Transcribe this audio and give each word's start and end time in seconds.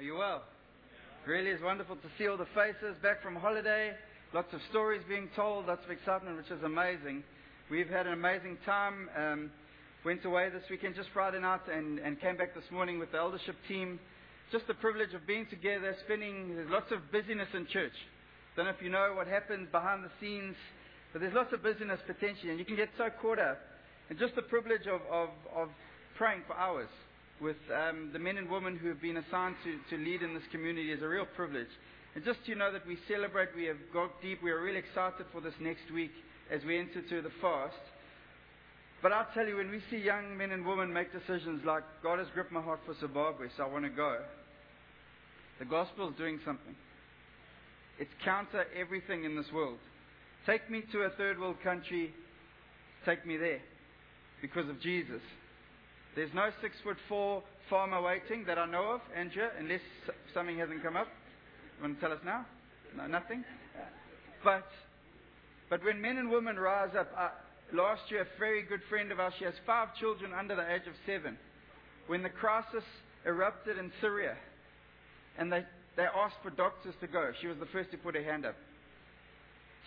Are 0.00 0.02
you 0.02 0.16
well? 0.16 0.44
Really 1.26 1.50
is 1.50 1.60
wonderful 1.60 1.94
to 1.94 2.08
see 2.16 2.26
all 2.26 2.38
the 2.38 2.48
faces 2.54 2.96
back 3.02 3.22
from 3.22 3.36
holiday. 3.36 3.92
Lots 4.32 4.48
of 4.54 4.60
stories 4.70 5.02
being 5.06 5.28
told, 5.36 5.66
lots 5.66 5.84
of 5.84 5.90
excitement, 5.90 6.38
which 6.38 6.50
is 6.50 6.64
amazing. 6.64 7.22
We've 7.70 7.90
had 7.90 8.06
an 8.06 8.14
amazing 8.14 8.56
time. 8.64 9.10
Um, 9.14 9.50
went 10.02 10.24
away 10.24 10.48
this 10.48 10.62
weekend, 10.70 10.94
just 10.94 11.10
Friday 11.12 11.38
night, 11.38 11.68
and, 11.70 11.98
and 11.98 12.18
came 12.18 12.38
back 12.38 12.54
this 12.54 12.64
morning 12.72 12.98
with 12.98 13.12
the 13.12 13.18
eldership 13.18 13.56
team. 13.68 14.00
Just 14.50 14.66
the 14.68 14.72
privilege 14.72 15.12
of 15.12 15.26
being 15.26 15.44
together, 15.50 15.94
spending, 16.06 16.56
there's 16.56 16.70
lots 16.70 16.90
of 16.92 17.00
busyness 17.12 17.48
in 17.52 17.66
church. 17.66 17.92
Don't 18.56 18.64
know 18.64 18.70
if 18.70 18.80
you 18.80 18.88
know 18.88 19.12
what 19.14 19.26
happens 19.26 19.68
behind 19.70 20.02
the 20.02 20.10
scenes, 20.18 20.56
but 21.12 21.20
there's 21.20 21.34
lots 21.34 21.52
of 21.52 21.62
busyness 21.62 22.00
potentially, 22.06 22.48
and 22.48 22.58
you 22.58 22.64
can 22.64 22.76
get 22.76 22.88
so 22.96 23.10
caught 23.20 23.38
up. 23.38 23.58
And 24.08 24.18
just 24.18 24.34
the 24.34 24.48
privilege 24.48 24.86
of, 24.88 25.02
of, 25.12 25.28
of 25.54 25.68
praying 26.16 26.40
for 26.46 26.56
hours 26.56 26.88
with 27.40 27.56
um, 27.72 28.10
the 28.12 28.18
men 28.18 28.36
and 28.36 28.50
women 28.50 28.76
who 28.76 28.88
have 28.88 29.00
been 29.00 29.16
assigned 29.16 29.56
to, 29.64 29.96
to 29.96 30.02
lead 30.02 30.22
in 30.22 30.34
this 30.34 30.42
community 30.52 30.92
is 30.92 31.02
a 31.02 31.08
real 31.08 31.26
privilege. 31.36 31.70
And 32.14 32.24
just 32.24 32.44
to 32.46 32.54
know 32.54 32.72
that 32.72 32.86
we 32.86 32.98
celebrate, 33.08 33.48
we 33.56 33.64
have 33.64 33.78
got 33.92 34.20
deep, 34.20 34.42
we 34.42 34.50
are 34.50 34.60
really 34.60 34.78
excited 34.78 35.26
for 35.32 35.40
this 35.40 35.54
next 35.60 35.90
week 35.94 36.10
as 36.50 36.60
we 36.64 36.78
enter 36.78 37.02
to 37.02 37.22
the 37.22 37.30
fast. 37.40 37.74
But 39.02 39.12
I'll 39.12 39.28
tell 39.32 39.46
you, 39.46 39.56
when 39.56 39.70
we 39.70 39.80
see 39.90 39.96
young 39.96 40.36
men 40.36 40.50
and 40.50 40.66
women 40.66 40.92
make 40.92 41.08
decisions 41.12 41.64
like, 41.64 41.84
God 42.02 42.18
has 42.18 42.28
gripped 42.34 42.52
my 42.52 42.60
heart 42.60 42.80
for 42.84 42.94
Zimbabwe, 43.00 43.46
so 43.56 43.62
I 43.62 43.68
want 43.68 43.84
to 43.84 43.90
go, 43.90 44.18
the 45.58 45.64
gospel 45.64 46.10
is 46.10 46.16
doing 46.16 46.40
something. 46.44 46.74
It's 47.98 48.10
counter 48.24 48.64
everything 48.78 49.24
in 49.24 49.36
this 49.36 49.50
world. 49.54 49.78
Take 50.46 50.70
me 50.70 50.82
to 50.92 51.02
a 51.02 51.10
third 51.10 51.38
world 51.38 51.56
country, 51.62 52.12
take 53.06 53.24
me 53.26 53.36
there 53.36 53.60
because 54.42 54.68
of 54.68 54.80
Jesus. 54.80 55.20
There's 56.14 56.32
no 56.34 56.50
six 56.60 56.74
foot 56.82 56.96
four 57.08 57.42
farmer 57.68 58.02
waiting 58.02 58.44
that 58.46 58.58
I 58.58 58.66
know 58.66 58.92
of, 58.92 59.00
Andrea, 59.16 59.50
unless 59.58 59.80
something 60.34 60.58
hasn't 60.58 60.82
come 60.82 60.96
up. 60.96 61.06
You 61.78 61.84
want 61.84 62.00
to 62.00 62.00
tell 62.00 62.12
us 62.12 62.22
now? 62.24 62.44
No, 62.96 63.06
nothing? 63.06 63.44
But, 64.42 64.66
but 65.68 65.84
when 65.84 66.00
men 66.00 66.18
and 66.18 66.30
women 66.30 66.56
rise 66.56 66.90
up, 66.98 67.10
uh, 67.16 67.28
last 67.72 68.02
year 68.10 68.22
a 68.22 68.38
very 68.38 68.62
good 68.62 68.80
friend 68.88 69.12
of 69.12 69.20
ours, 69.20 69.34
she 69.38 69.44
has 69.44 69.54
five 69.64 69.88
children 70.00 70.32
under 70.36 70.56
the 70.56 70.72
age 70.72 70.86
of 70.88 70.94
seven. 71.06 71.38
When 72.08 72.22
the 72.22 72.28
crisis 72.28 72.84
erupted 73.24 73.78
in 73.78 73.92
Syria, 74.00 74.34
and 75.38 75.52
they, 75.52 75.64
they 75.96 76.02
asked 76.02 76.42
for 76.42 76.50
doctors 76.50 76.94
to 77.00 77.06
go, 77.06 77.30
she 77.40 77.46
was 77.46 77.58
the 77.58 77.66
first 77.66 77.92
to 77.92 77.98
put 77.98 78.16
her 78.16 78.24
hand 78.24 78.44
up. 78.44 78.56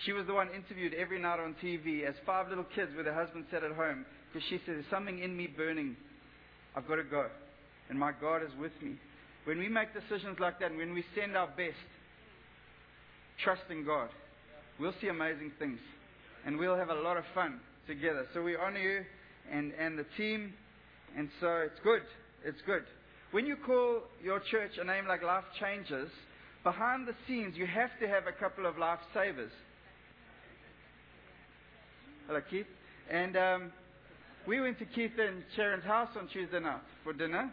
She 0.05 0.13
was 0.13 0.25
the 0.25 0.33
one 0.33 0.49
interviewed 0.55 0.93
every 0.93 1.19
night 1.19 1.39
on 1.39 1.55
TV 1.61 2.07
as 2.07 2.15
five 2.25 2.47
little 2.47 2.65
kids 2.75 2.91
with 2.95 3.05
her 3.05 3.13
husband 3.13 3.45
sat 3.51 3.63
at 3.63 3.73
home 3.73 4.05
because 4.31 4.47
she 4.49 4.57
said, 4.65 4.75
There's 4.75 4.85
something 4.89 5.19
in 5.19 5.35
me 5.35 5.47
burning 5.47 5.95
I've 6.75 6.87
got 6.87 6.95
to 6.95 7.03
go. 7.03 7.27
And 7.89 7.99
my 7.99 8.11
God 8.19 8.41
is 8.43 8.51
with 8.59 8.71
me. 8.81 8.95
When 9.45 9.59
we 9.59 9.67
make 9.67 9.89
decisions 9.93 10.39
like 10.39 10.59
that, 10.59 10.71
and 10.71 10.77
when 10.77 10.93
we 10.93 11.03
send 11.15 11.35
our 11.35 11.47
best, 11.47 11.75
trusting 13.43 13.85
God, 13.85 14.09
we'll 14.79 14.93
see 15.01 15.07
amazing 15.07 15.51
things. 15.59 15.79
And 16.45 16.57
we'll 16.57 16.77
have 16.77 16.89
a 16.89 16.95
lot 16.95 17.17
of 17.17 17.23
fun 17.33 17.59
together. 17.87 18.25
So 18.33 18.41
we 18.41 18.55
honor 18.55 18.79
you 18.79 19.03
and, 19.51 19.73
and 19.73 19.97
the 19.97 20.05
team. 20.17 20.53
And 21.17 21.29
so 21.39 21.47
it's 21.65 21.79
good. 21.83 22.01
It's 22.45 22.61
good. 22.65 22.83
When 23.31 23.45
you 23.45 23.55
call 23.55 24.01
your 24.23 24.39
church 24.39 24.71
a 24.79 24.83
name 24.83 25.07
like 25.07 25.23
Life 25.23 25.43
Changers, 25.59 26.09
behind 26.63 27.07
the 27.07 27.15
scenes, 27.27 27.55
you 27.57 27.65
have 27.65 27.89
to 27.99 28.07
have 28.07 28.27
a 28.27 28.31
couple 28.31 28.65
of 28.65 28.75
lifesavers. 28.75 29.51
Hello, 32.27 32.41
Keith. 32.49 32.67
And 33.09 33.35
um, 33.35 33.71
we 34.47 34.59
went 34.59 34.77
to 34.79 34.85
Keith 34.85 35.11
and 35.17 35.43
Sharon's 35.55 35.85
house 35.85 36.09
on 36.19 36.27
Tuesday 36.27 36.59
night 36.59 36.81
for 37.03 37.13
dinner, 37.13 37.51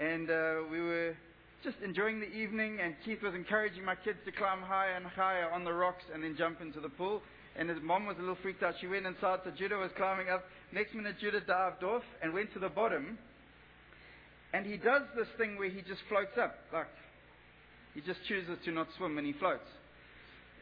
and 0.00 0.30
uh, 0.30 0.54
we 0.70 0.80
were 0.80 1.14
just 1.62 1.76
enjoying 1.84 2.20
the 2.20 2.30
evening. 2.30 2.78
And 2.82 2.94
Keith 3.04 3.22
was 3.22 3.34
encouraging 3.34 3.84
my 3.84 3.94
kids 3.94 4.18
to 4.24 4.32
climb 4.32 4.62
higher 4.62 4.96
and 4.96 5.04
higher 5.04 5.50
on 5.50 5.64
the 5.64 5.72
rocks 5.72 6.04
and 6.12 6.24
then 6.24 6.36
jump 6.38 6.62
into 6.62 6.80
the 6.80 6.88
pool. 6.88 7.20
And 7.58 7.68
his 7.68 7.78
mom 7.82 8.06
was 8.06 8.16
a 8.16 8.20
little 8.20 8.38
freaked 8.40 8.62
out. 8.62 8.74
She 8.80 8.86
went 8.86 9.04
inside, 9.04 9.40
so 9.44 9.50
Judah 9.50 9.76
was 9.76 9.90
climbing 9.96 10.28
up. 10.28 10.44
Next 10.72 10.94
minute, 10.94 11.16
Judah 11.20 11.40
dived 11.40 11.82
off 11.82 12.02
and 12.22 12.32
went 12.32 12.52
to 12.54 12.58
the 12.58 12.68
bottom. 12.68 13.18
And 14.54 14.64
he 14.64 14.78
does 14.78 15.02
this 15.16 15.28
thing 15.36 15.58
where 15.58 15.68
he 15.68 15.82
just 15.82 16.00
floats 16.08 16.38
up, 16.40 16.54
like 16.72 16.88
he 17.94 18.00
just 18.00 18.20
chooses 18.26 18.56
to 18.64 18.72
not 18.72 18.88
swim 18.96 19.18
and 19.18 19.26
he 19.26 19.32
floats. 19.34 19.68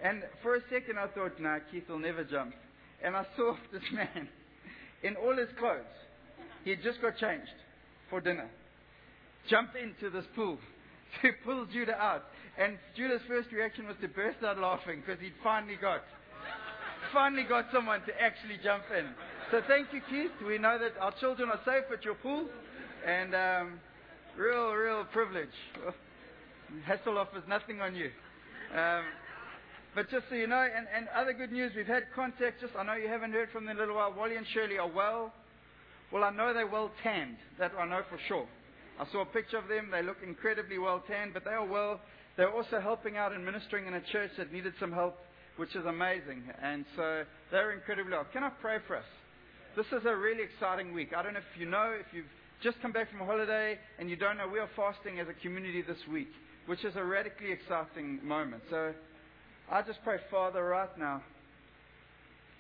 And 0.03 0.23
for 0.43 0.57
a 0.57 0.61
second, 0.71 0.99
I 0.99 1.07
thought, 1.09 1.39
no, 1.39 1.51
nah, 1.51 1.59
Keith 1.71 1.89
will 1.89 1.99
never 1.99 2.25
jump. 2.25 2.55
And 3.03 3.17
I 3.17 3.25
saw 3.37 3.55
this 3.73 3.83
man 3.93 4.29
in 5.03 5.17
all 5.17 5.37
his 5.37 5.49
clothes. 5.59 5.85
He 6.65 6.71
had 6.71 6.83
just 6.83 7.01
got 7.01 7.17
changed 7.17 7.53
for 8.11 8.21
dinner. 8.21 8.49
Jumped 9.49 9.77
into 9.77 10.11
this 10.11 10.25
pool 10.35 10.59
to 11.23 11.31
pull 11.45 11.67
Judah 11.67 11.97
out. 11.97 12.25
And 12.59 12.77
Judah's 12.97 13.23
first 13.29 13.53
reaction 13.53 13.87
was 13.87 13.97
to 14.01 14.09
burst 14.09 14.43
out 14.45 14.59
laughing 14.59 15.03
because 15.05 15.21
he'd 15.21 15.35
finally 15.43 15.77
got, 15.81 16.01
finally 17.13 17.45
got 17.49 17.67
someone 17.73 18.01
to 18.01 18.13
actually 18.21 18.59
jump 18.63 18.83
in. 18.97 19.07
So 19.51 19.63
thank 19.69 19.93
you, 19.93 20.01
Keith. 20.11 20.33
We 20.47 20.59
know 20.59 20.79
that 20.79 21.01
our 21.01 21.15
children 21.21 21.51
are 21.51 21.61
safe 21.65 21.85
at 21.93 22.05
your 22.05 22.17
pool. 22.17 22.49
And 23.07 23.35
um, 23.35 23.81
real, 24.37 24.73
real 24.73 25.05
privilege. 25.13 25.55
Hasselhoff 26.89 27.35
is 27.37 27.45
nothing 27.49 27.81
on 27.81 27.95
you. 27.95 28.11
Um, 28.75 29.05
but 29.95 30.11
just 30.11 30.25
so 30.29 30.35
you 30.35 30.47
know, 30.47 30.61
and, 30.61 30.87
and 30.95 31.09
other 31.17 31.33
good 31.33 31.53
news, 31.53 31.73
we've 31.75 31.87
had 31.87 32.05
contact. 32.15 32.61
Just 32.61 32.75
I 32.79 32.85
know 32.85 32.95
you 32.95 33.09
haven't 33.09 33.33
heard 33.33 33.49
from 33.51 33.65
them 33.65 33.73
in 33.73 33.77
a 33.79 33.81
little 33.81 33.97
while. 33.97 34.13
Wally 34.17 34.37
and 34.37 34.47
Shirley 34.53 34.79
are 34.79 34.89
well. 34.91 35.33
Well, 36.13 36.25
I 36.25 36.31
know 36.31 36.55
they're 36.55 36.67
well 36.67 36.91
tanned. 37.03 37.37
That 37.59 37.73
I 37.79 37.87
know 37.87 38.03
for 38.09 38.19
sure. 38.29 38.47
I 38.99 39.07
saw 39.13 39.23
a 39.23 39.27
picture 39.27 39.59
of 39.59 39.69
them. 39.69 39.89
They 39.91 40.03
look 40.03 40.19
incredibly 40.27 40.79
well 40.79 41.03
tanned, 41.07 41.35
but 41.35 41.45
they 41.45 41.53
are 41.53 41.67
well. 41.67 42.01
They're 42.37 42.53
also 42.53 42.81
helping 42.81 43.17
out 43.17 43.33
and 43.33 43.45
ministering 43.45 43.87
in 43.87 43.95
a 43.95 44.01
church 44.01 44.31
that 44.39 44.53
needed 44.53 44.73
some 44.79 44.93
help, 44.93 45.17
which 45.57 45.75
is 45.75 45.85
amazing. 45.87 46.43
And 46.63 46.85
so 46.97 47.25
they're 47.51 47.73
incredibly 47.73 48.13
well. 48.13 48.27
Can 48.33 48.45
I 48.45 48.51
pray 48.61 48.79
for 48.87 48.97
us? 48.97 49.05
This 49.77 49.87
is 49.87 50.07
a 50.07 50.17
really 50.17 50.43
exciting 50.43 50.93
week. 50.93 51.11
I 51.17 51.23
don't 51.23 51.35
know 51.35 51.41
if 51.41 51.61
you 51.61 51.67
know, 51.67 51.95
if 51.99 52.07
you've 52.13 52.27
just 52.63 52.81
come 52.83 52.93
back 52.93 53.11
from 53.11 53.21
a 53.21 53.25
holiday 53.25 53.79
and 53.99 54.11
you 54.11 54.17
don't 54.17 54.37
know, 54.37 54.49
we 54.49 54.59
are 54.59 54.69
fasting 54.75 55.21
as 55.21 55.29
a 55.29 55.35
community 55.43 55.83
this 55.83 55.99
week, 56.11 56.31
which 56.67 56.85
is 56.85 56.97
a 56.97 57.05
radically 57.05 57.53
exciting 57.53 58.19
moment. 58.25 58.63
So 58.71 58.93
I 59.71 59.83
just 59.83 59.99
pray, 60.03 60.17
Father, 60.31 60.65
right 60.65 60.97
now, 60.99 61.23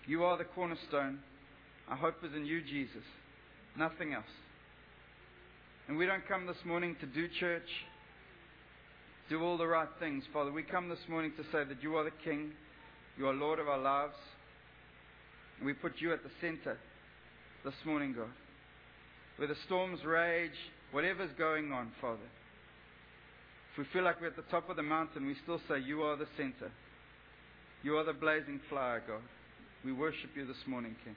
you 0.06 0.24
are 0.24 0.36
the 0.36 0.44
cornerstone. 0.44 1.20
Our 1.88 1.96
hope 1.96 2.16
is 2.22 2.34
in 2.36 2.44
you, 2.44 2.60
Jesus. 2.60 3.02
Nothing 3.78 4.12
else. 4.12 4.24
And 5.88 5.96
we 5.96 6.04
don't 6.04 6.26
come 6.28 6.46
this 6.46 6.62
morning 6.66 6.96
to 7.00 7.06
do 7.06 7.26
church, 7.40 7.68
do 9.30 9.42
all 9.42 9.56
the 9.56 9.66
right 9.66 9.88
things, 9.98 10.24
Father. 10.34 10.52
We 10.52 10.62
come 10.62 10.90
this 10.90 10.98
morning 11.08 11.32
to 11.38 11.44
say 11.44 11.64
that 11.64 11.82
you 11.82 11.96
are 11.96 12.04
the 12.04 12.10
King, 12.22 12.52
you 13.16 13.26
are 13.26 13.32
Lord 13.32 13.58
of 13.58 13.68
our 13.68 13.78
lives. 13.80 14.16
And 15.56 15.66
we 15.66 15.72
put 15.72 15.92
you 16.00 16.12
at 16.12 16.22
the 16.22 16.30
center 16.42 16.76
this 17.64 17.74
morning, 17.86 18.12
God. 18.12 18.28
Where 19.36 19.48
the 19.48 19.56
storms 19.64 20.04
rage, 20.04 20.50
whatever's 20.92 21.30
going 21.38 21.72
on, 21.72 21.90
Father. 22.02 22.28
If 23.72 23.78
we 23.78 23.84
feel 23.94 24.02
like 24.02 24.20
we're 24.20 24.26
at 24.26 24.36
the 24.36 24.42
top 24.50 24.68
of 24.68 24.76
the 24.76 24.82
mountain, 24.82 25.26
we 25.26 25.36
still 25.42 25.60
say, 25.70 25.78
You 25.78 26.02
are 26.02 26.16
the 26.16 26.28
center. 26.36 26.70
You 27.82 27.96
are 27.96 28.04
the 28.04 28.12
blazing 28.12 28.60
fire, 28.68 29.02
God. 29.06 29.22
We 29.84 29.92
worship 29.92 30.30
you 30.34 30.44
this 30.46 30.56
morning, 30.66 30.96
King. 31.04 31.14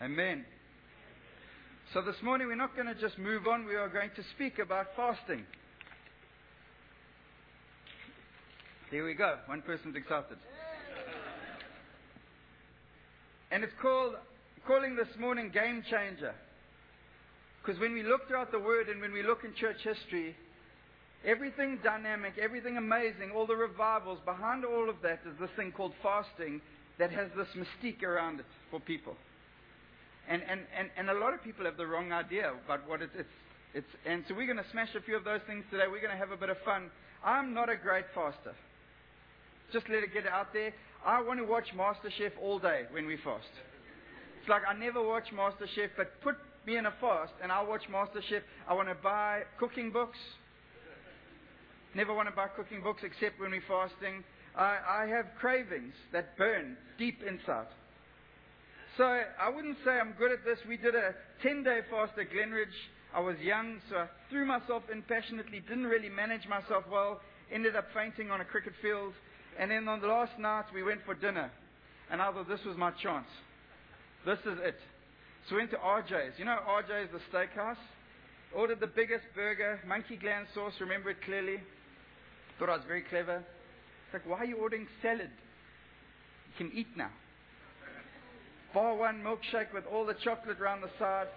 Amen. 0.00 0.44
So 1.92 2.02
this 2.02 2.14
morning 2.22 2.46
we're 2.46 2.54
not 2.54 2.76
going 2.76 2.86
to 2.86 2.94
just 2.94 3.18
move 3.18 3.46
on, 3.48 3.66
we 3.66 3.74
are 3.74 3.88
going 3.88 4.10
to 4.14 4.22
speak 4.34 4.60
about 4.60 4.86
fasting. 4.96 5.44
Here 8.90 9.04
we 9.04 9.14
go. 9.14 9.38
One 9.46 9.60
person's 9.62 9.96
excited. 9.96 10.38
And 13.50 13.64
it's 13.64 13.72
called 13.82 14.14
calling 14.68 14.94
this 14.94 15.08
morning 15.18 15.50
game 15.52 15.82
changer. 15.90 16.34
Because 17.60 17.80
when 17.80 17.92
we 17.92 18.04
look 18.04 18.28
throughout 18.28 18.52
the 18.52 18.60
word 18.60 18.88
and 18.88 19.00
when 19.00 19.12
we 19.12 19.24
look 19.24 19.42
in 19.44 19.52
church 19.54 19.78
history, 19.82 20.36
Everything 21.26 21.78
dynamic, 21.82 22.34
everything 22.40 22.76
amazing, 22.76 23.30
all 23.34 23.46
the 23.46 23.56
revivals, 23.56 24.18
behind 24.26 24.64
all 24.64 24.90
of 24.90 24.96
that 25.02 25.20
is 25.26 25.38
this 25.40 25.50
thing 25.56 25.72
called 25.72 25.92
fasting 26.02 26.60
that 26.98 27.10
has 27.10 27.28
this 27.36 27.48
mystique 27.56 28.02
around 28.02 28.40
it 28.40 28.46
for 28.70 28.78
people. 28.78 29.16
And, 30.28 30.42
and, 30.48 30.60
and, 30.78 30.90
and 30.96 31.10
a 31.10 31.14
lot 31.14 31.32
of 31.32 31.42
people 31.42 31.64
have 31.64 31.76
the 31.76 31.86
wrong 31.86 32.12
idea 32.12 32.52
about 32.64 32.88
what 32.88 33.02
it, 33.02 33.10
it's, 33.16 33.28
it's. 33.74 33.86
And 34.06 34.24
so 34.28 34.34
we're 34.34 34.46
going 34.46 34.62
to 34.62 34.70
smash 34.70 34.94
a 34.94 35.00
few 35.00 35.16
of 35.16 35.24
those 35.24 35.40
things 35.46 35.64
today. 35.70 35.84
We're 35.90 36.00
going 36.00 36.12
to 36.12 36.18
have 36.18 36.30
a 36.30 36.36
bit 36.36 36.50
of 36.50 36.56
fun. 36.64 36.90
I'm 37.24 37.54
not 37.54 37.68
a 37.68 37.76
great 37.76 38.04
faster. 38.14 38.54
Just 39.72 39.88
let 39.88 40.02
it 40.02 40.12
get 40.12 40.26
out 40.26 40.52
there. 40.52 40.72
I 41.04 41.22
want 41.22 41.40
to 41.40 41.44
watch 41.44 41.68
MasterChef 41.76 42.32
all 42.40 42.58
day 42.58 42.82
when 42.90 43.06
we 43.06 43.16
fast. 43.16 43.48
It's 44.40 44.48
like 44.48 44.62
I 44.68 44.74
never 44.78 45.02
watch 45.02 45.28
MasterChef, 45.34 45.90
but 45.96 46.20
put 46.22 46.36
me 46.66 46.76
in 46.76 46.86
a 46.86 46.92
fast 47.00 47.32
and 47.42 47.50
I'll 47.50 47.66
watch 47.66 47.82
MasterChef. 47.90 48.42
I 48.68 48.74
want 48.74 48.88
to 48.88 48.94
buy 48.94 49.42
cooking 49.58 49.90
books. 49.90 50.18
Never 51.94 52.12
want 52.12 52.28
to 52.28 52.34
buy 52.34 52.48
cooking 52.48 52.82
books 52.82 53.02
except 53.04 53.40
when 53.40 53.52
we're 53.52 53.62
fasting. 53.68 54.24
I, 54.56 55.04
I 55.04 55.06
have 55.06 55.26
cravings 55.38 55.94
that 56.12 56.36
burn 56.36 56.76
deep 56.98 57.20
inside. 57.22 57.66
So 58.96 59.04
I 59.04 59.48
wouldn't 59.48 59.76
say 59.84 59.92
I'm 59.92 60.12
good 60.18 60.30
at 60.30 60.44
this. 60.44 60.58
We 60.68 60.76
did 60.76 60.94
a 60.94 61.14
10 61.42 61.64
day 61.64 61.80
fast 61.90 62.12
at 62.18 62.30
Glenridge. 62.30 62.74
I 63.14 63.20
was 63.20 63.36
young, 63.40 63.80
so 63.90 63.96
I 63.96 64.06
threw 64.28 64.44
myself 64.44 64.82
in 64.92 65.02
passionately, 65.02 65.60
didn't 65.60 65.86
really 65.86 66.08
manage 66.08 66.48
myself 66.48 66.84
well, 66.90 67.20
ended 67.52 67.76
up 67.76 67.86
fainting 67.94 68.30
on 68.30 68.40
a 68.40 68.44
cricket 68.44 68.72
field. 68.82 69.12
And 69.58 69.70
then 69.70 69.86
on 69.86 70.00
the 70.00 70.08
last 70.08 70.36
night, 70.38 70.64
we 70.74 70.82
went 70.82 71.00
for 71.04 71.14
dinner. 71.14 71.50
And 72.10 72.20
I 72.20 72.32
thought 72.32 72.48
this 72.48 72.64
was 72.66 72.76
my 72.76 72.90
chance. 72.90 73.26
This 74.26 74.38
is 74.40 74.58
it. 74.62 74.78
So 75.48 75.54
we 75.54 75.62
went 75.62 75.70
to 75.72 75.76
RJ's. 75.76 76.38
You 76.38 76.44
know 76.44 76.58
RJ's, 76.68 77.10
the 77.12 77.20
steakhouse? 77.30 77.76
Ordered 78.54 78.80
the 78.80 78.86
biggest 78.86 79.24
burger, 79.34 79.80
monkey 79.86 80.16
gland 80.16 80.46
sauce, 80.54 80.72
remember 80.80 81.10
it 81.10 81.22
clearly. 81.24 81.60
Thought 82.58 82.68
I 82.68 82.76
was 82.76 82.84
very 82.86 83.02
clever. 83.02 83.38
It's 83.38 84.12
like, 84.12 84.26
why 84.26 84.38
are 84.38 84.44
you 84.44 84.56
ordering 84.56 84.86
salad? 85.02 85.30
You 86.48 86.68
can 86.68 86.76
eat 86.76 86.88
now. 86.96 87.10
Bar 88.72 88.96
one 88.96 89.22
milkshake 89.22 89.72
with 89.72 89.84
all 89.92 90.04
the 90.04 90.14
chocolate 90.14 90.60
around 90.60 90.82
the 90.82 90.90
side. 90.98 91.28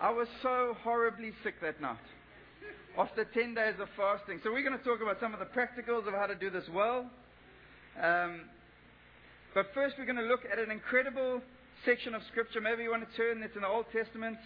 I 0.00 0.10
was 0.10 0.28
so 0.42 0.76
horribly 0.82 1.32
sick 1.44 1.54
that 1.62 1.80
night 1.80 1.98
after 2.98 3.24
10 3.24 3.54
days 3.54 3.74
of 3.80 3.88
fasting. 3.96 4.40
So 4.42 4.52
we're 4.52 4.62
going 4.62 4.78
to 4.78 4.84
talk 4.84 5.00
about 5.00 5.18
some 5.20 5.32
of 5.32 5.40
the 5.40 5.46
practicals 5.46 6.06
of 6.06 6.14
how 6.14 6.26
to 6.26 6.34
do 6.34 6.50
this 6.50 6.64
well. 6.74 7.06
Um, 8.02 8.42
but 9.54 9.66
first, 9.74 9.96
we're 9.98 10.06
going 10.06 10.16
to 10.16 10.22
look 10.22 10.40
at 10.50 10.58
an 10.58 10.70
incredible 10.70 11.40
section 11.84 12.14
of 12.14 12.22
Scripture. 12.30 12.60
Maybe 12.60 12.82
you 12.82 12.90
want 12.90 13.08
to 13.08 13.16
turn, 13.16 13.42
it's 13.42 13.56
in 13.56 13.62
the 13.62 13.68
Old 13.68 13.86
Testament, 13.92 14.38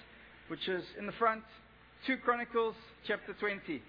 which 0.48 0.68
is 0.68 0.84
in 0.98 1.06
the 1.06 1.12
front. 1.12 1.42
2 2.06 2.18
Chronicles 2.18 2.74
chapter 3.06 3.32
20. 3.34 3.82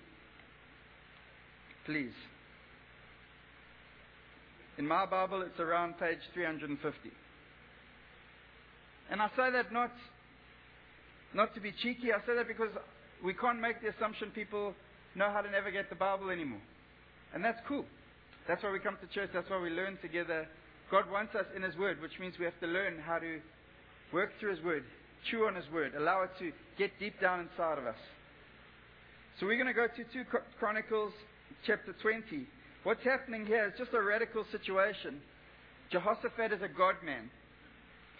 Please. 1.88 2.12
In 4.78 4.86
my 4.86 5.06
Bible, 5.06 5.42
it's 5.42 5.58
around 5.58 5.98
page 5.98 6.20
350. 6.34 7.10
And 9.10 9.22
I 9.22 9.30
say 9.38 9.52
that 9.54 9.72
not, 9.72 9.92
not 11.34 11.56
to 11.56 11.62
be 11.62 11.72
cheeky, 11.72 12.12
I 12.12 12.20
say 12.28 12.36
that 12.36 12.46
because 12.46 12.72
we 13.24 13.34
can't 13.34 13.62
make 13.62 13.82
the 13.82 13.88
assumption 13.96 14.32
people 14.32 14.74
know 15.16 15.32
how 15.32 15.40
to 15.40 15.50
navigate 15.50 15.90
the 15.90 15.96
Bible 15.96 16.30
anymore. 16.30 16.60
And 17.34 17.44
that's 17.44 17.60
cool. 17.66 17.86
That's 18.50 18.62
why 18.62 18.72
we 18.74 18.80
come 18.80 18.98
to 19.00 19.08
church, 19.16 19.30
that's 19.34 19.50
why 19.50 19.62
we 19.62 19.70
learn 19.70 19.98
together. 20.02 20.46
God 20.92 21.10
wants 21.10 21.36
us 21.36 21.46
in 21.56 21.62
His 21.62 21.78
Word, 21.78 22.02
which 22.02 22.20
means 22.20 22.36
we 22.38 22.44
have 22.44 22.60
to 22.60 22.68
learn 22.68 23.00
how 23.00 23.18
to 23.20 23.40
work 24.12 24.32
through 24.42 24.56
His 24.56 24.64
Word, 24.64 24.84
chew 25.32 25.46
on 25.46 25.56
His 25.56 25.66
Word, 25.72 25.94
allow 25.96 26.24
it 26.24 26.32
to 26.40 26.52
get 26.78 26.92
deep 27.00 27.20
down 27.22 27.40
inside 27.40 27.78
of 27.78 27.86
us. 27.86 28.00
So 29.40 29.46
we're 29.46 29.56
going 29.56 29.68
to 29.68 29.74
go 29.74 29.88
to 29.88 30.04
2 30.04 30.26
Chronicles 30.60 31.14
chapter 31.66 31.94
20. 32.02 32.46
What's 32.84 33.04
happening 33.04 33.46
here 33.46 33.68
is 33.68 33.74
just 33.78 33.94
a 33.94 34.02
radical 34.02 34.46
situation. 34.52 35.22
Jehoshaphat 35.92 36.54
is 36.54 36.62
a 36.62 36.68
God 36.68 36.96
man. 37.04 37.30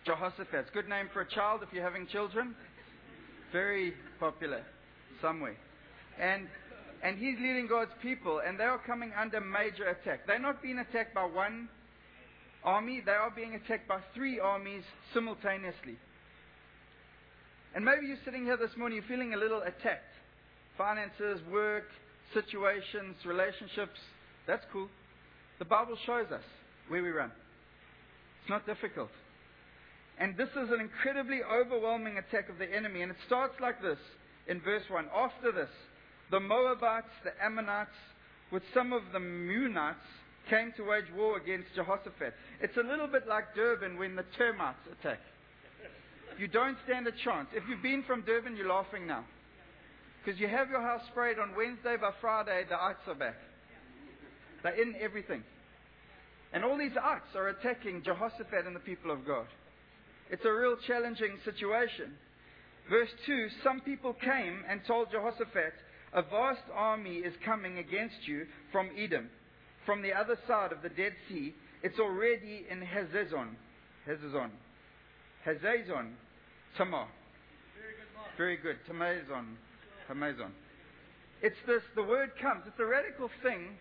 Jehoshaphat. 0.06 0.74
Good 0.74 0.88
name 0.88 1.10
for 1.14 1.22
a 1.22 1.30
child 1.30 1.62
if 1.64 1.74
you're 1.74 1.84
having 1.84 2.08
children. 2.08 2.56
Very 3.52 3.94
popular 4.20 4.64
somewhere. 5.22 5.58
And, 6.20 6.48
and 7.04 7.18
he's 7.18 7.38
leading 7.40 7.68
God's 7.68 7.92
people, 8.02 8.42
and 8.46 8.60
they 8.60 8.64
are 8.64 8.80
coming 8.80 9.12
under 9.20 9.40
major 9.42 9.86
attack. 9.86 10.28
They're 10.28 10.40
not 10.40 10.62
being 10.62 10.80
attacked 10.80 11.14
by 11.14 11.26
one 11.26 11.70
army, 12.64 13.02
they 13.06 13.12
are 13.12 13.32
being 13.32 13.56
attacked 13.56 13.88
by 13.88 14.00
three 14.14 14.40
armies 14.40 14.84
simultaneously. 15.14 15.98
And 17.76 17.86
maybe 17.86 18.08
you're 18.08 18.18
sitting 18.26 18.44
here 18.44 18.58
this 18.58 18.76
morning, 18.78 18.98
you're 18.98 19.08
feeling 19.08 19.34
a 19.34 19.38
little 19.38 19.62
attacked. 19.62 20.14
Finances, 20.78 21.40
work, 21.52 21.86
situations, 22.34 23.16
relationships. 23.26 24.00
That's 24.46 24.66
cool. 24.72 24.88
The 25.60 25.66
Bible 25.66 25.98
shows 26.06 26.32
us 26.32 26.44
where 26.88 27.02
we 27.02 27.10
run. 27.10 27.32
It's 28.42 28.50
not 28.50 28.66
difficult. 28.66 29.10
And 30.20 30.36
this 30.36 30.50
is 30.50 30.72
an 30.72 30.80
incredibly 30.80 31.42
overwhelming 31.44 32.18
attack 32.18 32.50
of 32.50 32.58
the 32.58 32.66
enemy. 32.66 33.02
And 33.02 33.12
it 33.12 33.18
starts 33.28 33.54
like 33.62 33.82
this 33.82 34.00
in 34.48 34.62
verse 34.62 34.84
1. 34.90 35.06
After 35.16 35.52
this, 35.52 35.70
the 36.32 36.40
Moabites, 36.40 37.12
the 37.24 37.32
Ammonites, 37.44 37.92
with 38.52 38.64
some 38.74 38.94
of 38.94 39.02
the 39.14 39.20
Meunites, 39.20 39.96
came 40.50 40.72
to 40.78 40.84
wage 40.84 41.06
war 41.16 41.38
against 41.38 41.68
Jehoshaphat. 41.76 42.34
It's 42.62 42.78
a 42.78 42.88
little 42.88 43.08
bit 43.08 43.28
like 43.28 43.54
Durban 43.56 43.98
when 43.98 44.16
the 44.16 44.24
termites 44.38 44.80
attack. 45.00 45.20
You 46.40 46.48
don't 46.48 46.78
stand 46.86 47.08
a 47.08 47.12
chance. 47.24 47.50
If 47.54 47.64
you've 47.70 47.84
been 47.84 48.04
from 48.08 48.22
Durban, 48.22 48.56
you're 48.56 48.70
laughing 48.70 49.08
now. 49.08 49.26
Because 50.28 50.42
you 50.42 50.50
have 50.50 50.70
your 50.70 50.82
house 50.82 51.00
sprayed 51.10 51.40
on 51.40 51.56
Wednesday, 51.56 51.96
by 51.96 52.12
Friday, 52.20 52.66
the 52.68 52.76
ites 52.76 53.00
are 53.08 53.16
back. 53.16 53.38
They're 54.62 54.76
in 54.76 54.94
everything. 55.00 55.42
And 56.52 56.66
all 56.66 56.78
these 56.78 56.98
ites 57.02 57.34
are 57.34 57.48
attacking 57.48 58.04
Jehoshaphat 58.04 58.66
and 58.66 58.76
the 58.76 58.82
people 58.82 59.10
of 59.10 59.26
God. 59.26 59.46
It's 60.30 60.44
a 60.44 60.52
real 60.52 60.76
challenging 60.86 61.38
situation. 61.46 62.12
Verse 62.90 63.08
2 63.26 63.48
Some 63.64 63.80
people 63.80 64.12
came 64.16 64.66
and 64.68 64.82
told 64.86 65.12
Jehoshaphat, 65.12 65.72
A 66.12 66.24
vast 66.24 66.68
army 66.76 67.20
is 67.20 67.34
coming 67.46 67.78
against 67.78 68.28
you 68.28 68.48
from 68.74 68.90
Edom, 69.00 69.30
from 69.86 70.02
the 70.02 70.12
other 70.12 70.38
side 70.46 70.74
of 70.74 70.82
the 70.82 70.90
Dead 70.90 71.14
Sea. 71.30 71.56
It's 71.84 72.00
already 72.00 72.66
in 72.70 72.82
Hazazon. 72.82 73.56
Hazazon. 74.06 74.50
Hazazon. 75.48 76.12
Tamar. 76.76 77.08
Very 78.36 78.58
good. 78.58 78.76
Tamazon. 78.92 79.56
It's 81.42 81.56
this, 81.68 81.82
the 81.96 82.04
word 82.04 82.32
comes. 82.42 82.64
It's 82.66 82.80
a 82.80 82.86
radical 82.86 83.30
thing. 83.44 83.78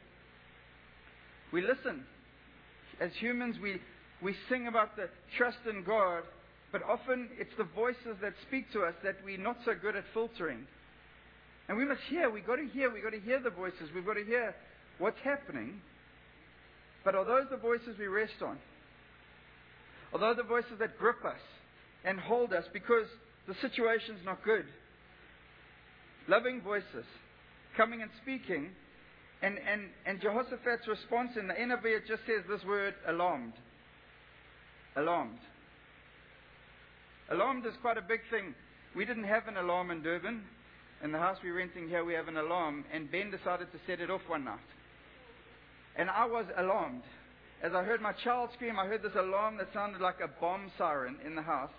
We 1.52 1.62
listen. 1.62 2.04
As 3.00 3.10
humans, 3.18 3.56
we, 3.62 3.80
we 4.22 4.34
sing 4.48 4.66
about 4.66 4.96
the 4.96 5.08
trust 5.36 5.58
in 5.68 5.84
God, 5.84 6.24
but 6.72 6.82
often 6.82 7.28
it's 7.38 7.52
the 7.56 7.64
voices 7.64 8.16
that 8.20 8.32
speak 8.46 8.70
to 8.72 8.82
us 8.82 8.94
that 9.04 9.16
we're 9.24 9.38
not 9.38 9.56
so 9.64 9.72
good 9.80 9.96
at 9.96 10.04
filtering. 10.12 10.66
And 11.68 11.76
we 11.76 11.84
must 11.84 12.00
hear, 12.08 12.30
we've 12.30 12.46
got 12.46 12.56
to 12.56 12.66
hear, 12.66 12.92
we've 12.92 13.02
got 13.02 13.12
to 13.12 13.20
hear 13.20 13.40
the 13.40 13.50
voices, 13.50 13.88
we've 13.94 14.06
got 14.06 14.14
to 14.14 14.24
hear 14.24 14.54
what's 14.98 15.18
happening. 15.24 15.80
But 17.04 17.14
are 17.14 17.24
those 17.24 17.46
the 17.50 17.56
voices 17.56 17.96
we 17.98 18.06
rest 18.06 18.42
on? 18.42 18.58
Are 20.12 20.18
those 20.18 20.36
the 20.36 20.42
voices 20.42 20.78
that 20.78 20.98
grip 20.98 21.24
us 21.24 21.40
and 22.04 22.18
hold 22.20 22.52
us 22.52 22.64
because 22.72 23.06
the 23.48 23.54
situation's 23.60 24.20
not 24.24 24.44
good? 24.44 24.64
Loving 26.28 26.60
voices 26.60 27.04
coming 27.76 28.02
and 28.02 28.10
speaking. 28.22 28.70
And, 29.42 29.58
and, 29.70 29.82
and 30.06 30.20
Jehoshaphat's 30.20 30.88
response 30.88 31.32
in 31.38 31.46
the 31.46 31.54
NIV, 31.54 32.08
just 32.08 32.22
says 32.26 32.42
this 32.48 32.64
word, 32.66 32.94
alarmed. 33.06 33.52
Alarmed. 34.96 35.38
Alarmed 37.30 37.66
is 37.66 37.74
quite 37.82 37.98
a 37.98 38.02
big 38.02 38.20
thing. 38.30 38.54
We 38.96 39.04
didn't 39.04 39.24
have 39.24 39.46
an 39.46 39.58
alarm 39.58 39.90
in 39.90 40.02
Durban. 40.02 40.42
In 41.04 41.12
the 41.12 41.18
house 41.18 41.36
we're 41.44 41.58
renting 41.58 41.88
here, 41.88 42.04
we 42.04 42.14
have 42.14 42.28
an 42.28 42.38
alarm, 42.38 42.84
and 42.92 43.10
Ben 43.12 43.30
decided 43.30 43.70
to 43.72 43.78
set 43.86 44.00
it 44.00 44.10
off 44.10 44.22
one 44.26 44.44
night. 44.44 44.58
And 45.96 46.08
I 46.08 46.24
was 46.24 46.46
alarmed. 46.56 47.02
As 47.62 47.72
I 47.74 47.82
heard 47.82 48.00
my 48.00 48.12
child 48.12 48.50
scream, 48.54 48.78
I 48.78 48.86
heard 48.86 49.02
this 49.02 49.12
alarm 49.18 49.58
that 49.58 49.68
sounded 49.74 50.00
like 50.00 50.20
a 50.24 50.40
bomb 50.40 50.70
siren 50.78 51.16
in 51.24 51.34
the 51.34 51.42
house. 51.42 51.70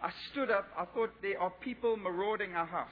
I 0.00 0.10
stood 0.30 0.50
up. 0.50 0.66
I 0.78 0.84
thought 0.84 1.10
there 1.22 1.40
are 1.40 1.50
people 1.60 1.96
marauding 1.96 2.54
our 2.54 2.66
house. 2.66 2.88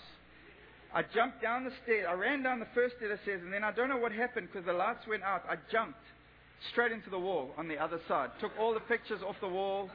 I 0.95 1.03
jumped 1.15 1.43
down 1.43 1.65
the 1.65 1.73
stairs. 1.85 2.07
I 2.09 2.15
ran 2.15 2.43
down 2.43 2.61
the 2.61 2.69
first 2.75 2.97
set 3.01 3.11
of 3.11 3.19
stairs, 3.23 3.43
and 3.45 3.53
then 3.53 3.63
I 3.63 3.73
don't 3.73 3.89
know 3.89 3.99
what 3.99 4.13
happened 4.13 4.49
because 4.51 4.67
the 4.67 4.73
lights 4.73 5.07
went 5.07 5.23
out. 5.23 5.43
I 5.49 5.57
jumped 5.71 5.99
straight 6.73 6.93
into 6.93 7.11
the 7.11 7.19
wall 7.19 7.51
on 7.57 7.69
the 7.69 7.77
other 7.77 8.01
side. 8.09 8.31
Took 8.41 8.53
all 8.59 8.73
the 8.75 8.81
pictures 8.81 9.21
off 9.27 9.37
the 9.41 9.49
wall 9.49 9.91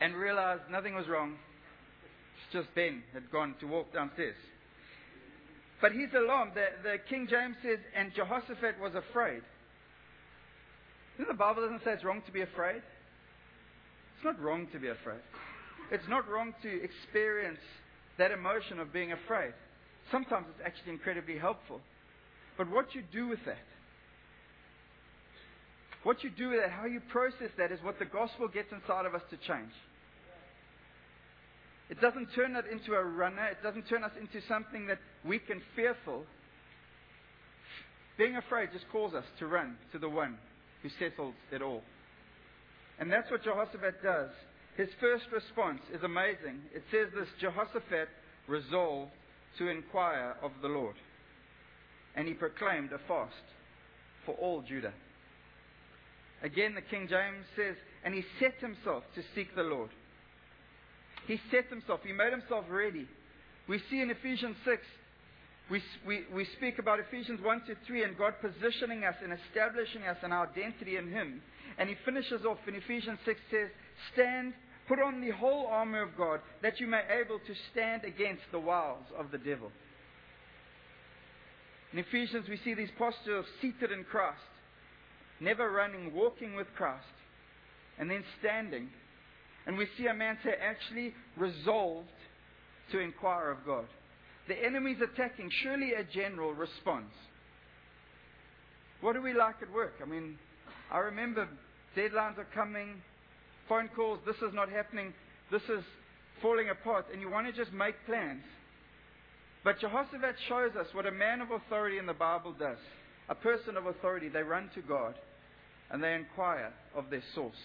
and 0.00 0.14
realized 0.14 0.62
nothing 0.70 0.94
was 0.94 1.08
wrong. 1.08 1.36
It's 2.36 2.52
just 2.52 2.74
Ben 2.74 3.02
had 3.12 3.30
gone 3.30 3.54
to 3.60 3.66
walk 3.66 3.92
downstairs. 3.92 4.36
But 5.80 5.92
he's 5.92 6.14
alarmed. 6.16 6.52
The, 6.54 6.66
the 6.82 6.96
King 7.10 7.26
James 7.28 7.56
says, 7.62 7.78
and 7.94 8.12
Jehoshaphat 8.14 8.80
was 8.80 8.94
afraid. 8.94 9.42
You 11.18 11.24
know, 11.24 11.32
the 11.32 11.38
Bible 11.38 11.62
doesn't 11.62 11.84
say 11.84 11.92
it's 11.92 12.04
wrong 12.04 12.22
to 12.26 12.32
be 12.32 12.42
afraid. 12.42 12.82
It's 14.16 14.24
not 14.24 14.40
wrong 14.40 14.68
to 14.72 14.78
be 14.78 14.88
afraid. 14.88 15.20
It's 15.90 16.08
not 16.08 16.28
wrong 16.28 16.54
to 16.62 16.82
experience 16.82 17.58
that 18.18 18.30
emotion 18.30 18.78
of 18.78 18.92
being 18.92 19.12
afraid. 19.12 19.52
Sometimes 20.10 20.46
it's 20.50 20.64
actually 20.64 20.92
incredibly 20.92 21.38
helpful. 21.38 21.80
But 22.56 22.70
what 22.70 22.94
you 22.94 23.02
do 23.12 23.28
with 23.28 23.40
that, 23.46 23.64
what 26.02 26.22
you 26.22 26.30
do 26.30 26.50
with 26.50 26.60
that, 26.60 26.70
how 26.70 26.84
you 26.84 27.00
process 27.10 27.50
that, 27.58 27.72
is 27.72 27.80
what 27.82 27.98
the 27.98 28.04
gospel 28.04 28.46
gets 28.46 28.70
inside 28.72 29.06
of 29.06 29.14
us 29.14 29.22
to 29.30 29.36
change. 29.36 29.72
It 31.90 32.00
doesn't 32.00 32.28
turn 32.34 32.56
us 32.56 32.64
into 32.70 32.94
a 32.94 33.02
runner. 33.04 33.46
It 33.46 33.62
doesn't 33.62 33.88
turn 33.88 34.04
us 34.04 34.12
into 34.18 34.46
something 34.46 34.86
that 34.86 34.98
weak 35.24 35.50
and 35.50 35.60
fearful. 35.74 36.24
Being 38.16 38.36
afraid 38.36 38.70
just 38.72 38.84
calls 38.92 39.14
us 39.14 39.24
to 39.38 39.46
run 39.46 39.76
to 39.92 39.98
the 39.98 40.08
one 40.08 40.38
who 40.82 40.88
settles 40.98 41.34
it 41.50 41.62
all. 41.62 41.82
And 42.98 43.10
that's 43.10 43.30
what 43.30 43.42
Jehoshaphat 43.42 44.02
does. 44.02 44.30
His 44.76 44.88
first 45.00 45.24
response 45.32 45.80
is 45.92 46.02
amazing. 46.02 46.60
It 46.74 46.82
says 46.90 47.08
this 47.14 47.28
Jehoshaphat 47.40 48.08
resolved 48.48 49.12
to 49.58 49.68
inquire 49.68 50.34
of 50.42 50.50
the 50.62 50.68
Lord. 50.68 50.96
And 52.16 52.26
he 52.26 52.34
proclaimed 52.34 52.90
a 52.92 52.98
fast 53.06 53.34
for 54.26 54.34
all 54.34 54.62
Judah. 54.62 54.92
Again, 56.42 56.74
the 56.74 56.82
King 56.82 57.08
James 57.08 57.46
says, 57.56 57.76
and 58.04 58.14
he 58.14 58.24
set 58.40 58.54
himself 58.60 59.04
to 59.14 59.22
seek 59.34 59.54
the 59.54 59.62
Lord. 59.62 59.90
He 61.26 61.40
set 61.50 61.66
himself, 61.66 62.00
he 62.04 62.12
made 62.12 62.32
himself 62.32 62.64
ready 62.68 63.08
We 63.66 63.80
see 63.90 64.00
in 64.02 64.10
Ephesians 64.10 64.56
6, 64.64 64.82
we, 65.70 65.82
we, 66.06 66.24
we 66.34 66.46
speak 66.56 66.78
about 66.78 67.00
Ephesians 67.00 67.40
1 67.42 67.60
to 67.66 67.74
3 67.86 68.04
and 68.04 68.18
God 68.18 68.34
positioning 68.40 69.04
us 69.04 69.14
and 69.22 69.32
establishing 69.32 70.02
us 70.02 70.18
in 70.22 70.32
our 70.32 70.46
identity 70.46 70.96
in 70.96 71.10
Him. 71.10 71.40
And 71.78 71.88
He 71.88 71.96
finishes 72.04 72.44
off 72.44 72.58
in 72.68 72.74
Ephesians 72.74 73.18
6 73.24 73.40
says, 73.50 73.68
Stand, 74.12 74.52
put 74.88 75.00
on 75.00 75.20
the 75.20 75.30
whole 75.30 75.66
armor 75.66 76.02
of 76.02 76.16
God, 76.16 76.40
that 76.62 76.80
you 76.80 76.86
may 76.86 77.02
be 77.08 77.14
able 77.24 77.38
to 77.38 77.54
stand 77.72 78.04
against 78.04 78.42
the 78.52 78.58
wiles 78.58 79.06
of 79.18 79.30
the 79.30 79.38
devil. 79.38 79.70
In 81.92 81.98
Ephesians, 81.98 82.48
we 82.48 82.58
see 82.64 82.74
these 82.74 82.90
postures 82.98 83.44
of 83.44 83.44
seated 83.60 83.92
in 83.92 84.04
Christ, 84.04 84.40
never 85.40 85.70
running, 85.70 86.12
walking 86.12 86.54
with 86.54 86.66
Christ, 86.76 87.04
and 87.98 88.10
then 88.10 88.24
standing. 88.40 88.88
And 89.66 89.78
we 89.78 89.86
see 89.96 90.06
a 90.06 90.14
man 90.14 90.36
say, 90.44 90.54
actually 90.60 91.14
resolved 91.36 92.08
to 92.90 92.98
inquire 92.98 93.50
of 93.50 93.64
God. 93.64 93.86
The 94.48 94.62
enemy's 94.62 94.98
attacking. 95.00 95.50
Surely 95.62 95.92
a 95.94 96.04
general 96.04 96.52
response. 96.52 97.14
What 99.00 99.14
do 99.14 99.22
we 99.22 99.32
like 99.32 99.56
at 99.62 99.72
work? 99.72 99.94
I 100.02 100.06
mean, 100.06 100.38
I 100.90 100.98
remember 100.98 101.48
deadlines 101.96 102.38
are 102.38 102.48
coming, 102.54 103.02
phone 103.68 103.88
calls, 103.94 104.18
this 104.26 104.36
is 104.36 104.54
not 104.54 104.68
happening, 104.68 105.12
this 105.50 105.62
is 105.62 105.84
falling 106.42 106.70
apart, 106.70 107.06
and 107.12 107.20
you 107.20 107.30
want 107.30 107.46
to 107.46 107.52
just 107.52 107.72
make 107.72 107.94
plans. 108.06 108.42
But 109.62 109.80
Jehoshaphat 109.80 110.36
shows 110.48 110.76
us 110.76 110.86
what 110.92 111.06
a 111.06 111.10
man 111.10 111.40
of 111.40 111.50
authority 111.50 111.98
in 111.98 112.06
the 112.06 112.12
Bible 112.12 112.54
does. 112.58 112.78
A 113.28 113.34
person 113.34 113.76
of 113.76 113.86
authority, 113.86 114.28
they 114.28 114.42
run 114.42 114.70
to 114.74 114.82
God 114.82 115.14
and 115.90 116.02
they 116.02 116.12
inquire 116.12 116.72
of 116.94 117.08
their 117.08 117.22
source. 117.34 117.56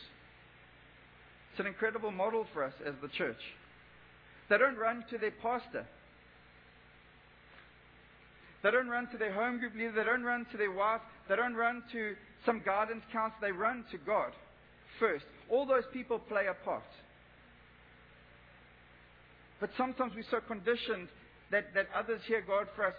It's 1.51 1.59
an 1.59 1.67
incredible 1.67 2.11
model 2.11 2.45
for 2.53 2.63
us 2.63 2.73
as 2.85 2.93
the 3.01 3.09
church. 3.09 3.41
They 4.49 4.57
don't 4.57 4.77
run 4.77 5.03
to 5.09 5.17
their 5.17 5.31
pastor. 5.31 5.85
They 8.63 8.71
don't 8.71 8.87
run 8.87 9.09
to 9.11 9.17
their 9.17 9.33
home 9.33 9.59
group 9.59 9.75
leader. 9.75 9.91
They 9.91 10.03
don't 10.03 10.23
run 10.23 10.45
to 10.51 10.57
their 10.57 10.71
wife. 10.71 11.01
They 11.27 11.35
don't 11.35 11.55
run 11.55 11.83
to 11.91 12.15
some 12.45 12.61
guidance 12.65 13.03
counselor. 13.11 13.49
They 13.49 13.51
run 13.51 13.83
to 13.91 13.97
God 13.97 14.31
first. 14.99 15.25
All 15.49 15.65
those 15.65 15.83
people 15.91 16.19
play 16.19 16.45
a 16.47 16.65
part. 16.65 16.83
But 19.59 19.69
sometimes 19.77 20.13
we're 20.15 20.23
so 20.31 20.39
conditioned 20.45 21.09
that, 21.51 21.73
that 21.73 21.87
others 21.95 22.21
hear 22.27 22.41
God 22.41 22.67
for 22.75 22.87
us. 22.87 22.93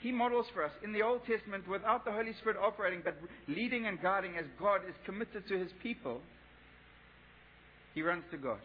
He 0.00 0.12
models 0.12 0.46
for 0.52 0.64
us 0.64 0.72
in 0.82 0.92
the 0.92 1.02
Old 1.02 1.24
Testament 1.24 1.66
without 1.68 2.04
the 2.04 2.12
Holy 2.12 2.34
Spirit 2.40 2.58
operating, 2.60 3.00
but 3.02 3.16
leading 3.48 3.86
and 3.86 4.00
guiding 4.02 4.36
as 4.36 4.44
God 4.58 4.80
is 4.88 4.94
committed 5.06 5.48
to 5.48 5.58
his 5.58 5.70
people. 5.82 6.20
He 7.94 8.02
runs 8.02 8.24
to 8.32 8.36
God. 8.36 8.58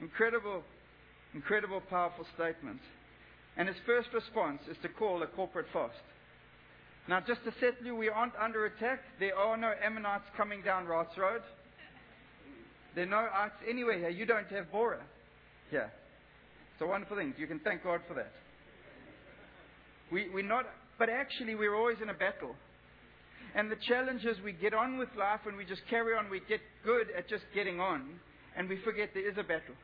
Incredible, 0.00 0.62
incredible, 1.34 1.80
powerful 1.88 2.26
statement. 2.34 2.80
And 3.56 3.68
his 3.68 3.76
first 3.86 4.08
response 4.12 4.60
is 4.70 4.76
to 4.82 4.88
call 4.88 5.22
a 5.22 5.26
corporate 5.26 5.66
fast. 5.72 5.94
Now, 7.08 7.20
just 7.20 7.44
to 7.44 7.52
settle 7.60 7.86
you, 7.86 7.94
we 7.94 8.08
aren't 8.08 8.34
under 8.36 8.66
attack. 8.66 9.00
There 9.20 9.36
are 9.36 9.56
no 9.56 9.72
Ammonites 9.84 10.24
coming 10.36 10.62
down 10.62 10.86
Ross 10.86 11.06
Road. 11.16 11.42
There 12.96 13.04
are 13.04 13.08
no 13.08 13.28
ites 13.32 13.54
anywhere 13.68 13.98
here. 13.98 14.08
You 14.08 14.26
don't 14.26 14.48
have 14.48 14.72
Bora 14.72 15.02
here. 15.70 15.92
It's 16.72 16.82
a 16.82 16.86
wonderful 16.86 17.16
thing. 17.16 17.34
You 17.38 17.46
can 17.46 17.60
thank 17.60 17.84
God 17.84 18.00
for 18.08 18.14
that. 18.14 18.32
We, 20.10 20.28
we're 20.32 20.46
not, 20.46 20.64
but 20.98 21.08
actually, 21.08 21.54
we're 21.54 21.76
always 21.76 21.98
in 22.02 22.10
a 22.10 22.14
battle. 22.14 22.54
And 23.54 23.70
the 23.70 23.76
challenge 23.88 24.24
is 24.24 24.36
we 24.44 24.52
get 24.52 24.74
on 24.74 24.98
with 24.98 25.08
life 25.16 25.40
and 25.46 25.56
we 25.56 25.64
just 25.64 25.82
carry 25.88 26.16
on. 26.16 26.28
We 26.28 26.40
get 26.48 26.60
good 26.84 27.06
at 27.16 27.28
just 27.28 27.44
getting 27.54 27.80
on, 27.80 28.18
and 28.56 28.68
we 28.68 28.78
forget 28.84 29.10
there 29.14 29.28
is 29.28 29.38
a 29.38 29.42
battle. 29.42 29.74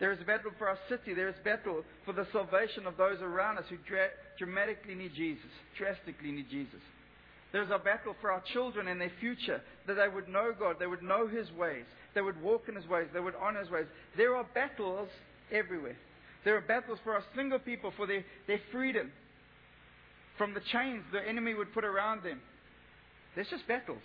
There 0.00 0.12
is 0.12 0.18
battle 0.26 0.52
for 0.58 0.68
our 0.68 0.78
city. 0.88 1.12
There 1.14 1.28
is 1.28 1.34
battle 1.44 1.82
for 2.04 2.12
the 2.12 2.26
salvation 2.32 2.86
of 2.86 2.96
those 2.96 3.18
around 3.20 3.58
us 3.58 3.64
who 3.68 3.76
dra- 3.88 4.10
dramatically 4.38 4.94
need 4.94 5.12
Jesus, 5.14 5.50
drastically 5.76 6.30
need 6.30 6.48
Jesus. 6.50 6.80
There's 7.50 7.70
a 7.70 7.78
battle 7.78 8.14
for 8.20 8.30
our 8.30 8.42
children 8.52 8.88
and 8.88 9.00
their 9.00 9.12
future, 9.20 9.60
that 9.86 9.94
they 9.94 10.08
would 10.08 10.28
know 10.28 10.52
God, 10.56 10.76
they 10.78 10.86
would 10.86 11.02
know 11.02 11.26
His 11.26 11.50
ways, 11.52 11.84
they 12.14 12.20
would 12.20 12.40
walk 12.42 12.64
in 12.68 12.76
His 12.76 12.86
ways, 12.86 13.08
they 13.12 13.20
would 13.20 13.34
honor 13.40 13.60
His 13.60 13.70
ways. 13.70 13.86
There 14.16 14.36
are 14.36 14.46
battles 14.54 15.08
everywhere. 15.50 15.96
There 16.44 16.56
are 16.56 16.60
battles 16.60 16.98
for 17.02 17.14
our 17.14 17.24
single 17.34 17.58
people, 17.58 17.92
for 17.96 18.06
their, 18.06 18.24
their 18.46 18.60
freedom 18.70 19.10
from 20.36 20.54
the 20.54 20.60
chains 20.72 21.02
the 21.12 21.26
enemy 21.26 21.54
would 21.54 21.74
put 21.74 21.84
around 21.84 22.22
them. 22.22 22.40
There's 23.34 23.48
just 23.48 23.66
battles. 23.66 24.02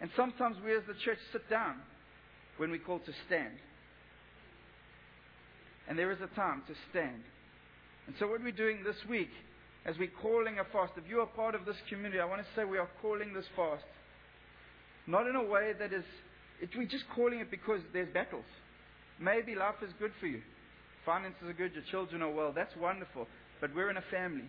And 0.00 0.10
sometimes 0.16 0.56
we 0.64 0.74
as 0.74 0.82
the 0.86 0.94
church 1.04 1.18
sit 1.32 1.48
down 1.50 1.76
when 2.56 2.70
we 2.70 2.78
call 2.78 2.98
to 3.00 3.12
stand. 3.26 3.54
And 5.88 5.98
there 5.98 6.12
is 6.12 6.18
a 6.20 6.34
time 6.34 6.62
to 6.66 6.74
stand. 6.90 7.22
And 8.06 8.14
so, 8.18 8.26
what 8.28 8.42
we're 8.42 8.52
doing 8.52 8.84
this 8.84 8.96
week, 9.08 9.30
as 9.84 9.96
we're 9.98 10.12
calling 10.22 10.58
a 10.58 10.64
fast, 10.64 10.92
if 10.96 11.08
you 11.08 11.20
are 11.20 11.26
part 11.26 11.54
of 11.54 11.64
this 11.64 11.76
community, 11.88 12.20
I 12.20 12.24
want 12.24 12.40
to 12.40 12.46
say 12.56 12.64
we 12.64 12.78
are 12.78 12.88
calling 13.02 13.32
this 13.34 13.46
fast. 13.56 13.84
Not 15.06 15.26
in 15.26 15.36
a 15.36 15.44
way 15.44 15.72
that 15.78 15.92
is, 15.92 16.04
it, 16.60 16.70
we're 16.76 16.86
just 16.86 17.04
calling 17.14 17.40
it 17.40 17.50
because 17.50 17.80
there's 17.92 18.12
battles. 18.12 18.44
Maybe 19.20 19.54
life 19.54 19.76
is 19.82 19.92
good 19.98 20.12
for 20.20 20.26
you. 20.26 20.40
Finances 21.04 21.42
are 21.46 21.52
good, 21.52 21.72
your 21.74 21.84
children 21.90 22.22
are 22.22 22.30
well. 22.30 22.52
That's 22.54 22.74
wonderful. 22.76 23.26
But 23.60 23.74
we're 23.74 23.90
in 23.90 23.98
a 23.98 24.04
family. 24.10 24.48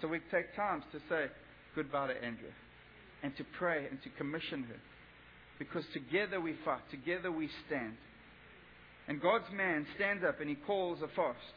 So 0.00 0.08
we 0.08 0.20
take 0.30 0.54
times 0.56 0.84
to 0.92 0.98
say 1.08 1.26
goodbye 1.74 2.08
to 2.08 2.14
Andrea 2.14 2.52
and 3.22 3.36
to 3.36 3.44
pray 3.58 3.86
and 3.90 4.02
to 4.02 4.08
commission 4.10 4.64
her. 4.64 4.80
Because 5.58 5.84
together 5.92 6.40
we 6.40 6.54
fight, 6.64 6.80
together 6.90 7.32
we 7.32 7.50
stand. 7.66 7.94
And 9.08 9.20
God's 9.20 9.50
man 9.54 9.86
stands 9.96 10.22
up 10.22 10.40
and 10.40 10.48
he 10.48 10.54
calls 10.54 10.98
a 11.02 11.08
fast. 11.08 11.56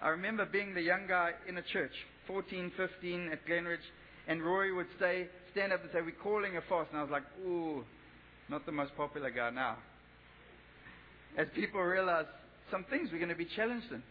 I 0.00 0.08
remember 0.08 0.46
being 0.46 0.74
the 0.74 0.80
young 0.80 1.06
guy 1.08 1.32
in 1.48 1.58
a 1.58 1.62
church, 1.62 1.92
14, 2.26 2.72
15 2.76 3.28
at 3.32 3.46
Glenridge, 3.46 3.84
and 4.28 4.42
Rory 4.42 4.72
would 4.72 4.86
say, 4.98 5.26
stand 5.50 5.72
up 5.72 5.82
and 5.82 5.90
say, 5.92 6.00
We're 6.00 6.12
calling 6.22 6.56
a 6.56 6.60
fast. 6.62 6.90
And 6.90 7.00
I 7.00 7.02
was 7.02 7.10
like, 7.10 7.24
Ooh, 7.44 7.84
not 8.48 8.64
the 8.64 8.72
most 8.72 8.96
popular 8.96 9.30
guy 9.30 9.50
now. 9.50 9.76
As 11.36 11.46
people 11.54 11.80
realize 11.80 12.26
some 12.70 12.84
things 12.90 13.10
we're 13.12 13.18
going 13.18 13.28
to 13.28 13.34
be 13.34 13.48
challenged 13.56 13.90
in. 13.90 14.02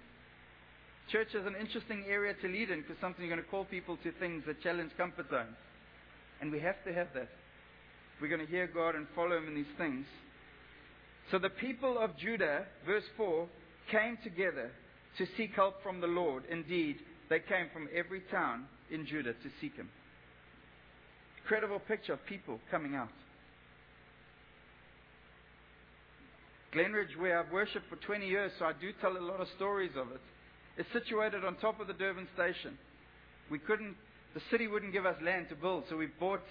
Church 1.11 1.29
is 1.33 1.45
an 1.45 1.55
interesting 1.59 2.05
area 2.07 2.33
to 2.41 2.47
lead 2.47 2.69
in 2.69 2.81
because 2.81 2.95
sometimes 3.01 3.25
you're 3.25 3.33
going 3.33 3.43
to 3.43 3.49
call 3.49 3.65
people 3.65 3.97
to 4.03 4.11
things 4.13 4.43
that 4.47 4.61
challenge 4.61 4.91
comfort 4.97 5.29
zones. 5.29 5.55
And 6.39 6.51
we 6.51 6.59
have 6.59 6.83
to 6.85 6.93
have 6.93 7.07
that. 7.15 7.29
We're 8.21 8.29
going 8.29 8.45
to 8.45 8.51
hear 8.51 8.67
God 8.67 8.95
and 8.95 9.07
follow 9.15 9.37
Him 9.37 9.47
in 9.47 9.55
these 9.55 9.73
things. 9.77 10.05
So 11.29 11.39
the 11.39 11.49
people 11.49 11.97
of 11.97 12.17
Judah, 12.17 12.65
verse 12.85 13.03
4, 13.15 13.47
came 13.91 14.17
together 14.23 14.71
to 15.17 15.25
seek 15.37 15.51
help 15.53 15.81
from 15.83 16.01
the 16.01 16.07
Lord. 16.07 16.43
Indeed, 16.49 16.97
they 17.29 17.39
came 17.39 17.67
from 17.71 17.87
every 17.95 18.21
town 18.31 18.65
in 18.89 19.05
Judah 19.05 19.33
to 19.33 19.49
seek 19.59 19.75
Him. 19.75 19.89
Incredible 21.43 21.79
picture 21.79 22.13
of 22.13 22.25
people 22.25 22.59
coming 22.69 22.95
out. 22.95 23.09
Glenridge, 26.73 27.17
where 27.19 27.39
I've 27.39 27.51
worshipped 27.51 27.89
for 27.89 27.97
20 27.97 28.27
years, 28.27 28.51
so 28.57 28.65
I 28.65 28.73
do 28.73 28.91
tell 29.01 29.17
a 29.17 29.19
lot 29.19 29.41
of 29.41 29.47
stories 29.57 29.91
of 29.97 30.07
it, 30.11 30.21
is 30.77 30.85
situated 30.93 31.43
on 31.43 31.55
top 31.55 31.81
of 31.81 31.87
the 31.87 31.93
Durban 31.93 32.27
station. 32.33 32.77
We 33.49 33.59
couldn't, 33.59 33.95
the 34.33 34.41
city 34.49 34.67
wouldn't 34.67 34.93
give 34.93 35.05
us 35.05 35.17
land 35.21 35.47
to 35.49 35.55
build, 35.55 35.83
so 35.89 35.97
we 35.97 36.07
bought 36.19 36.41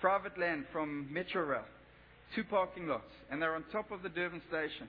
private 0.00 0.38
land 0.38 0.66
from 0.72 1.08
Metrorail, 1.12 1.64
two 2.34 2.44
parking 2.44 2.86
lots, 2.86 3.12
and 3.30 3.40
they're 3.40 3.54
on 3.54 3.64
top 3.72 3.90
of 3.90 4.02
the 4.02 4.08
Durban 4.08 4.42
station. 4.48 4.88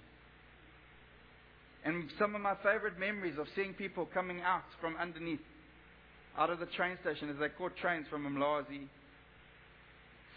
And 1.84 2.10
some 2.20 2.36
of 2.36 2.42
my 2.42 2.56
favorite 2.64 3.00
memories 3.00 3.38
of 3.40 3.48
seeing 3.56 3.74
people 3.74 4.08
coming 4.14 4.42
out 4.42 4.64
from 4.80 4.96
underneath, 4.98 5.40
out 6.38 6.50
of 6.50 6.60
the 6.60 6.68
train 6.68 6.98
station 7.02 7.30
as 7.30 7.38
they 7.40 7.50
caught 7.50 7.76
trains 7.78 8.06
from 8.10 8.26
Umlazi, 8.26 8.88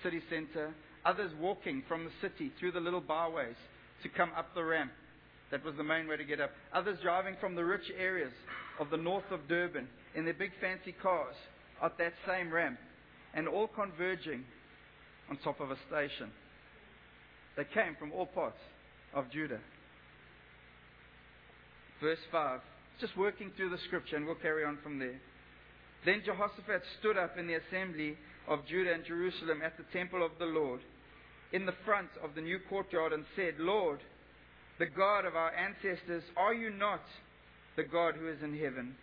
city 0.02 0.22
center, 0.30 0.72
others 1.04 1.30
walking 1.40 1.82
from 1.86 2.04
the 2.04 2.10
city 2.20 2.50
through 2.58 2.72
the 2.72 2.80
little 2.80 3.00
byways 3.00 3.56
to 4.02 4.08
come 4.08 4.30
up 4.36 4.54
the 4.54 4.64
ramp. 4.64 4.90
That 5.50 5.64
was 5.64 5.74
the 5.76 5.84
main 5.84 6.08
way 6.08 6.16
to 6.16 6.24
get 6.24 6.40
up. 6.40 6.50
Others 6.72 6.98
driving 7.02 7.36
from 7.40 7.54
the 7.54 7.64
rich 7.64 7.90
areas 7.98 8.32
of 8.80 8.90
the 8.90 8.96
north 8.96 9.30
of 9.30 9.46
Durban 9.48 9.86
in 10.14 10.24
their 10.24 10.34
big 10.34 10.50
fancy 10.60 10.92
cars 11.00 11.34
at 11.82 11.98
that 11.98 12.14
same 12.26 12.52
ramp, 12.52 12.78
and 13.34 13.46
all 13.46 13.68
converging 13.68 14.44
on 15.30 15.36
top 15.38 15.60
of 15.60 15.70
a 15.70 15.76
station. 15.88 16.30
They 17.56 17.64
came 17.64 17.96
from 17.98 18.12
all 18.12 18.26
parts 18.26 18.58
of 19.14 19.30
Judah. 19.30 19.60
Verse 22.00 22.18
5. 22.32 22.60
Just 23.00 23.16
working 23.16 23.50
through 23.56 23.70
the 23.70 23.78
scripture, 23.86 24.16
and 24.16 24.26
we'll 24.26 24.34
carry 24.36 24.64
on 24.64 24.78
from 24.82 24.98
there. 24.98 25.20
Then 26.04 26.22
Jehoshaphat 26.24 26.82
stood 27.00 27.16
up 27.16 27.38
in 27.38 27.46
the 27.46 27.54
assembly 27.54 28.16
of 28.46 28.66
Judah 28.66 28.92
and 28.92 29.04
Jerusalem 29.04 29.62
at 29.64 29.76
the 29.76 29.84
temple 29.92 30.24
of 30.24 30.32
the 30.38 30.44
Lord 30.44 30.80
in 31.52 31.66
the 31.66 31.74
front 31.84 32.08
of 32.22 32.34
the 32.34 32.40
new 32.40 32.58
courtyard 32.68 33.12
and 33.12 33.24
said, 33.36 33.54
Lord, 33.58 34.00
the 34.78 34.86
God 34.86 35.24
of 35.24 35.36
our 35.36 35.52
ancestors, 35.54 36.24
are 36.36 36.52
you 36.52 36.70
not 36.70 37.00
the 37.76 37.84
God 37.84 38.16
who 38.16 38.28
is 38.28 38.42
in 38.42 38.58
heaven? 38.58 38.96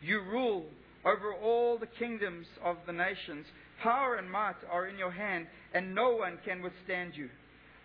You 0.00 0.20
rule 0.22 0.64
over 1.04 1.34
all 1.34 1.78
the 1.78 1.86
kingdoms 1.86 2.46
of 2.64 2.76
the 2.86 2.92
nations. 2.92 3.46
Power 3.82 4.16
and 4.16 4.30
might 4.30 4.56
are 4.70 4.86
in 4.86 4.98
your 4.98 5.10
hand, 5.10 5.46
and 5.74 5.94
no 5.94 6.16
one 6.16 6.38
can 6.44 6.62
withstand 6.62 7.12
you. 7.14 7.28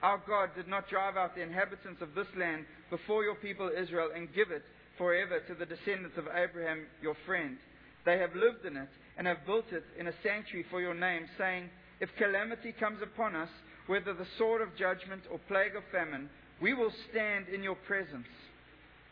Our 0.02 0.22
God 0.28 0.52
did 0.56 0.68
not 0.68 0.90
drive 0.90 1.18
out 1.18 1.36
the 1.36 1.42
inhabitants 1.42 2.02
of 2.02 2.16
this 2.16 2.28
land 2.38 2.66
before 2.90 3.24
your 3.24 3.36
people 3.36 3.70
Israel 3.70 4.10
and 4.16 4.34
give 4.34 4.52
it 4.52 4.64
forever 4.98 5.40
to 5.48 5.56
the 5.56 5.66
descendants 5.66 6.18
of 6.18 6.26
Abraham, 6.34 6.86
your 7.02 7.16
friend. 7.26 7.58
They 8.06 8.18
have 8.20 8.36
lived 8.36 8.66
in 8.66 8.78
it 8.78 8.90
and 9.18 9.28
have 9.28 9.46
built 9.46 9.66
it 9.72 9.84
in 10.00 10.08
a 10.08 10.14
sanctuary 10.24 10.66
for 10.72 10.82
your 10.82 10.94
name, 10.94 11.26
saying, 11.38 11.70
If 12.00 12.10
calamity 12.18 12.74
comes 12.80 13.02
upon 13.02 13.36
us, 13.36 13.50
whether 13.88 14.14
the 14.14 14.28
sword 14.38 14.62
of 14.62 14.76
judgment 14.78 15.24
or 15.32 15.40
plague 15.48 15.76
of 15.76 15.84
famine, 15.92 16.30
we 16.62 16.74
will 16.74 16.92
stand 17.10 17.48
in 17.50 17.64
your 17.64 17.76
presence 17.76 18.28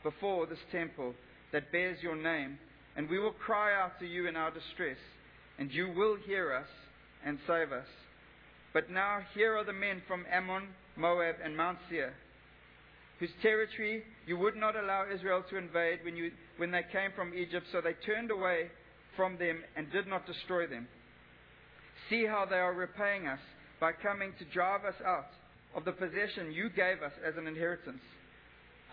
before 0.03 0.46
this 0.46 0.60
temple 0.72 1.13
that 1.51 1.72
bears 1.72 1.98
your 2.01 2.15
name, 2.15 2.58
and 2.96 3.10
we 3.10 3.20
will 3.20 3.32
cry 3.32 3.74
out 3.74 4.00
to 4.00 4.06
you 4.06 4.27
in 4.27 4.36
our 4.36 4.51
distress, 4.51 4.98
and 5.60 5.72
you 5.72 5.91
will 5.91 6.15
hear 6.25 6.53
us 6.53 6.67
and 7.25 7.39
save 7.48 7.72
us. 7.72 7.88
But 8.77 8.91
now 8.91 9.22
here 9.34 9.57
are 9.57 9.63
the 9.63 9.74
men 9.74 10.03
from 10.07 10.27
Ammon, 10.31 10.67
Moab, 10.98 11.38
and 11.43 11.57
Mount 11.57 11.79
Seir, 11.89 12.13
whose 13.19 13.31
territory 13.41 14.03
you 14.27 14.38
would 14.38 14.55
not 14.55 14.75
allow 14.75 15.05
Israel 15.12 15.43
to 15.50 15.57
invade 15.57 16.05
when, 16.05 16.15
you, 16.15 16.29
when 16.57 16.69
they 16.69 16.84
came 16.91 17.10
from 17.15 17.34
Egypt, 17.34 17.65
so 17.72 17.81
they 17.81 17.93
turned 18.05 18.29
away 18.29 18.69
from 19.15 19.36
them 19.39 19.63
and 19.75 19.91
did 19.91 20.05
not 20.05 20.27
destroy 20.27 20.67
them. 20.67 20.88
See 22.12 22.27
how 22.27 22.46
they 22.48 22.57
are 22.57 22.75
repaying 22.75 23.25
us 23.25 23.39
by 23.79 23.93
coming 23.93 24.34
to 24.38 24.46
drive 24.53 24.86
us 24.86 25.01
out 25.03 25.31
of 25.75 25.84
the 25.84 25.91
possession 25.91 26.51
you 26.51 26.69
gave 26.69 27.01
us 27.01 27.13
as 27.27 27.34
an 27.36 27.48
inheritance. 27.48 28.03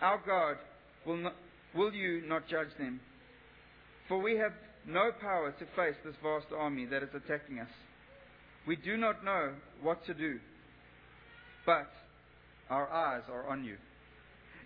Our 0.01 0.19
God, 0.25 0.57
will, 1.05 1.17
not, 1.17 1.35
will 1.75 1.93
you 1.93 2.23
not 2.25 2.47
judge 2.47 2.75
them? 2.79 2.99
For 4.07 4.19
we 4.19 4.35
have 4.37 4.53
no 4.87 5.11
power 5.21 5.51
to 5.51 5.65
face 5.75 5.95
this 6.03 6.15
vast 6.23 6.47
army 6.57 6.87
that 6.87 7.03
is 7.03 7.09
attacking 7.13 7.59
us. 7.59 7.69
We 8.67 8.75
do 8.75 8.97
not 8.97 9.23
know 9.23 9.53
what 9.81 10.05
to 10.05 10.13
do, 10.13 10.39
but 11.65 11.91
our 12.69 12.91
eyes 12.91 13.23
are 13.31 13.47
on 13.47 13.63
you. 13.63 13.77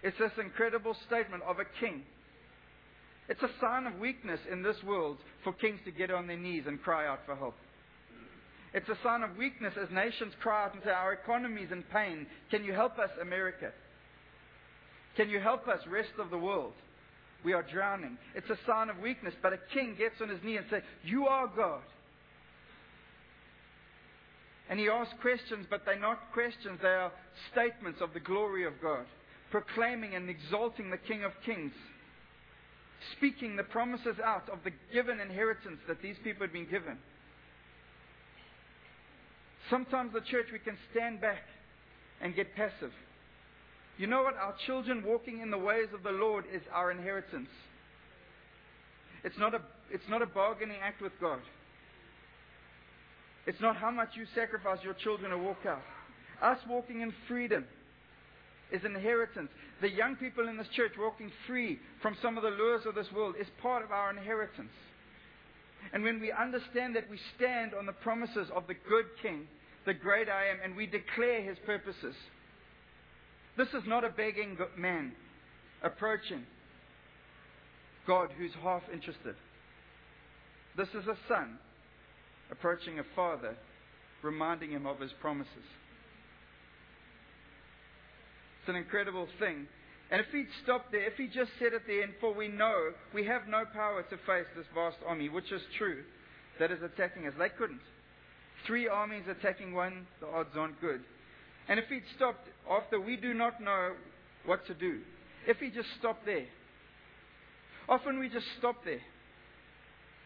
It's 0.04 0.18
this 0.18 0.32
incredible 0.40 0.96
statement 1.08 1.44
of 1.44 1.58
a 1.60 1.66
king. 1.80 2.04
It's 3.28 3.44
a 3.44 3.50
sign 3.62 3.86
of 3.86 4.00
weakness 4.00 4.40
in 4.52 4.64
this 4.64 4.78
world 4.86 5.18
for 5.44 5.54
kings 5.54 5.80
to 5.86 5.92
get 5.92 6.10
on 6.10 6.28
their 6.28 6.38
knees 6.38 6.64
and 6.66 6.82
cry 6.82 7.08
out 7.08 7.20
for 7.26 7.36
help. 7.36 7.56
It's 8.74 8.88
a 8.88 8.98
sign 9.04 9.24
of 9.24 9.36
weakness 9.38 9.74
as 9.82 9.90
nations 9.92 10.34
cry 10.42 10.66
out 10.66 10.74
and 10.74 10.84
say, 10.84 10.92
Our 10.92 11.14
economy 11.14 11.64
is 11.64 11.72
in 11.72 11.84
pain. 11.84 12.28
Can 12.52 12.64
you 12.64 12.74
help 12.74 12.98
us, 13.00 13.10
America? 13.22 13.72
Can 15.16 15.30
you 15.30 15.40
help 15.40 15.68
us, 15.68 15.80
rest 15.90 16.12
of 16.20 16.30
the 16.30 16.38
world? 16.38 16.74
We 17.44 17.54
are 17.54 17.64
drowning. 17.64 18.18
It's 18.36 18.50
a 18.50 18.58
sign 18.68 18.90
of 18.90 19.00
weakness, 19.00 19.34
but 19.42 19.54
a 19.54 19.60
king 19.74 19.96
gets 19.98 20.16
on 20.22 20.30
his 20.30 20.40
knee 20.44 20.58
and 20.58 20.66
says, 20.70 20.84
You 21.04 21.26
are 21.26 21.48
God. 21.48 21.82
And 24.70 24.80
he 24.80 24.88
asks 24.88 25.14
questions, 25.20 25.66
but 25.70 25.82
they're 25.84 26.00
not 26.00 26.32
questions, 26.32 26.80
they 26.82 26.90
are 26.90 27.12
statements 27.52 28.02
of 28.02 28.14
the 28.14 28.20
glory 28.20 28.66
of 28.66 28.74
God, 28.82 29.06
proclaiming 29.50 30.14
and 30.14 30.30
exalting 30.30 30.92
the 30.92 30.98
King 30.98 31.24
of 31.24 31.32
Kings, 31.44 31.74
speaking 33.18 33.56
the 33.56 33.64
promises 33.64 34.18
out 34.24 34.48
of 34.50 34.60
the 34.64 34.72
given 34.94 35.20
inheritance 35.20 35.80
that 35.88 36.02
these 36.04 36.18
people 36.24 36.42
had 36.42 36.54
been 36.54 36.70
given. 36.70 36.98
Sometimes 39.72 40.14
the 40.14 40.22
church, 40.22 40.48
we 40.52 40.60
can 40.60 40.78
stand 40.92 41.20
back 41.20 41.44
and 42.22 42.36
get 42.36 42.56
passive. 42.56 42.92
You 43.98 44.08
know 44.08 44.24
what? 44.24 44.36
Our 44.36 44.56
children 44.66 45.04
walking 45.06 45.42
in 45.42 45.50
the 45.52 45.58
ways 45.58 45.88
of 45.94 46.04
the 46.04 46.12
Lord 46.12 46.46
is 46.54 46.62
our 46.72 46.92
inheritance. 46.92 47.50
It's 49.24 49.38
not 49.38 49.54
a, 49.54 49.62
it's 49.92 50.08
not 50.10 50.22
a 50.22 50.26
bargaining 50.26 50.78
act 50.82 51.02
with 51.02 51.12
God. 51.20 51.40
It's 53.46 53.62
not 53.62 53.78
how 53.78 53.92
much 53.92 54.10
you 54.16 54.26
sacrifice 54.36 54.80
your 54.84 54.94
children 54.94 55.32
to 55.32 55.38
walk 55.38 55.66
out. 55.68 55.82
Us 56.42 56.60
walking 56.68 57.02
in 57.02 57.14
freedom 57.28 57.66
is 58.72 58.84
an 58.84 58.96
inheritance. 58.96 59.50
The 59.82 59.90
young 59.90 60.16
people 60.16 60.48
in 60.48 60.58
this 60.58 60.68
church 60.76 60.94
walking 61.00 61.32
free 61.48 61.80
from 62.02 62.16
some 62.22 62.38
of 62.38 62.44
the 62.44 62.50
lures 62.50 62.86
of 62.86 62.96
this 62.96 63.12
world 63.14 63.36
is 63.40 63.48
part 63.62 63.84
of 63.84 63.92
our 63.92 64.12
inheritance. 64.12 64.72
And 65.94 66.04
when 66.04 66.20
we 66.20 66.32
understand 66.32 66.96
that 66.96 67.10
we 67.10 67.20
stand 67.36 67.74
on 67.74 67.86
the 67.86 67.94
promises 67.94 68.50
of 68.56 68.68
the 68.68 68.76
good 68.88 69.06
King, 69.22 69.48
the 69.86 69.94
great 69.94 70.28
I 70.30 70.48
am, 70.48 70.58
and 70.64 70.76
we 70.76 70.86
declare 70.86 71.42
his 71.42 71.58
purposes. 71.66 72.16
This 73.58 73.70
is 73.70 73.84
not 73.88 74.04
a 74.04 74.10
begging 74.10 74.58
man 74.78 75.14
approaching 75.82 76.44
God 78.06 78.30
who's 78.38 78.52
half 78.62 78.84
interested. 78.94 79.36
This 80.78 80.90
is 80.90 81.08
a 81.08 81.18
son 81.28 81.58
approaching 82.52 83.00
a 83.00 83.04
father, 83.16 83.56
reminding 84.24 84.72
him 84.72 84.86
of 84.86 85.00
his 85.00 85.12
promises. 85.22 85.68
It's 88.62 88.70
an 88.70 88.76
incredible 88.76 89.28
thing. 89.40 89.68
And 90.12 90.20
if 90.20 90.28
he'd 90.32 90.48
stopped 90.64 90.92
there, 90.92 91.06
if 91.06 91.14
he 91.18 91.28
just 91.28 91.52
said 91.60 91.74
at 91.74 91.86
the 91.86 92.02
end, 92.02 92.14
For 92.20 92.34
we 92.34 92.48
know 92.48 92.92
we 93.14 93.26
have 93.26 93.48
no 93.48 93.64
power 93.74 94.04
to 94.04 94.18
face 94.26 94.48
this 94.56 94.66
vast 94.74 94.98
army, 95.08 95.30
which 95.30 95.52
is 95.52 95.62
true, 95.78 96.04
that 96.60 96.72
is 96.72 96.82
attacking 96.82 97.28
us, 97.28 97.34
they 97.38 97.50
couldn't. 97.50 97.82
Three 98.66 98.88
armies 98.88 99.24
attacking 99.30 99.74
one, 99.74 100.08
the 100.20 100.28
odds 100.28 100.50
aren't 100.56 100.82
good. 100.82 101.02
And 101.68 101.80
if 101.80 101.86
he'd 101.88 102.04
stopped 102.16 102.48
after, 102.70 103.00
we 103.00 103.16
do 103.16 103.34
not 103.34 103.62
know 103.62 103.94
what 104.46 104.66
to 104.68 104.74
do. 104.74 105.00
If 105.48 105.58
he 105.58 105.70
just 105.70 105.90
stopped 106.00 106.26
there. 106.26 106.48
Often 107.88 108.20
we 108.20 108.30
just 108.30 108.46
stop 108.58 108.84
there. 108.84 109.02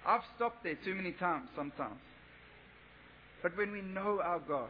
I've 0.05 0.21
stopped 0.35 0.63
there 0.63 0.77
too 0.83 0.95
many 0.95 1.11
times 1.13 1.49
sometimes. 1.55 1.99
But 3.43 3.57
when 3.57 3.73
we 3.73 3.81
know 3.81 4.21
our 4.23 4.39
God, 4.39 4.69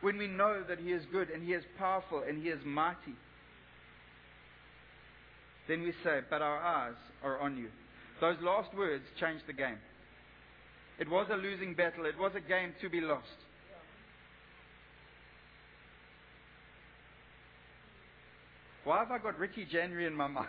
when 0.00 0.16
we 0.16 0.26
know 0.26 0.64
that 0.66 0.78
He 0.78 0.90
is 0.90 1.02
good 1.12 1.28
and 1.28 1.44
He 1.44 1.52
is 1.52 1.62
powerful 1.78 2.24
and 2.26 2.42
He 2.42 2.48
is 2.48 2.58
mighty, 2.64 3.14
then 5.68 5.82
we 5.82 5.92
say, 6.02 6.20
But 6.28 6.40
our 6.40 6.58
eyes 6.58 6.96
are 7.22 7.38
on 7.38 7.58
you. 7.58 7.68
Those 8.20 8.36
last 8.40 8.74
words 8.74 9.04
change 9.20 9.42
the 9.46 9.52
game. 9.52 9.78
It 10.98 11.08
was 11.08 11.26
a 11.30 11.36
losing 11.36 11.74
battle, 11.74 12.06
it 12.06 12.18
was 12.18 12.32
a 12.34 12.40
game 12.40 12.72
to 12.80 12.88
be 12.88 13.00
lost. 13.00 13.26
Why 18.84 19.00
have 19.00 19.10
I 19.10 19.18
got 19.18 19.38
Ricky 19.38 19.66
Januarie 19.70 20.06
in 20.06 20.14
my 20.14 20.26
mind? 20.26 20.48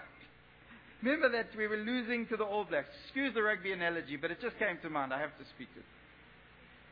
Remember 1.04 1.30
that 1.30 1.48
we 1.58 1.68
were 1.68 1.78
losing 1.78 2.28
to 2.28 2.38
the 2.38 2.46
All 2.46 2.64
Blacks. 2.64 2.88
Excuse 3.06 3.34
the 3.34 3.44
rugby 3.44 3.74
analogy, 3.74 4.16
but 4.16 4.32
it 4.32 4.40
just 4.42 4.58
came 4.58 4.78
to 4.82 4.90
mind. 4.90 5.14
I 5.14 5.20
have 5.20 5.38
to 5.38 5.46
speak 5.56 5.68
it. 5.76 5.84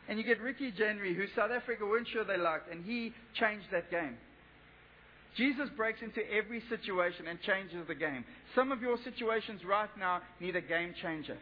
And 0.09 0.17
you 0.17 0.25
get 0.25 0.41
Ricky 0.41 0.71
Januarie, 0.71 1.15
who 1.15 1.25
South 1.35 1.51
Africa 1.51 1.85
weren't 1.85 2.07
sure 2.11 2.25
they 2.25 2.35
liked, 2.35 2.71
and 2.71 2.83
he 2.83 3.13
changed 3.39 3.67
that 3.71 3.91
game. 3.91 4.17
Jesus 5.37 5.69
breaks 5.77 5.99
into 6.01 6.21
every 6.31 6.63
situation 6.67 7.27
and 7.27 7.39
changes 7.41 7.87
the 7.87 7.93
game. 7.93 8.25
Some 8.55 8.71
of 8.71 8.81
your 8.81 8.97
situations 9.03 9.61
right 9.63 9.89
now 9.99 10.21
need 10.39 10.55
a 10.55 10.61
game 10.61 10.95
changer. 10.99 11.37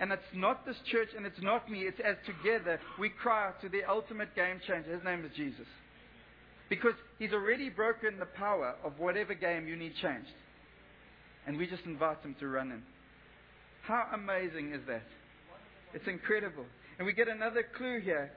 And 0.00 0.10
it's 0.10 0.22
not 0.34 0.64
this 0.64 0.78
church 0.90 1.10
and 1.14 1.26
it's 1.26 1.42
not 1.42 1.70
me. 1.70 1.80
It's 1.80 2.00
as 2.00 2.16
together 2.24 2.80
we 2.98 3.10
cry 3.10 3.48
out 3.48 3.60
to 3.60 3.68
the 3.68 3.84
ultimate 3.86 4.34
game 4.34 4.58
changer. 4.66 4.94
His 4.94 5.04
name 5.04 5.22
is 5.26 5.32
Jesus. 5.36 5.66
Because 6.70 6.94
he's 7.18 7.32
already 7.32 7.68
broken 7.68 8.18
the 8.18 8.24
power 8.24 8.76
of 8.82 8.98
whatever 8.98 9.34
game 9.34 9.68
you 9.68 9.76
need 9.76 9.92
changed. 10.00 10.30
And 11.46 11.58
we 11.58 11.66
just 11.66 11.84
invite 11.84 12.22
him 12.22 12.34
to 12.40 12.48
run 12.48 12.70
in. 12.70 12.82
How 13.82 14.06
amazing 14.14 14.72
is 14.72 14.80
that? 14.86 15.02
It's 15.94 16.06
incredible. 16.06 16.64
And 16.98 17.06
we 17.06 17.12
get 17.12 17.28
another 17.28 17.64
clue 17.76 18.00
here. 18.00 18.30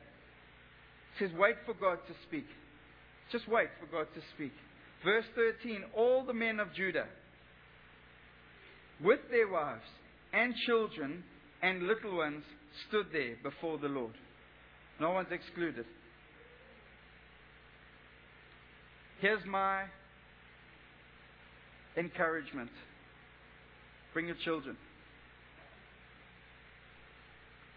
It 1.15 1.27
says, 1.27 1.37
wait 1.37 1.55
for 1.65 1.73
God 1.73 1.99
to 2.07 2.13
speak. 2.27 2.45
Just 3.31 3.47
wait 3.47 3.67
for 3.79 3.85
God 3.85 4.07
to 4.15 4.21
speak. 4.35 4.53
Verse 5.03 5.25
13 5.35 5.83
All 5.95 6.25
the 6.25 6.33
men 6.33 6.59
of 6.59 6.73
Judah, 6.73 7.05
with 9.03 9.19
their 9.29 9.47
wives 9.49 9.81
and 10.31 10.53
children, 10.65 11.23
and 11.61 11.83
little 11.83 12.17
ones 12.17 12.43
stood 12.87 13.07
there 13.11 13.35
before 13.43 13.77
the 13.77 13.87
Lord. 13.87 14.13
No 14.99 15.11
one's 15.11 15.31
excluded. 15.31 15.85
Here's 19.19 19.45
my 19.45 19.83
encouragement 21.97 22.69
bring 24.13 24.27
your 24.27 24.35
children. 24.43 24.77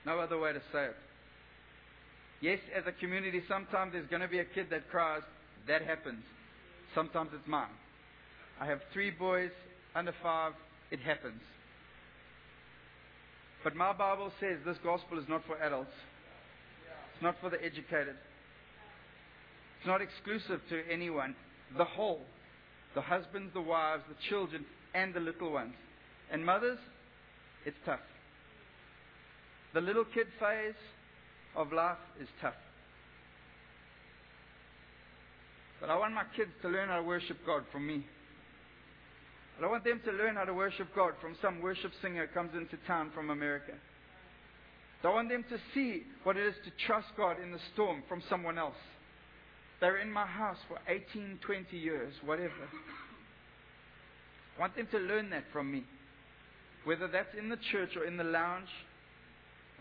No 0.07 0.21
other 0.21 0.38
way 0.38 0.53
to 0.53 0.61
say 0.73 0.85
it. 0.85 0.97
Yes, 2.40 2.61
as 2.77 2.85
a 2.87 2.92
community, 2.92 3.42
sometimes 3.49 3.92
there's 3.92 4.07
going 4.09 4.23
to 4.23 4.29
be 4.29 4.38
a 4.38 4.45
kid 4.45 4.69
that 4.71 4.88
cries. 4.88 5.23
That 5.66 5.83
happens. 5.83 6.23
Sometimes 6.95 7.31
it's 7.35 7.49
mine. 7.49 7.75
I 8.61 8.66
have 8.66 8.79
three 8.92 9.11
boys 9.11 9.51
under 9.97 10.14
five. 10.23 10.53
It 10.92 11.01
happens. 11.01 11.40
But 13.64 13.75
my 13.75 13.92
Bible 13.92 14.31
says 14.38 14.59
this 14.64 14.77
gospel 14.85 15.19
is 15.19 15.25
not 15.29 15.42
for 15.45 15.61
adults. 15.61 15.90
It's 17.14 17.23
not 17.23 17.35
for 17.40 17.51
the 17.51 17.57
educated. 17.57 18.14
It's 19.79 19.87
not 19.87 20.01
exclusive 20.01 20.61
to 20.69 20.83
anyone. 20.88 21.35
The 21.77 21.85
whole. 21.85 22.21
The 22.95 23.01
husbands, 23.01 23.53
the 23.55 23.61
wives, 23.61 24.05
the 24.09 24.14
children, 24.29 24.64
and 24.95 25.12
the 25.12 25.21
little 25.21 25.51
ones. 25.51 25.75
And 26.31 26.47
mothers, 26.47 26.79
it's 27.64 27.77
tough. 27.85 28.01
The 29.77 29.83
little 29.83 30.07
kid 30.07 30.27
phase 30.41 30.73
of 31.55 31.71
life 31.71 31.99
is 32.19 32.29
tough. 32.41 32.55
But 35.83 35.91
I 35.91 35.99
want 35.99 36.15
my 36.15 36.25
kids 36.35 36.49
to 36.62 36.69
learn 36.71 36.89
how 36.89 36.97
to 36.97 37.03
worship 37.03 37.37
God 37.45 37.62
from 37.71 37.87
me. 37.87 38.07
But 39.61 39.67
I 39.67 39.71
want 39.71 39.85
them 39.85 40.01
to 40.07 40.12
learn 40.12 40.37
how 40.37 40.45
to 40.45 40.55
worship 40.55 40.89
God 40.97 41.12
from 41.21 41.37
some 41.43 41.61
worship 41.61 41.93
singer 42.01 42.27
who 42.27 42.33
comes 42.33 42.53
into 42.55 42.79
town 42.87 43.11
from 43.15 43.29
America. 43.29 43.75
I 45.05 45.11
want 45.11 45.29
them 45.29 45.45
to 45.51 45.59
see 45.75 46.05
what 46.23 46.39
it 46.39 46.47
is 46.47 46.55
to 46.65 46.87
trust 46.87 47.09
God 47.15 47.37
in 47.43 47.53
the 47.53 47.61
storm 47.75 48.03
from 48.09 48.23
someone 48.31 48.57
else. 48.57 48.81
They're 49.83 49.99
in 49.99 50.11
my 50.11 50.25
house 50.25 50.57
for 50.69 50.79
18, 50.89 51.41
20 51.45 51.77
years, 51.77 52.15
whatever. 52.25 52.49
I 54.57 54.61
want 54.61 54.75
them 54.75 54.89
to 54.93 54.99
learn 54.99 55.29
that 55.31 55.45
from 55.53 55.71
me. 55.71 55.85
Whether 56.85 57.09
that's 57.09 57.37
in 57.39 57.51
the 57.51 57.59
church 57.71 57.91
or 57.95 58.07
in 58.07 58.17
the 58.17 58.25
lounge 58.25 58.71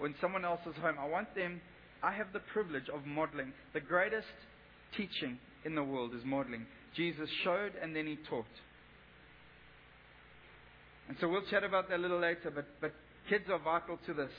in 0.03 0.15
someone 0.19 0.43
else's 0.43 0.75
home, 0.81 0.95
I 0.99 1.07
want 1.07 1.33
them, 1.35 1.61
I 2.03 2.11
have 2.11 2.27
the 2.33 2.41
privilege 2.53 2.89
of 2.93 3.05
modeling. 3.05 3.53
The 3.73 3.79
greatest 3.79 4.27
teaching 4.97 5.39
in 5.63 5.75
the 5.75 5.83
world 5.83 6.13
is 6.13 6.21
modeling. 6.25 6.65
Jesus 6.95 7.29
showed 7.43 7.71
and 7.81 7.95
then 7.95 8.07
he 8.07 8.17
taught. 8.29 8.45
And 11.07 11.17
so 11.21 11.29
we'll 11.29 11.45
chat 11.49 11.63
about 11.63 11.89
that 11.89 11.97
a 11.97 12.01
little 12.01 12.19
later, 12.19 12.51
but, 12.53 12.65
but 12.81 12.93
kids 13.29 13.45
are 13.51 13.59
vital 13.59 13.99
to 14.07 14.13
this. 14.13 14.31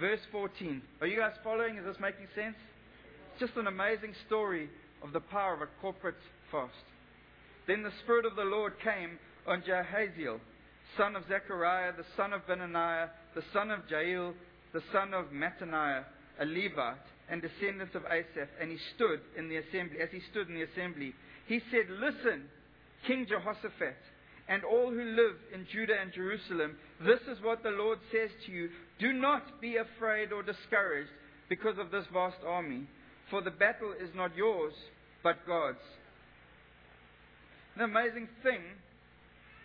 Verse 0.00 0.20
14. 0.30 0.82
Are 1.00 1.06
you 1.06 1.18
guys 1.18 1.32
following? 1.44 1.76
Is 1.76 1.84
this 1.84 1.96
making 2.00 2.26
sense? 2.34 2.56
It's 3.32 3.40
just 3.40 3.56
an 3.56 3.66
amazing 3.66 4.14
story 4.26 4.68
of 5.02 5.12
the 5.12 5.20
power 5.20 5.54
of 5.54 5.62
a 5.62 5.68
corporate 5.80 6.16
fast. 6.50 6.72
Then 7.66 7.82
the 7.82 7.92
Spirit 8.02 8.26
of 8.26 8.36
the 8.36 8.42
Lord 8.42 8.74
came 8.82 9.18
on 9.46 9.62
Jehaziel, 9.62 10.38
son 10.96 11.16
of 11.16 11.24
Zechariah, 11.28 11.92
the 11.96 12.04
son 12.16 12.32
of 12.32 12.46
Benaniah, 12.46 13.08
the 13.34 13.42
son 13.52 13.70
of 13.70 13.80
Jael, 13.88 14.34
the 14.72 14.82
son 14.92 15.14
of 15.14 15.26
Mattaniah, 15.26 16.04
a 16.40 16.44
Levite, 16.44 16.96
and 17.28 17.42
descendant 17.42 17.94
of 17.94 18.04
Asaph, 18.04 18.48
and 18.60 18.70
he 18.70 18.78
stood 18.94 19.20
in 19.36 19.48
the 19.48 19.56
assembly. 19.56 19.98
As 20.02 20.10
he 20.10 20.20
stood 20.30 20.48
in 20.48 20.54
the 20.54 20.62
assembly, 20.62 21.14
he 21.46 21.60
said, 21.70 21.88
Listen, 21.88 22.44
King 23.06 23.26
Jehoshaphat, 23.28 23.96
and 24.48 24.64
all 24.64 24.90
who 24.90 25.02
live 25.02 25.36
in 25.54 25.66
Judah 25.72 25.96
and 26.00 26.12
Jerusalem, 26.12 26.76
this 27.04 27.20
is 27.30 27.42
what 27.42 27.62
the 27.62 27.70
Lord 27.70 27.98
says 28.10 28.30
to 28.46 28.52
you. 28.52 28.70
Do 28.98 29.12
not 29.12 29.60
be 29.60 29.76
afraid 29.76 30.32
or 30.32 30.42
discouraged 30.42 31.10
because 31.48 31.78
of 31.78 31.90
this 31.90 32.04
vast 32.12 32.38
army, 32.46 32.86
for 33.30 33.40
the 33.40 33.50
battle 33.50 33.92
is 33.92 34.10
not 34.14 34.36
yours, 34.36 34.74
but 35.22 35.46
God's. 35.46 35.78
The 37.76 37.84
amazing 37.84 38.28
thing, 38.42 38.60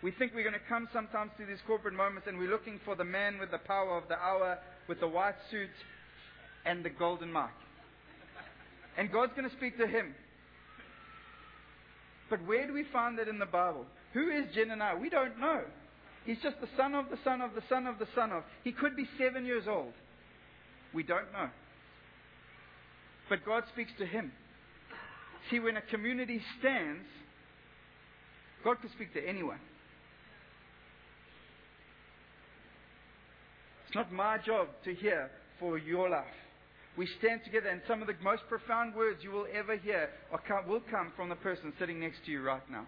we 0.02 0.12
think 0.12 0.32
we're 0.34 0.42
going 0.42 0.54
to 0.54 0.68
come 0.68 0.88
sometimes 0.92 1.32
to 1.38 1.44
these 1.44 1.60
corporate 1.66 1.94
moments 1.94 2.26
and 2.26 2.38
we're 2.38 2.50
looking 2.50 2.80
for 2.84 2.94
the 2.94 3.04
man 3.04 3.38
with 3.38 3.50
the 3.50 3.58
power 3.58 3.98
of 3.98 4.08
the 4.08 4.18
hour, 4.18 4.58
with 4.88 5.00
the 5.00 5.08
white 5.08 5.34
suit 5.50 5.70
and 6.64 6.84
the 6.84 6.90
golden 6.90 7.32
mic. 7.32 7.50
And 8.96 9.12
God's 9.12 9.32
going 9.36 9.48
to 9.48 9.56
speak 9.56 9.78
to 9.78 9.86
him. 9.86 10.14
But 12.30 12.44
where 12.46 12.66
do 12.66 12.72
we 12.72 12.84
find 12.92 13.18
that 13.18 13.28
in 13.28 13.38
the 13.38 13.46
Bible? 13.46 13.86
Who 14.12 14.30
is 14.30 14.46
Jenaniah? 14.56 15.00
We 15.00 15.08
don't 15.08 15.38
know. 15.38 15.62
He's 16.24 16.38
just 16.42 16.60
the 16.60 16.68
son 16.76 16.94
of 16.94 17.06
the 17.10 17.18
son 17.24 17.40
of 17.40 17.54
the 17.54 17.62
son 17.68 17.86
of 17.86 17.98
the 17.98 18.08
son 18.14 18.32
of. 18.32 18.42
He 18.64 18.72
could 18.72 18.96
be 18.96 19.06
seven 19.18 19.46
years 19.46 19.64
old. 19.68 19.92
We 20.92 21.02
don't 21.02 21.32
know. 21.32 21.48
But 23.28 23.44
God 23.44 23.64
speaks 23.72 23.92
to 23.98 24.06
him. 24.06 24.32
See, 25.50 25.60
when 25.60 25.76
a 25.76 25.82
community 25.82 26.42
stands, 26.58 27.04
God 28.64 28.80
can 28.80 28.90
speak 28.90 29.14
to 29.14 29.26
anyone. 29.26 29.60
It's 33.88 33.94
not 33.94 34.12
my 34.12 34.36
job 34.36 34.68
to 34.84 34.94
hear 34.94 35.30
for 35.58 35.78
your 35.78 36.10
life. 36.10 36.26
We 36.98 37.08
stand 37.18 37.40
together, 37.42 37.70
and 37.70 37.80
some 37.88 38.02
of 38.02 38.08
the 38.08 38.14
most 38.22 38.42
profound 38.46 38.94
words 38.94 39.20
you 39.22 39.30
will 39.30 39.46
ever 39.54 39.76
hear 39.76 40.10
will 40.68 40.82
come 40.90 41.12
from 41.16 41.30
the 41.30 41.36
person 41.36 41.72
sitting 41.78 41.98
next 41.98 42.18
to 42.26 42.30
you 42.30 42.42
right 42.42 42.60
now. 42.70 42.86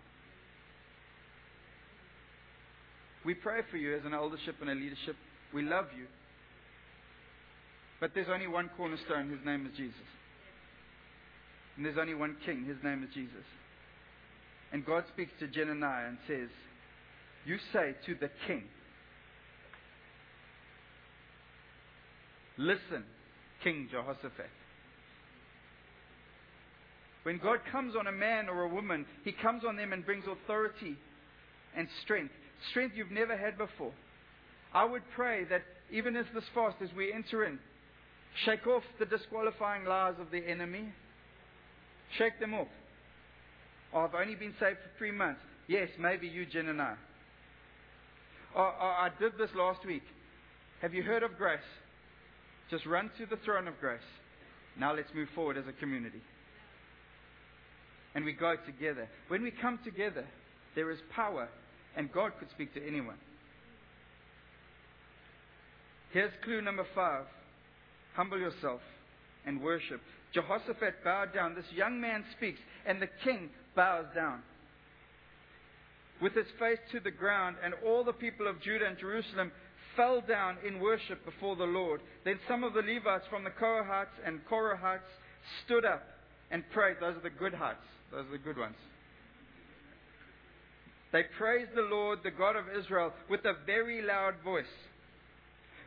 We 3.24 3.32
pray 3.32 3.60
for 3.70 3.78
you 3.78 3.96
as 3.96 4.04
an 4.04 4.12
eldership 4.12 4.56
and 4.60 4.68
a 4.68 4.74
leadership. 4.74 5.16
We 5.54 5.62
love 5.62 5.86
you. 5.96 6.04
But 7.98 8.10
there's 8.14 8.28
only 8.30 8.46
one 8.46 8.68
cornerstone, 8.76 9.30
his 9.30 9.40
name 9.46 9.64
is 9.64 9.76
Jesus. 9.78 9.96
And 11.76 11.86
there's 11.86 11.98
only 11.98 12.14
one 12.14 12.36
king, 12.44 12.66
his 12.66 12.76
name 12.84 13.02
is 13.04 13.14
Jesus. 13.14 13.44
And 14.70 14.84
God 14.84 15.04
speaks 15.14 15.32
to 15.40 15.46
Jenaniah 15.46 16.08
and 16.08 16.18
says, 16.26 16.48
You 17.46 17.56
say 17.72 17.94
to 18.04 18.14
the 18.20 18.30
king, 18.46 18.64
Listen, 22.61 23.05
King 23.64 23.88
Jehoshaphat. 23.90 24.51
When 27.23 27.38
God 27.38 27.61
comes 27.73 27.94
on 27.99 28.07
a 28.07 28.12
man 28.12 28.51
or 28.51 28.64
a 28.64 28.68
woman, 28.68 29.07
he 29.25 29.33
comes 29.33 29.62
on 29.66 29.77
them 29.77 29.94
and 29.94 30.05
brings 30.05 30.25
authority 30.27 30.96
and 31.75 31.88
strength 32.03 32.35
strength 32.70 32.94
you've 32.94 33.11
never 33.11 33.35
had 33.35 33.57
before. 33.57 33.92
I 34.75 34.85
would 34.85 35.03
pray 35.16 35.44
that 35.44 35.62
even 35.90 36.16
as 36.16 36.27
this 36.35 36.44
fast, 36.55 36.77
as 36.83 36.90
we 36.94 37.12
enter 37.12 37.46
in, 37.46 37.59
shake 38.44 38.66
off 38.66 38.83
the 38.99 39.07
disqualifying 39.07 39.87
lies 39.87 40.14
of 40.20 40.31
the 40.31 40.38
enemy. 40.46 40.92
Shake 42.18 42.38
them 42.40 42.53
off. 42.53 42.68
Oh, 43.94 44.01
I've 44.01 44.14
only 44.14 44.35
been 44.35 44.55
saved 44.61 44.79
for 44.79 44.99
three 44.99 45.11
months. 45.11 45.40
Yes, 45.66 45.88
maybe 45.99 46.29
you, 46.29 46.44
Jen, 46.44 46.68
and 46.68 46.83
I. 46.83 46.94
Oh, 48.55 48.75
oh, 48.81 48.85
I 48.85 49.09
did 49.18 49.33
this 49.38 49.51
last 49.57 49.87
week. 49.87 50.03
Have 50.83 50.92
you 50.92 51.03
heard 51.03 51.23
of 51.23 51.38
grace? 51.38 51.59
Just 52.70 52.87
run 52.87 53.11
to 53.18 53.26
the 53.26 53.37
throne 53.44 53.68
of 53.68 53.78
grace. 53.80 54.00
Now 54.78 54.94
let's 54.94 55.12
move 55.14 55.28
forward 55.35 55.56
as 55.56 55.64
a 55.68 55.72
community. 55.72 56.20
And 58.14 58.24
we 58.24 58.33
go 58.33 58.54
together. 58.66 59.09
When 59.28 59.42
we 59.42 59.50
come 59.50 59.78
together, 59.85 60.24
there 60.74 60.90
is 60.90 60.98
power 61.14 61.48
and 61.96 62.12
God 62.12 62.33
could 62.38 62.50
speak 62.50 62.72
to 62.74 62.87
anyone. 62.87 63.16
Here's 66.12 66.33
clue 66.44 66.61
number 66.61 66.87
five 66.94 67.24
humble 68.14 68.38
yourself 68.38 68.80
and 69.46 69.62
worship. 69.62 70.00
Jehoshaphat 70.35 71.02
bowed 71.04 71.33
down. 71.33 71.54
This 71.54 71.64
young 71.74 72.00
man 72.00 72.24
speaks, 72.37 72.61
and 72.87 73.00
the 73.00 73.09
king 73.24 73.50
bows 73.74 74.06
down. 74.14 74.42
With 76.20 76.35
his 76.35 76.46
face 76.59 76.78
to 76.92 77.00
the 77.00 77.11
ground, 77.11 77.56
and 77.64 77.74
all 77.87 78.04
the 78.04 78.12
people 78.12 78.46
of 78.46 78.61
Judah 78.61 78.87
and 78.87 78.98
Jerusalem 78.98 79.52
fell 80.00 80.22
down 80.26 80.56
in 80.66 80.80
worship 80.80 81.22
before 81.26 81.56
the 81.56 81.64
Lord. 81.64 82.00
Then 82.24 82.38
some 82.48 82.64
of 82.64 82.72
the 82.72 82.80
Levites 82.80 83.26
from 83.28 83.44
the 83.44 83.50
Kohathites 83.50 84.16
and 84.24 84.40
Korahites 84.50 85.10
stood 85.64 85.84
up 85.84 86.02
and 86.50 86.64
prayed. 86.70 86.96
Those 87.00 87.16
are 87.16 87.22
the 87.22 87.28
good 87.28 87.52
hearts. 87.52 87.84
Those 88.10 88.24
are 88.26 88.32
the 88.32 88.38
good 88.38 88.56
ones. 88.56 88.76
They 91.12 91.24
praised 91.36 91.72
the 91.74 91.82
Lord, 91.82 92.20
the 92.22 92.30
God 92.30 92.56
of 92.56 92.64
Israel, 92.78 93.12
with 93.28 93.44
a 93.44 93.52
very 93.66 94.00
loud 94.00 94.36
voice. 94.42 94.64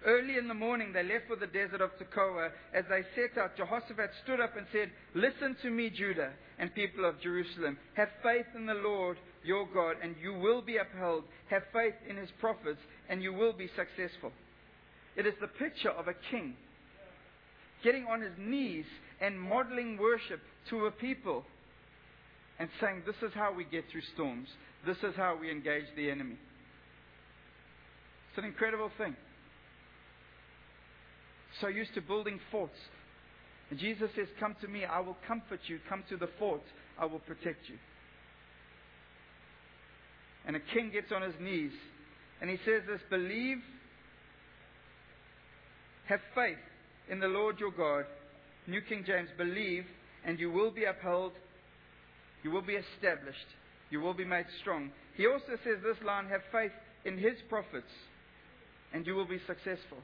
Early 0.06 0.38
in 0.38 0.47
the 0.47 0.54
morning, 0.54 0.91
they 0.93 1.02
left 1.02 1.28
for 1.28 1.38
the 1.38 1.47
desert 1.47 1.82
of 1.82 1.91
Tekoa. 1.97 2.49
As 2.73 2.84
they 2.89 3.02
set 3.15 3.41
out, 3.41 3.58
Jehoshaphat 3.58 4.12
stood 4.23 4.41
up 4.41 4.56
and 4.58 4.67
said, 4.71 4.91
Listen 5.15 5.56
to 5.63 5.71
me, 5.71 5.89
Judah 5.89 6.34
and 6.60 6.76
people 6.76 7.06
of 7.06 7.19
Jerusalem. 7.21 7.78
Have 7.95 8.10
faith 8.21 8.45
in 8.56 8.67
the 8.67 8.73
Lord 8.73 9.17
your 9.43 9.67
God, 9.73 9.97
and 10.01 10.15
you 10.21 10.34
will 10.34 10.62
be 10.62 10.77
upheld. 10.77 11.23
Have 11.49 11.63
faith 11.73 11.95
in 12.10 12.17
his 12.17 12.29
prophets, 12.39 12.79
and 13.10 13.21
you 13.21 13.34
will 13.34 13.53
be 13.53 13.69
successful. 13.75 14.32
It 15.15 15.27
is 15.27 15.34
the 15.41 15.47
picture 15.47 15.91
of 15.91 16.08
a 16.08 16.13
king 16.32 16.56
getting 17.84 18.06
on 18.06 18.21
his 18.21 18.32
knees 18.39 18.86
and 19.21 19.39
modeling 19.39 19.97
worship 19.97 20.39
to 20.69 20.86
a 20.86 20.91
people 20.91 21.43
and 22.60 22.69
saying, 22.79 23.03
This 23.06 23.15
is 23.21 23.34
how 23.36 23.53
we 23.53 23.65
get 23.65 23.84
through 23.91 24.01
storms. 24.13 24.47
This 24.86 24.97
is 24.97 25.15
how 25.15 25.38
we 25.39 25.51
engage 25.51 25.86
the 25.95 26.10
enemy. 26.10 26.38
It's 28.29 28.38
an 28.38 28.45
incredible 28.45 28.89
thing. 28.97 29.15
So 31.62 31.67
used 31.67 31.93
to 31.93 32.01
building 32.01 32.39
forts. 32.51 32.77
And 33.69 33.79
Jesus 33.79 34.10
says, 34.15 34.27
Come 34.39 34.56
to 34.62 34.67
me, 34.67 34.86
I 34.86 34.99
will 34.99 35.17
comfort 35.27 35.60
you. 35.67 35.79
Come 35.88 36.03
to 36.10 36.17
the 36.17 36.29
fort, 36.39 36.63
I 36.97 37.06
will 37.06 37.19
protect 37.19 37.69
you. 37.69 37.75
And 40.45 40.56
a 40.56 40.60
king 40.73 40.91
gets 40.91 41.12
on 41.12 41.21
his 41.21 41.36
knees 41.39 41.71
and 42.41 42.49
he 42.49 42.58
says 42.65 42.84
this 42.88 42.99
believe, 43.10 43.60
have 46.08 46.19
faith 46.36 46.58
in 47.10 47.19
the 47.19 47.27
Lord 47.27 47.60
your 47.60 47.71
God. 47.71 48.06
New 48.67 48.82
King 48.82 49.03
James, 49.06 49.29
believe, 49.38 49.86
and 50.25 50.39
you 50.39 50.51
will 50.51 50.71
be 50.71 50.86
upheld, 50.86 51.34
you 52.43 52.51
will 52.51 52.62
be 52.62 52.75
established. 52.75 53.47
You 53.89 54.01
will 54.01 54.13
be 54.13 54.25
made 54.25 54.45
strong. 54.62 54.91
He 55.15 55.27
also 55.27 55.58
says 55.63 55.77
this 55.84 56.03
line 56.06 56.27
have 56.27 56.41
faith 56.51 56.71
in 57.06 57.17
his 57.17 57.36
prophets, 57.47 57.91
and 58.93 59.06
you 59.06 59.15
will 59.15 59.27
be 59.27 59.39
successful. 59.45 59.99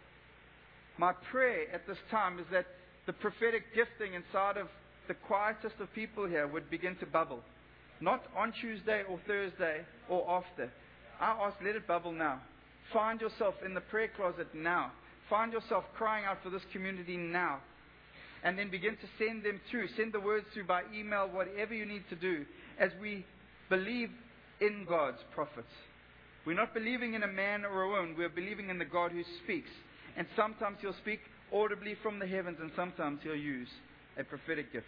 My 0.98 1.14
prayer 1.32 1.66
at 1.74 1.88
this 1.88 1.98
time 2.12 2.40
is 2.40 2.46
that 2.52 2.68
the 3.06 3.14
prophetic 3.14 3.64
gifting 3.74 4.14
inside 4.14 4.58
of 4.58 4.68
the 5.08 5.14
quietest 5.14 5.76
of 5.80 5.92
people 5.94 6.28
here 6.28 6.48
would 6.48 6.70
begin 6.70 6.96
to 6.98 7.06
bubble. 7.06 7.42
Not 8.02 8.24
on 8.36 8.54
Tuesday 8.62 9.04
or 9.10 9.20
Thursday 9.28 9.82
or 10.10 10.30
after. 10.30 10.72
I 11.20 11.32
ask, 11.32 11.58
let 11.64 11.76
it 11.76 11.86
bubble 11.88 12.14
now. 12.14 12.42
Find 12.94 13.20
yourself 13.20 13.56
in 13.66 13.74
the 13.74 13.82
prayer 13.82 14.10
closet 14.16 14.48
now. 14.56 14.92
Find 15.30 15.54
yourself 15.54 15.84
crying 15.96 16.26
out 16.26 16.38
for 16.44 16.50
this 16.50 16.64
community 16.72 17.18
now. 17.18 17.60
and 18.44 18.58
then 18.58 18.70
begin 18.70 18.96
to 18.96 19.08
send 19.18 19.44
them 19.44 19.60
through. 19.70 19.88
Send 19.98 20.14
the 20.14 20.20
words 20.20 20.46
through 20.54 20.66
by 20.66 20.84
email, 20.96 21.28
whatever 21.28 21.74
you 21.74 21.86
need 21.86 22.04
to 22.10 22.16
do, 22.16 22.46
as 22.80 22.92
we 23.02 23.26
believe 23.70 24.10
in 24.62 24.86
God's 24.88 25.20
prophets. 25.34 25.72
We're 26.46 26.56
not 26.56 26.74
believing 26.74 27.14
in 27.14 27.24
a 27.24 27.28
man 27.28 27.66
or 27.66 27.84
a 27.84 27.90
woman, 27.90 28.16
we're 28.18 28.30
believing 28.30 28.70
in 28.70 28.80
the 28.80 28.86
God 28.86 29.12
who 29.12 29.24
speaks. 29.44 29.70
And 30.18 30.26
sometimes 30.36 30.78
he'll 30.82 30.96
speak 31.02 31.20
audibly 31.54 31.96
from 32.02 32.20
the 32.20 32.28
heavens, 32.28 32.58
and 32.62 32.72
sometimes 32.76 33.20
he'll 33.24 33.36
use 33.36 33.68
a 34.18 34.24
prophetic 34.24 34.72
gift. 34.72 34.88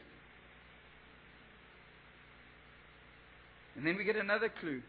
And 3.75 3.85
then 3.85 3.97
we 3.97 4.03
get 4.03 4.15
another 4.15 4.51
clue. 4.59 4.81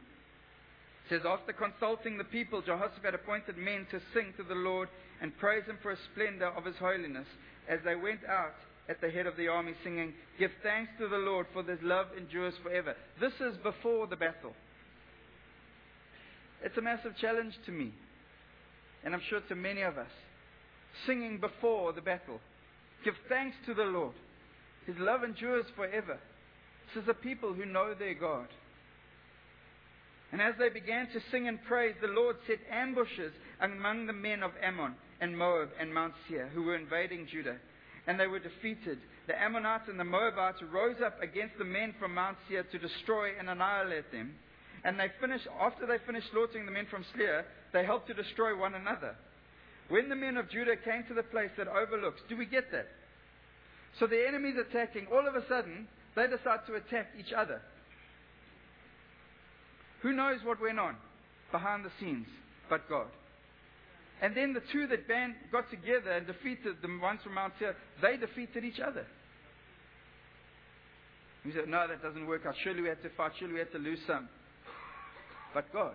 It 1.05 1.09
says, 1.09 1.23
After 1.27 1.53
consulting 1.53 2.18
the 2.18 2.25
people, 2.25 2.62
Jehoshaphat 2.62 3.14
appointed 3.14 3.57
men 3.57 3.87
to 3.90 4.01
sing 4.14 4.33
to 4.37 4.42
the 4.42 4.55
Lord 4.55 4.88
and 5.21 5.37
praise 5.38 5.64
him 5.64 5.79
for 5.83 5.95
the 5.95 6.01
splendor 6.12 6.49
of 6.49 6.64
his 6.64 6.77
holiness 6.77 7.27
as 7.68 7.81
they 7.85 7.95
went 7.95 8.25
out 8.29 8.55
at 8.88 9.01
the 9.01 9.11
head 9.11 9.27
of 9.27 9.37
the 9.37 9.49
army 9.49 9.75
singing, 9.85 10.12
Give 10.38 10.51
thanks 10.62 10.90
to 10.99 11.09
the 11.09 11.16
Lord 11.16 11.47
for 11.53 11.62
his 11.62 11.79
love 11.83 12.07
endures 12.16 12.55
forever. 12.62 12.95
This 13.21 13.33
is 13.40 13.57
before 13.62 14.07
the 14.07 14.16
battle. 14.16 14.55
It's 16.64 16.77
a 16.77 16.83
massive 16.83 17.16
challenge 17.21 17.55
to 17.66 17.73
me, 17.73 17.92
and 19.05 19.14
I'm 19.14 19.23
sure 19.29 19.40
to 19.40 19.55
many 19.55 19.83
of 19.83 19.99
us. 19.99 20.11
Singing 21.07 21.38
before 21.38 21.92
the 21.92 22.03
battle. 22.03 22.38
Give 23.05 23.14
thanks 23.29 23.57
to 23.66 23.75
the 23.75 23.85
Lord. 23.85 24.14
His 24.87 24.97
love 24.99 25.25
endures 25.25 25.64
forever. 25.75 26.18
This 26.95 27.03
is 27.03 27.09
a 27.09 27.14
people 27.14 27.55
who 27.55 27.64
know 27.64 27.95
their 27.95 28.14
God. 28.14 28.49
And 30.33 30.40
as 30.40 30.55
they 30.59 30.71
began 30.71 31.09
to 31.09 31.21
sing 31.31 31.47
and 31.47 31.62
praise, 31.64 31.95
the 32.01 32.09
Lord 32.09 32.37
set 32.47 32.59
ambushes 32.71 33.33
among 33.61 34.07
the 34.07 34.14
men 34.14 34.42
of 34.42 34.53
Ammon 34.62 34.95
and 35.21 35.37
Moab 35.37 35.68
and 35.79 35.92
Mount 35.92 36.14
Seir 36.27 36.49
who 36.55 36.62
were 36.62 36.75
invading 36.75 37.29
Judah. 37.31 37.57
And 38.07 38.18
they 38.18 38.27
were 38.27 38.40
defeated. 38.40 38.99
The 39.29 39.40
Ammonites 39.40 39.88
and 39.88 40.01
the 40.01 40.05
Moabites 40.05 40.62
rose 40.73 40.97
up 41.05 41.23
against 41.23 41.59
the 41.59 41.64
men 41.64 41.95
from 42.01 42.14
Mount 42.14 42.38
Seir 42.49 42.64
to 42.64 42.79
destroy 42.79 43.38
and 43.38 43.49
annihilate 43.49 44.11
them. 44.11 44.35
And 44.85 44.99
they 44.99 45.12
finished, 45.21 45.47
after 45.61 45.87
they 45.87 45.99
finished 46.05 46.29
slaughtering 46.33 46.66
the 46.66 46.73
men 46.73 46.87
from 46.90 47.05
Seir, 47.14 47.45
they 47.73 47.85
helped 47.85 48.09
to 48.09 48.14
destroy 48.14 48.59
one 48.59 48.75
another. 48.75 49.14
When 49.88 50.09
the 50.09 50.16
men 50.16 50.37
of 50.37 50.51
Judah 50.51 50.77
came 50.77 51.05
to 51.09 51.14
the 51.14 51.23
place 51.23 51.51
that 51.59 51.68
overlooks, 51.68 52.23
do 52.29 52.37
we 52.37 52.47
get 52.47 52.73
that? 52.73 52.88
So 54.01 54.07
the 54.07 54.27
enemy's 54.27 54.57
attacking. 54.57 55.07
All 55.12 55.29
of 55.29 55.37
a 55.37 55.47
sudden, 55.47 55.87
they 56.16 56.27
decide 56.27 56.66
to 56.66 56.75
attack 56.75 57.09
each 57.18 57.33
other. 57.33 57.61
Who 60.03 60.12
knows 60.12 60.38
what 60.45 60.61
went 60.61 60.79
on 60.79 60.97
behind 61.51 61.85
the 61.85 61.91
scenes 62.01 62.27
but 62.69 62.88
God? 62.88 63.09
And 64.21 64.37
then 64.37 64.53
the 64.53 64.62
two 64.73 64.87
that 64.87 65.09
band 65.09 65.35
got 65.51 65.69
together 65.71 66.12
and 66.12 66.27
defeated 66.27 66.77
the 66.81 66.88
ones 67.01 67.21
from 67.25 67.35
Mount 67.35 67.55
Seir, 67.59 67.75
they 68.01 68.17
defeated 68.17 68.65
each 68.65 68.79
other. 68.79 69.05
We 71.45 71.53
said, 71.53 71.69
no, 71.69 71.88
that 71.88 72.03
doesn't 72.03 72.27
work 72.27 72.47
out. 72.47 72.55
Surely 72.62 72.83
we 72.83 72.88
had 72.88 73.03
to 73.03 73.11
fight. 73.17 73.33
Surely 73.38 73.55
we 73.55 73.59
had 73.59 73.73
to 73.73 73.79
lose 73.79 73.99
some. 74.07 74.29
But 75.53 75.73
God. 75.73 75.95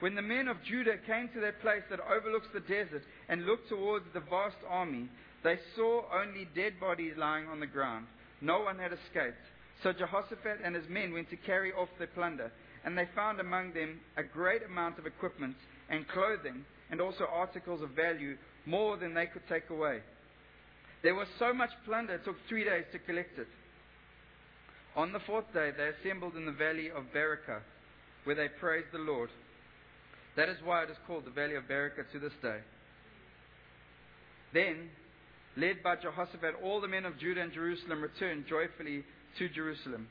When 0.00 0.14
the 0.14 0.22
men 0.22 0.48
of 0.48 0.56
Judah 0.64 0.96
came 1.06 1.28
to 1.34 1.40
that 1.40 1.60
place 1.60 1.82
that 1.90 2.00
overlooks 2.00 2.46
the 2.54 2.60
desert 2.60 3.02
and 3.28 3.44
looked 3.44 3.68
towards 3.68 4.06
the 4.14 4.20
vast 4.20 4.56
army, 4.68 5.08
they 5.44 5.58
saw 5.76 6.02
only 6.14 6.48
dead 6.54 6.80
bodies 6.80 7.14
lying 7.18 7.48
on 7.48 7.60
the 7.60 7.66
ground. 7.66 8.06
No 8.40 8.60
one 8.60 8.78
had 8.78 8.92
escaped. 8.92 9.44
So 9.82 9.92
Jehoshaphat 9.92 10.58
and 10.64 10.74
his 10.74 10.88
men 10.88 11.12
went 11.12 11.30
to 11.30 11.36
carry 11.36 11.72
off 11.72 11.88
their 11.98 12.08
plunder, 12.08 12.50
and 12.84 12.96
they 12.96 13.08
found 13.14 13.40
among 13.40 13.72
them 13.74 14.00
a 14.16 14.22
great 14.22 14.62
amount 14.62 14.98
of 14.98 15.06
equipment 15.06 15.56
and 15.88 16.08
clothing, 16.08 16.64
and 16.90 17.00
also 17.00 17.26
articles 17.32 17.82
of 17.82 17.90
value, 17.90 18.36
more 18.66 18.96
than 18.96 19.14
they 19.14 19.26
could 19.26 19.46
take 19.48 19.70
away. 19.70 20.00
There 21.02 21.14
was 21.14 21.28
so 21.38 21.52
much 21.54 21.70
plunder, 21.84 22.14
it 22.14 22.24
took 22.24 22.36
three 22.48 22.64
days 22.64 22.84
to 22.92 22.98
collect 22.98 23.38
it. 23.38 23.46
On 24.96 25.12
the 25.12 25.20
fourth 25.20 25.52
day, 25.54 25.70
they 25.76 25.90
assembled 26.00 26.34
in 26.36 26.44
the 26.44 26.52
valley 26.52 26.90
of 26.90 27.04
Berachah, 27.14 27.60
where 28.24 28.34
they 28.34 28.48
praised 28.48 28.88
the 28.92 28.98
Lord. 28.98 29.30
That 30.36 30.48
is 30.48 30.56
why 30.64 30.82
it 30.82 30.90
is 30.90 30.96
called 31.06 31.24
the 31.24 31.30
valley 31.30 31.54
of 31.54 31.64
Berachah 31.64 32.10
to 32.12 32.18
this 32.18 32.32
day. 32.42 32.58
Then, 34.52 34.90
led 35.56 35.82
by 35.82 35.96
Jehoshaphat, 35.96 36.54
all 36.64 36.80
the 36.80 36.88
men 36.88 37.04
of 37.04 37.18
Judah 37.18 37.42
and 37.42 37.52
Jerusalem 37.52 38.02
returned 38.02 38.46
joyfully 38.48 39.04
to 39.38 39.48
Jerusalem. 39.48 40.08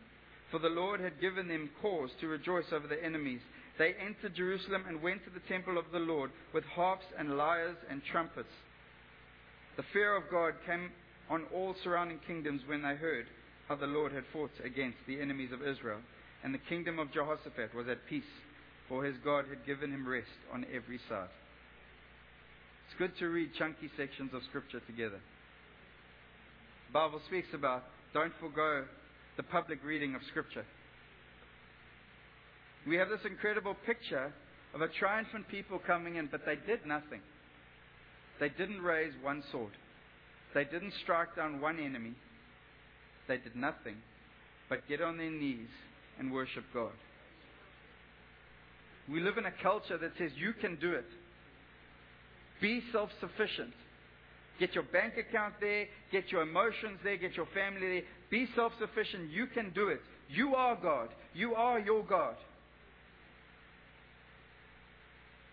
For 0.51 0.59
the 0.59 0.69
Lord 0.69 0.99
had 0.99 1.19
given 1.19 1.47
them 1.47 1.69
cause 1.81 2.09
to 2.21 2.27
rejoice 2.27 2.71
over 2.71 2.87
their 2.87 3.03
enemies. 3.03 3.41
They 3.77 3.93
entered 3.93 4.35
Jerusalem 4.35 4.85
and 4.87 5.01
went 5.01 5.23
to 5.25 5.29
the 5.29 5.45
temple 5.47 5.77
of 5.77 5.85
the 5.91 5.99
Lord 5.99 6.31
with 6.53 6.63
harps 6.63 7.05
and 7.17 7.37
lyres 7.37 7.77
and 7.89 8.01
trumpets. 8.11 8.53
The 9.75 9.83
fear 9.93 10.15
of 10.15 10.23
God 10.31 10.53
came 10.65 10.89
on 11.29 11.43
all 11.53 11.75
surrounding 11.83 12.19
kingdoms 12.25 12.61
when 12.65 12.81
they 12.81 12.95
heard 12.95 13.25
how 13.67 13.75
the 13.75 13.85
Lord 13.85 14.11
had 14.13 14.23
fought 14.31 14.51
against 14.63 14.97
the 15.07 15.19
enemies 15.21 15.51
of 15.51 15.61
Israel. 15.61 15.99
And 16.43 16.53
the 16.53 16.69
kingdom 16.69 16.99
of 16.99 17.11
Jehoshaphat 17.11 17.75
was 17.75 17.87
at 17.89 18.07
peace, 18.09 18.23
for 18.87 19.03
his 19.03 19.15
God 19.23 19.45
had 19.49 19.65
given 19.65 19.91
him 19.91 20.07
rest 20.07 20.27
on 20.53 20.65
every 20.73 20.99
side. 21.09 21.29
It's 22.87 22.97
good 22.97 23.17
to 23.19 23.27
read 23.27 23.49
chunky 23.57 23.91
sections 23.97 24.31
of 24.33 24.41
Scripture 24.47 24.79
together. 24.87 25.19
The 26.87 26.93
Bible 26.93 27.21
speaks 27.27 27.49
about 27.53 27.83
don't 28.13 28.31
forego 28.39 28.85
the 29.37 29.43
public 29.43 29.83
reading 29.85 30.15
of 30.15 30.21
Scripture. 30.29 30.65
We 32.87 32.95
have 32.97 33.09
this 33.09 33.19
incredible 33.25 33.75
picture 33.85 34.33
of 34.73 34.81
a 34.81 34.87
triumphant 34.87 35.47
people 35.47 35.79
coming 35.85 36.15
in, 36.15 36.27
but 36.31 36.41
they 36.45 36.55
did 36.67 36.85
nothing. 36.85 37.21
They 38.39 38.49
didn't 38.49 38.81
raise 38.81 39.13
one 39.21 39.43
sword. 39.51 39.71
They 40.53 40.63
didn't 40.63 40.93
strike 41.03 41.35
down 41.35 41.61
one 41.61 41.79
enemy. 41.79 42.13
They 43.27 43.37
did 43.37 43.55
nothing 43.55 43.97
but 44.69 44.87
get 44.87 45.01
on 45.01 45.17
their 45.17 45.31
knees 45.31 45.69
and 46.19 46.31
worship 46.31 46.63
God. 46.73 46.91
We 49.09 49.21
live 49.21 49.37
in 49.37 49.45
a 49.45 49.53
culture 49.63 49.97
that 49.97 50.11
says 50.17 50.31
you 50.35 50.53
can 50.59 50.77
do 50.77 50.93
it. 50.93 51.05
Be 52.61 52.81
self 52.91 53.09
sufficient. 53.19 53.73
Get 54.59 54.73
your 54.73 54.83
bank 54.85 55.13
account 55.17 55.55
there, 55.59 55.85
get 56.11 56.31
your 56.31 56.41
emotions 56.41 56.99
there, 57.03 57.17
get 57.17 57.35
your 57.35 57.47
family 57.53 57.87
there. 57.87 58.01
Be 58.29 58.47
self 58.55 58.73
sufficient. 58.79 59.29
You 59.29 59.47
can 59.47 59.71
do 59.73 59.89
it. 59.89 60.01
You 60.29 60.55
are 60.55 60.75
God. 60.75 61.09
You 61.33 61.53
are 61.53 61.79
your 61.79 62.03
God. 62.03 62.35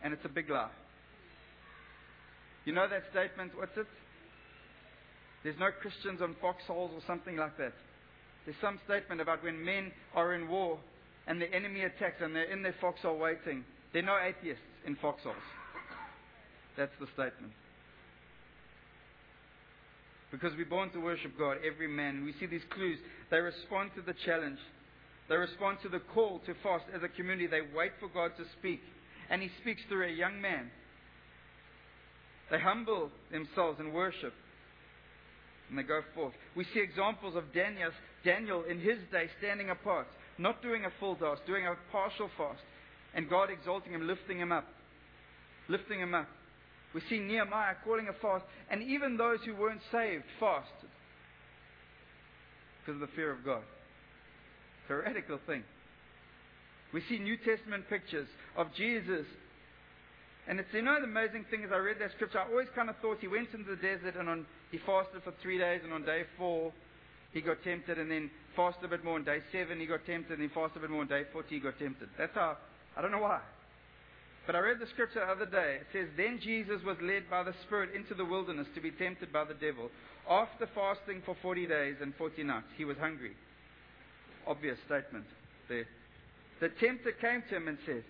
And 0.02 0.12
it's 0.12 0.24
a 0.24 0.28
big 0.28 0.50
lie. 0.50 0.70
You 2.64 2.72
know 2.72 2.86
that 2.88 3.02
statement? 3.10 3.52
What's 3.56 3.76
it? 3.76 3.86
There's 5.42 5.58
no 5.58 5.68
Christians 5.70 6.22
on 6.22 6.34
foxholes 6.40 6.90
or 6.94 7.00
something 7.06 7.36
like 7.36 7.58
that. 7.58 7.72
There's 8.46 8.56
some 8.60 8.78
statement 8.86 9.20
about 9.20 9.42
when 9.44 9.62
men 9.62 9.92
are 10.14 10.34
in 10.34 10.48
war 10.48 10.78
and 11.26 11.40
the 11.40 11.52
enemy 11.52 11.82
attacks 11.82 12.16
and 12.20 12.34
they're 12.34 12.50
in 12.50 12.62
their 12.62 12.74
foxhole 12.80 13.18
waiting. 13.18 13.64
There 13.92 14.02
are 14.02 14.06
no 14.06 14.18
atheists 14.18 14.62
in 14.86 14.96
foxholes. 14.96 15.36
That's 16.76 16.92
the 16.98 17.06
statement. 17.14 17.52
Because 20.34 20.56
we're 20.56 20.66
born 20.66 20.90
to 20.90 20.98
worship 20.98 21.38
God, 21.38 21.58
every 21.64 21.88
man. 21.88 22.24
We 22.24 22.34
see 22.40 22.46
these 22.46 22.66
clues. 22.70 22.98
They 23.30 23.38
respond 23.38 23.90
to 23.96 24.02
the 24.02 24.14
challenge. 24.26 24.58
They 25.28 25.36
respond 25.36 25.78
to 25.82 25.88
the 25.88 26.00
call 26.12 26.40
to 26.46 26.54
fast 26.62 26.84
as 26.94 27.02
a 27.02 27.08
community. 27.08 27.46
They 27.46 27.62
wait 27.74 27.92
for 28.00 28.08
God 28.08 28.32
to 28.36 28.44
speak. 28.58 28.80
And 29.30 29.40
He 29.40 29.50
speaks 29.62 29.80
through 29.88 30.06
a 30.06 30.12
young 30.12 30.40
man. 30.40 30.70
They 32.50 32.58
humble 32.58 33.10
themselves 33.30 33.78
and 33.80 33.92
worship. 33.92 34.34
And 35.70 35.78
they 35.78 35.82
go 35.82 36.00
forth. 36.14 36.34
We 36.56 36.64
see 36.74 36.80
examples 36.80 37.36
of 37.36 37.44
Daniel, 37.54 37.90
Daniel 38.24 38.64
in 38.68 38.78
his 38.80 38.98
day 39.10 39.28
standing 39.38 39.70
apart, 39.70 40.06
not 40.36 40.62
doing 40.62 40.84
a 40.84 40.90
full 41.00 41.16
fast, 41.16 41.40
doing 41.46 41.66
a 41.66 41.74
partial 41.90 42.28
fast, 42.36 42.60
and 43.14 43.30
God 43.30 43.48
exalting 43.50 43.92
him, 43.92 44.06
lifting 44.06 44.38
him 44.38 44.52
up. 44.52 44.66
Lifting 45.68 46.00
him 46.00 46.14
up. 46.14 46.28
We 46.94 47.00
see 47.10 47.18
Nehemiah 47.18 47.74
calling 47.84 48.08
a 48.08 48.12
fast, 48.12 48.44
and 48.70 48.80
even 48.82 49.16
those 49.16 49.40
who 49.44 49.54
weren't 49.56 49.80
saved 49.90 50.24
fasted 50.38 50.90
because 52.80 53.02
of 53.02 53.08
the 53.08 53.14
fear 53.16 53.32
of 53.32 53.44
God. 53.44 53.62
It's 54.82 54.90
a 54.90 54.94
radical 54.96 55.40
thing. 55.46 55.64
We 56.92 57.02
see 57.08 57.18
New 57.18 57.36
Testament 57.36 57.88
pictures 57.90 58.28
of 58.56 58.68
Jesus. 58.76 59.26
And 60.46 60.60
it's, 60.60 60.68
you 60.72 60.82
know, 60.82 61.00
the 61.00 61.06
amazing 61.06 61.46
thing 61.50 61.64
is 61.64 61.70
I 61.72 61.78
read 61.78 61.96
that 62.00 62.12
scripture, 62.12 62.38
I 62.38 62.48
always 62.48 62.68
kind 62.74 62.88
of 62.88 62.96
thought 62.98 63.18
he 63.20 63.28
went 63.28 63.48
into 63.52 63.70
the 63.70 63.80
desert 63.80 64.14
and 64.16 64.28
on, 64.28 64.46
he 64.70 64.78
fasted 64.78 65.22
for 65.24 65.32
three 65.42 65.58
days, 65.58 65.80
and 65.82 65.92
on 65.92 66.04
day 66.04 66.24
four, 66.38 66.72
he 67.32 67.40
got 67.40 67.64
tempted, 67.64 67.98
and 67.98 68.08
then 68.08 68.30
fasted 68.54 68.84
a 68.84 68.88
bit 68.88 69.02
more. 69.02 69.16
On 69.16 69.24
day 69.24 69.40
seven, 69.50 69.80
he 69.80 69.86
got 69.86 70.06
tempted, 70.06 70.38
and 70.38 70.42
then 70.42 70.54
fasted 70.54 70.76
a 70.76 70.80
bit 70.80 70.90
more. 70.90 71.00
On 71.00 71.08
day 71.08 71.24
40, 71.32 71.48
he 71.48 71.60
got 71.60 71.76
tempted. 71.78 72.08
That's 72.16 72.34
how, 72.34 72.56
I 72.96 73.02
don't 73.02 73.10
know 73.10 73.18
why. 73.18 73.40
But 74.46 74.56
I 74.56 74.58
read 74.58 74.78
the 74.78 74.86
scripture 74.92 75.24
the 75.24 75.32
other 75.32 75.46
day. 75.46 75.78
It 75.80 75.86
says, 75.92 76.08
Then 76.16 76.38
Jesus 76.42 76.82
was 76.84 76.96
led 77.00 77.30
by 77.30 77.42
the 77.42 77.54
Spirit 77.66 77.94
into 77.94 78.14
the 78.14 78.24
wilderness 78.24 78.66
to 78.74 78.80
be 78.80 78.90
tempted 78.90 79.32
by 79.32 79.44
the 79.44 79.54
devil. 79.54 79.90
After 80.28 80.68
fasting 80.74 81.22
for 81.24 81.36
40 81.40 81.66
days 81.66 81.96
and 82.02 82.14
40 82.16 82.44
nights, 82.44 82.68
he 82.76 82.84
was 82.84 82.96
hungry. 82.98 83.32
Obvious 84.46 84.78
statement 84.86 85.24
there. 85.68 85.86
The 86.60 86.68
tempter 86.80 87.12
came 87.12 87.42
to 87.48 87.56
him 87.56 87.68
and 87.68 87.78
said, 87.86 88.04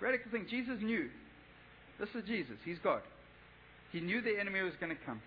Radical 0.00 0.30
thing, 0.32 0.46
Jesus 0.50 0.78
knew. 0.80 1.08
This 1.98 2.08
is 2.14 2.26
Jesus, 2.26 2.56
he's 2.64 2.78
God. 2.82 3.02
He 3.92 4.00
knew 4.00 4.22
the 4.22 4.38
enemy 4.40 4.62
was 4.62 4.72
going 4.80 4.96
to 4.96 5.02
come. 5.04 5.20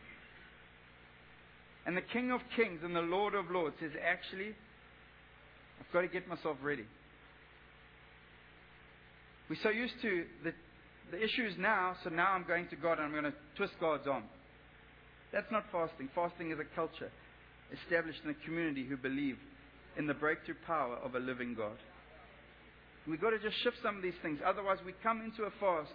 And 1.86 1.96
the 1.96 2.02
King 2.02 2.32
of 2.32 2.42
Kings 2.56 2.80
and 2.84 2.96
the 2.96 3.02
Lord 3.02 3.36
of 3.36 3.52
Lords 3.52 3.76
says, 3.80 3.92
actually, 4.02 4.56
I've 5.80 5.92
got 5.94 6.02
to 6.02 6.08
get 6.08 6.28
myself 6.28 6.58
ready. 6.64 6.86
We're 9.50 9.58
so 9.62 9.70
used 9.70 9.96
to 10.02 10.24
the, 10.44 10.54
the 11.12 11.22
issues 11.22 11.56
now, 11.58 11.96
so 12.04 12.10
now 12.10 12.32
I'm 12.32 12.46
going 12.48 12.68
to 12.70 12.76
God 12.76 13.00
and 13.00 13.04
I'm 13.04 13.12
going 13.12 13.26
to 13.26 13.34
twist 13.58 13.74
God's 13.80 14.08
arm. 14.08 14.24
That's 15.32 15.52
not 15.52 15.66
fasting. 15.72 16.10
Fasting 16.16 16.52
is 16.52 16.60
a 16.60 16.76
culture 16.76 17.12
established 17.74 18.20
in 18.24 18.30
a 18.30 18.46
community 18.46 18.86
who 18.86 18.98
believe 18.98 19.38
in 19.98 20.08
the 20.08 20.14
breakthrough 20.14 20.56
power 20.66 20.98
of 21.04 21.16
a 21.16 21.20
living 21.20 21.56
God. 21.56 21.78
We've 23.08 23.20
got 23.20 23.32
to 23.32 23.40
just 23.40 23.62
shift 23.64 23.78
some 23.84 23.98
of 23.98 24.04
these 24.04 24.18
things. 24.22 24.40
Otherwise, 24.46 24.78
we 24.86 24.94
come 25.04 25.22
into 25.22 25.44
a 25.44 25.52
fast 25.60 25.94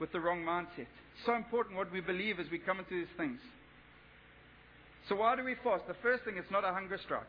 with 0.00 0.12
the 0.12 0.20
wrong 0.20 0.40
mindset. 0.40 0.90
It's 0.90 1.24
so 1.24 1.34
important 1.34 1.76
what 1.76 1.90
we 1.92 2.00
believe 2.00 2.38
as 2.38 2.46
we 2.50 2.58
come 2.58 2.78
into 2.78 2.98
these 2.98 3.14
things. 3.16 3.38
So, 5.08 5.16
why 5.16 5.36
do 5.36 5.44
we 5.44 5.54
fast? 5.62 5.86
The 5.86 5.96
first 6.02 6.24
thing, 6.24 6.34
it's 6.36 6.50
not 6.50 6.64
a 6.64 6.72
hunger 6.72 6.98
strike. 7.02 7.28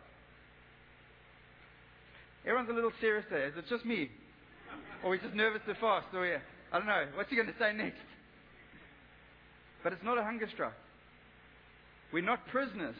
Everyone's 2.43 2.69
a 2.69 2.73
little 2.73 2.91
serious 2.99 3.25
there. 3.29 3.47
Is 3.47 3.53
it 3.57 3.65
just 3.69 3.85
me? 3.85 4.09
Or 5.03 5.11
we 5.11 5.19
just 5.19 5.33
nervous 5.33 5.61
to 5.67 5.75
fast? 5.75 6.07
Or 6.13 6.25
yeah, 6.25 6.39
I 6.71 6.77
don't 6.77 6.87
know. 6.87 7.05
What's 7.15 7.29
he 7.29 7.35
going 7.35 7.47
to 7.47 7.59
say 7.59 7.73
next? 7.73 8.01
But 9.83 9.93
it's 9.93 10.03
not 10.03 10.17
a 10.17 10.23
hunger 10.23 10.47
strike. 10.53 10.73
We're 12.11 12.23
not 12.23 12.47
prisoners 12.47 12.95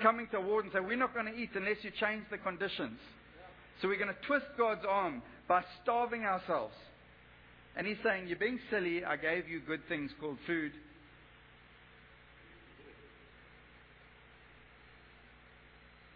coming 0.00 0.26
to 0.32 0.38
a 0.38 0.40
ward 0.40 0.64
and 0.64 0.72
say, 0.72 0.80
We're 0.80 0.96
not 0.96 1.14
going 1.14 1.26
to 1.26 1.34
eat 1.34 1.50
unless 1.54 1.78
you 1.82 1.90
change 2.00 2.24
the 2.30 2.38
conditions. 2.38 2.98
So 3.80 3.88
we're 3.88 3.98
going 3.98 4.14
to 4.14 4.26
twist 4.26 4.46
God's 4.56 4.84
arm 4.88 5.22
by 5.48 5.62
starving 5.82 6.22
ourselves. 6.22 6.74
And 7.76 7.86
he's 7.86 7.96
saying, 8.04 8.28
You're 8.28 8.38
being 8.38 8.58
silly. 8.70 9.04
I 9.04 9.16
gave 9.16 9.48
you 9.48 9.60
good 9.60 9.80
things 9.88 10.10
called 10.20 10.38
food. 10.46 10.72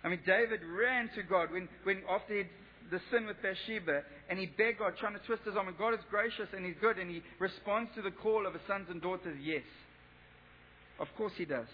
I 0.04 0.08
mean, 0.08 0.20
David 0.24 0.60
ran 0.64 1.10
to 1.16 1.22
God 1.22 1.50
when, 1.50 1.68
when 1.82 2.02
after 2.08 2.38
he'd 2.38 2.48
the 2.90 3.00
sin 3.10 3.26
with 3.26 3.36
Bathsheba, 3.42 4.02
and 4.30 4.38
he 4.38 4.46
begged 4.46 4.78
God, 4.78 4.94
trying 4.98 5.14
to 5.14 5.20
twist 5.26 5.42
his 5.44 5.56
arm. 5.56 5.68
And 5.68 5.78
God 5.78 5.94
is 5.94 6.00
gracious 6.10 6.48
and 6.54 6.64
He's 6.64 6.76
good, 6.80 6.98
and 6.98 7.10
He 7.10 7.22
responds 7.38 7.90
to 7.96 8.02
the 8.02 8.10
call 8.10 8.46
of 8.46 8.52
His 8.52 8.62
sons 8.66 8.86
and 8.90 9.02
daughters, 9.02 9.36
yes. 9.42 9.62
Of 10.98 11.08
course 11.16 11.32
He 11.36 11.44
does. 11.44 11.66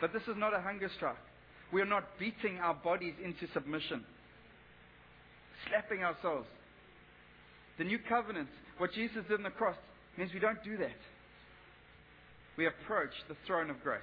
But 0.00 0.12
this 0.12 0.22
is 0.22 0.36
not 0.36 0.54
a 0.54 0.60
hunger 0.60 0.90
strike. 0.96 1.16
We 1.72 1.80
are 1.80 1.86
not 1.86 2.04
beating 2.18 2.58
our 2.58 2.74
bodies 2.74 3.14
into 3.24 3.50
submission, 3.54 4.04
slapping 5.68 6.04
ourselves. 6.04 6.46
The 7.78 7.84
new 7.84 7.98
covenant, 8.08 8.48
what 8.76 8.92
Jesus 8.92 9.24
did 9.28 9.38
on 9.38 9.42
the 9.44 9.50
cross, 9.50 9.76
means 10.18 10.30
we 10.34 10.40
don't 10.40 10.62
do 10.62 10.76
that. 10.76 11.00
We 12.58 12.66
approach 12.66 13.12
the 13.28 13.36
throne 13.46 13.70
of 13.70 13.82
grace. 13.82 14.00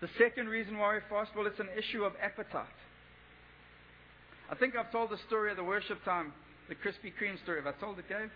The 0.00 0.08
second 0.18 0.48
reason 0.48 0.78
why 0.78 0.94
we 0.94 1.00
fast, 1.08 1.30
well, 1.36 1.46
it's 1.46 1.60
an 1.60 1.68
issue 1.78 2.04
of 2.04 2.14
appetite. 2.20 2.66
I 4.50 4.56
think 4.56 4.74
I've 4.74 4.90
told 4.90 5.10
the 5.10 5.18
story 5.28 5.52
at 5.52 5.56
the 5.56 5.62
worship 5.62 6.04
time, 6.04 6.32
the 6.68 6.74
Krispy 6.74 7.14
Kreme 7.14 7.40
story. 7.44 7.62
Have 7.62 7.72
I 7.72 7.78
told 7.78 8.00
it, 8.00 8.08
Gabe? 8.08 8.30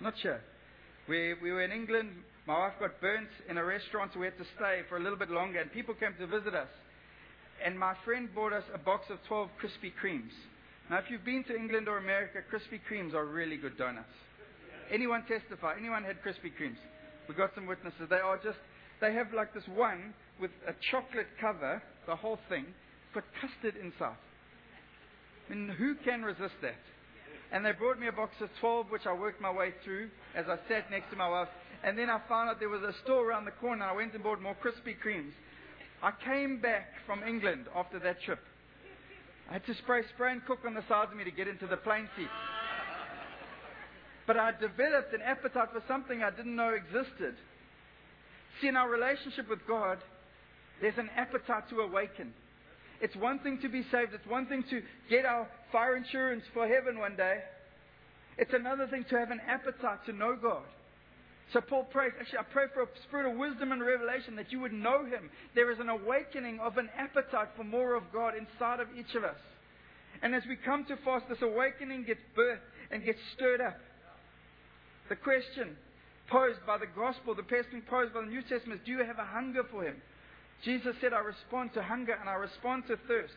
Not 0.00 0.14
sure. 0.22 0.40
We, 1.06 1.34
we 1.42 1.52
were 1.52 1.62
in 1.62 1.70
England. 1.70 2.08
My 2.46 2.58
wife 2.58 2.72
got 2.80 2.98
burnt 3.02 3.28
in 3.46 3.58
a 3.58 3.64
restaurant, 3.64 4.12
so 4.14 4.20
we 4.20 4.26
had 4.26 4.38
to 4.38 4.48
stay 4.56 4.80
for 4.88 4.96
a 4.96 5.02
little 5.02 5.18
bit 5.18 5.30
longer, 5.30 5.60
and 5.60 5.70
people 5.70 5.92
came 5.92 6.14
to 6.18 6.26
visit 6.26 6.54
us. 6.54 6.68
And 7.62 7.78
my 7.78 7.92
friend 8.06 8.30
bought 8.34 8.54
us 8.54 8.64
a 8.72 8.78
box 8.78 9.04
of 9.10 9.18
12 9.28 9.50
Krispy 9.60 9.92
Kremes. 10.02 10.32
Now, 10.88 10.96
if 10.96 11.10
you've 11.10 11.26
been 11.26 11.44
to 11.44 11.54
England 11.54 11.88
or 11.88 11.98
America, 11.98 12.38
Krispy 12.50 12.80
Kremes 12.88 13.12
are 13.12 13.26
really 13.26 13.58
good 13.58 13.76
donuts. 13.76 14.08
Anyone 14.90 15.24
testify? 15.28 15.74
Anyone 15.78 16.04
had 16.04 16.22
Krispy 16.22 16.56
Kremes? 16.56 16.80
We 17.28 17.34
got 17.34 17.50
some 17.54 17.66
witnesses. 17.66 18.08
They 18.08 18.16
are 18.16 18.38
just, 18.38 18.56
they 19.02 19.12
have 19.12 19.34
like 19.34 19.52
this 19.52 19.68
one 19.74 20.14
with 20.40 20.52
a 20.66 20.72
chocolate 20.90 21.28
cover, 21.38 21.82
the 22.06 22.16
whole 22.16 22.38
thing, 22.48 22.64
got 23.12 23.24
custard 23.42 23.76
inside. 23.76 24.16
I 25.48 25.54
mean, 25.54 25.68
who 25.68 25.94
can 26.04 26.22
resist 26.22 26.54
that? 26.62 26.76
And 27.50 27.64
they 27.64 27.72
brought 27.72 27.98
me 27.98 28.08
a 28.08 28.12
box 28.12 28.32
of 28.40 28.50
12, 28.60 28.90
which 28.90 29.06
I 29.06 29.14
worked 29.14 29.40
my 29.40 29.50
way 29.50 29.72
through 29.82 30.10
as 30.34 30.44
I 30.48 30.56
sat 30.68 30.90
next 30.90 31.10
to 31.10 31.16
my 31.16 31.28
wife. 31.28 31.48
And 31.82 31.96
then 31.96 32.10
I 32.10 32.20
found 32.28 32.50
out 32.50 32.58
there 32.58 32.68
was 32.68 32.82
a 32.82 32.92
store 33.04 33.28
around 33.28 33.46
the 33.46 33.52
corner. 33.52 33.84
I 33.84 33.94
went 33.94 34.12
and 34.12 34.22
bought 34.22 34.42
more 34.42 34.56
Krispy 34.62 34.96
Kremes. 35.02 35.32
I 36.02 36.12
came 36.24 36.60
back 36.60 36.88
from 37.06 37.22
England 37.22 37.66
after 37.74 37.98
that 38.00 38.20
trip. 38.22 38.40
I 39.48 39.54
had 39.54 39.66
to 39.66 39.74
spray 39.74 40.02
spray 40.14 40.32
and 40.32 40.44
cook 40.44 40.60
on 40.66 40.74
the 40.74 40.84
sides 40.88 41.10
of 41.10 41.16
me 41.16 41.24
to 41.24 41.30
get 41.30 41.48
into 41.48 41.66
the 41.66 41.78
plane 41.78 42.08
seat. 42.16 42.28
But 44.26 44.36
I 44.36 44.52
developed 44.52 45.14
an 45.14 45.22
appetite 45.22 45.68
for 45.72 45.82
something 45.88 46.22
I 46.22 46.30
didn't 46.30 46.54
know 46.54 46.74
existed. 46.74 47.34
See, 48.60 48.68
in 48.68 48.76
our 48.76 48.90
relationship 48.90 49.48
with 49.48 49.66
God, 49.66 49.98
there's 50.82 50.98
an 50.98 51.08
appetite 51.16 51.70
to 51.70 51.80
awaken. 51.80 52.34
It's 53.00 53.14
one 53.16 53.38
thing 53.40 53.58
to 53.62 53.68
be 53.68 53.82
saved. 53.92 54.12
It's 54.14 54.26
one 54.26 54.46
thing 54.46 54.64
to 54.70 54.82
get 55.08 55.24
our 55.24 55.48
fire 55.70 55.96
insurance 55.96 56.42
for 56.52 56.66
heaven 56.66 56.98
one 56.98 57.16
day. 57.16 57.38
It's 58.36 58.52
another 58.54 58.86
thing 58.86 59.04
to 59.10 59.18
have 59.18 59.30
an 59.30 59.40
appetite 59.46 60.04
to 60.06 60.12
know 60.12 60.36
God. 60.40 60.62
So 61.52 61.60
Paul 61.60 61.84
prays, 61.84 62.12
actually, 62.20 62.40
I 62.40 62.42
pray 62.52 62.64
for 62.74 62.82
a 62.82 62.86
spirit 63.08 63.30
of 63.30 63.38
wisdom 63.38 63.72
and 63.72 63.80
revelation 63.80 64.36
that 64.36 64.52
you 64.52 64.60
would 64.60 64.72
know 64.72 65.04
Him. 65.04 65.30
There 65.54 65.72
is 65.72 65.78
an 65.78 65.88
awakening 65.88 66.60
of 66.60 66.76
an 66.76 66.90
appetite 66.96 67.48
for 67.56 67.64
more 67.64 67.94
of 67.94 68.04
God 68.12 68.34
inside 68.36 68.80
of 68.80 68.88
each 68.98 69.14
of 69.14 69.24
us. 69.24 69.38
And 70.20 70.34
as 70.34 70.42
we 70.48 70.56
come 70.56 70.84
to 70.86 70.96
fast, 71.04 71.24
this 71.28 71.38
awakening 71.40 72.04
gets 72.04 72.20
birthed 72.36 72.60
and 72.90 73.04
gets 73.04 73.18
stirred 73.34 73.60
up. 73.60 73.78
The 75.08 75.16
question 75.16 75.76
posed 76.28 76.60
by 76.66 76.76
the 76.76 76.90
gospel, 76.94 77.34
the 77.34 77.42
question 77.42 77.82
posed 77.88 78.12
by 78.12 78.20
the 78.20 78.26
New 78.26 78.42
Testament 78.42 78.80
is 78.82 78.86
do 78.86 78.92
you 78.92 79.04
have 79.04 79.18
a 79.18 79.24
hunger 79.24 79.62
for 79.70 79.84
Him? 79.84 79.96
Jesus 80.64 80.94
said, 81.00 81.12
I 81.12 81.20
respond 81.20 81.72
to 81.74 81.82
hunger 81.82 82.16
and 82.18 82.28
I 82.28 82.34
respond 82.34 82.84
to 82.88 82.96
thirst. 83.06 83.34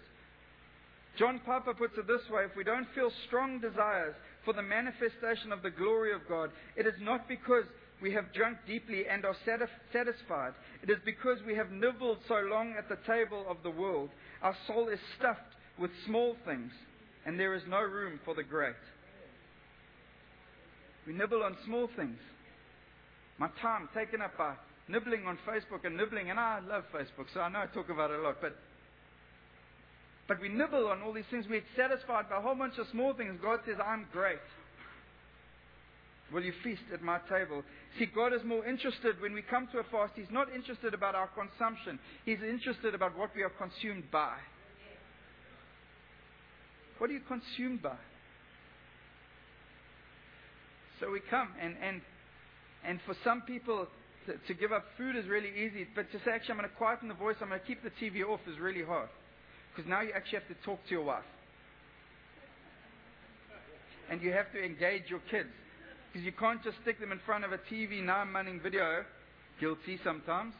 John 1.18 1.42
Piper 1.46 1.74
puts 1.74 1.98
it 1.98 2.08
this 2.08 2.28
way 2.32 2.46
if 2.46 2.56
we 2.56 2.64
don't 2.64 2.88
feel 2.96 3.12
strong 3.28 3.60
desires 3.60 4.16
for 4.46 4.54
the 4.54 4.62
manifestation 4.62 5.52
of 5.52 5.62
the 5.62 5.70
glory 5.70 6.14
of 6.14 6.22
God, 6.28 6.52
it 6.76 6.88
is 6.88 6.96
not 7.02 7.28
because 7.28 7.66
we 8.02 8.14
have 8.14 8.34
drunk 8.34 8.58
deeply 8.66 9.06
and 9.08 9.24
are 9.26 9.36
satisfied. 9.92 10.54
It 10.82 10.90
is 10.90 10.98
because 11.06 11.38
we 11.46 11.56
have 11.56 11.70
nibbled 11.70 12.18
so 12.28 12.42
long 12.50 12.74
at 12.78 12.90
the 12.90 12.98
table 13.06 13.46
of 13.48 13.58
the 13.62 13.70
world. 13.70 14.10
Our 14.42 14.56
soul 14.66 14.88
is 14.88 15.00
stuffed 15.20 15.42
with 15.78 15.92
small 16.08 16.36
things, 16.46 16.72
and 17.26 17.40
there 17.40 17.54
is 17.54 17.62
no 17.68 17.82
room 17.82 18.20
for 18.26 18.34
the 18.34 18.44
great. 18.44 18.74
We 21.06 21.14
nibble 21.14 21.44
on 21.44 21.56
small 21.66 21.90
things. 21.96 22.18
My 23.38 23.50
time 23.62 23.90
taken 23.94 24.22
up 24.22 24.38
by 24.38 24.56
nibbling 24.88 25.26
on 25.26 25.38
Facebook 25.48 25.86
and 25.86 25.96
nibbling, 25.98 26.30
and 26.30 26.40
I 26.40 26.60
love 26.60 26.84
Facebook, 26.94 27.28
so 27.34 27.42
I 27.42 27.50
know 27.50 27.60
I 27.60 27.68
talk 27.68 27.90
about 27.90 28.12
it 28.12 28.20
a 28.20 28.24
lot, 28.24 28.38
but 28.42 28.56
but 30.28 30.40
we 30.40 30.48
nibble 30.48 30.88
on 30.88 31.02
all 31.02 31.12
these 31.12 31.26
things. 31.30 31.46
We're 31.50 31.62
satisfied 31.76 32.30
by 32.30 32.38
a 32.38 32.42
whole 32.42 32.56
bunch 32.56 32.78
of 32.78 32.88
small 32.92 33.14
things. 33.14 33.38
God 33.42 33.60
says, 33.66 33.76
I'm 33.86 34.08
great. 34.14 34.40
Will 36.32 36.42
you 36.42 36.54
feast 36.64 36.84
at 36.94 37.02
my 37.02 37.20
table? 37.30 37.64
See, 38.00 38.06
God 38.06 38.32
is 38.32 38.40
more 38.46 38.66
interested 38.66 39.20
when 39.20 39.34
we 39.34 39.42
come 39.42 39.68
to 39.74 39.80
a 39.80 39.84
fast. 39.92 40.14
He's 40.16 40.32
not 40.32 40.48
interested 40.54 40.94
about 40.94 41.16
our 41.16 41.28
consumption. 41.28 42.00
He's 42.24 42.40
interested 42.42 42.96
about 42.96 43.18
what 43.18 43.32
we 43.36 43.44
are 43.44 43.50
consumed 43.50 44.06
by. 44.10 44.36
What 46.98 47.10
are 47.10 47.14
you 47.14 47.22
consumed 47.28 47.82
by? 47.82 47.98
So 51.02 51.12
we 51.12 51.20
come, 51.30 51.50
and, 51.60 51.76
and, 51.84 52.02
and 52.86 53.00
for 53.06 53.16
some 53.24 53.42
people, 53.42 53.88
to, 54.26 54.34
to 54.48 54.54
give 54.54 54.72
up 54.72 54.86
food 54.98 55.16
is 55.16 55.28
really 55.28 55.50
easy, 55.50 55.88
but 55.96 56.12
to 56.12 56.18
say, 56.20 56.32
actually, 56.32 56.54
I'm 56.54 56.58
going 56.60 56.70
to 56.70 56.76
quieten 56.76 57.08
the 57.08 57.14
voice, 57.14 57.36
I'm 57.42 57.50
going 57.50 57.60
to 57.60 57.66
keep 57.66 57.84
the 57.84 57.92
TV 58.02 58.24
off 58.28 58.40
is 58.48 58.60
really 58.60 58.84
hard. 58.84 59.10
Because 59.74 59.90
now 59.90 60.02
you 60.02 60.12
actually 60.16 60.40
have 60.40 60.48
to 60.48 60.64
talk 60.66 60.80
to 60.86 60.92
your 60.92 61.04
wife. 61.04 61.24
And 64.10 64.22
you 64.22 64.32
have 64.34 64.52
to 64.52 64.64
engage 64.64 65.04
your 65.08 65.22
kids. 65.32 65.50
Because 66.12 66.26
you 66.26 66.34
can't 66.34 66.62
just 66.64 66.78
stick 66.82 67.00
them 67.00 67.12
in 67.12 67.20
front 67.26 67.46
of 67.46 67.54
a 67.54 67.58
TV 67.72 68.04
nine 68.04 68.34
running 68.34 68.60
video. 68.60 69.06
Guilty 69.60 69.98
sometimes. 70.04 70.54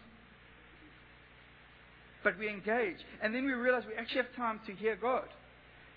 But 2.24 2.40
we 2.40 2.48
engage. 2.48 2.98
And 3.22 3.36
then 3.36 3.46
we 3.46 3.52
realize 3.52 3.84
we 3.86 3.96
actually 3.96 4.22
have 4.22 4.36
time 4.36 4.62
to 4.68 4.74
hear 4.74 4.96
God. 4.96 5.28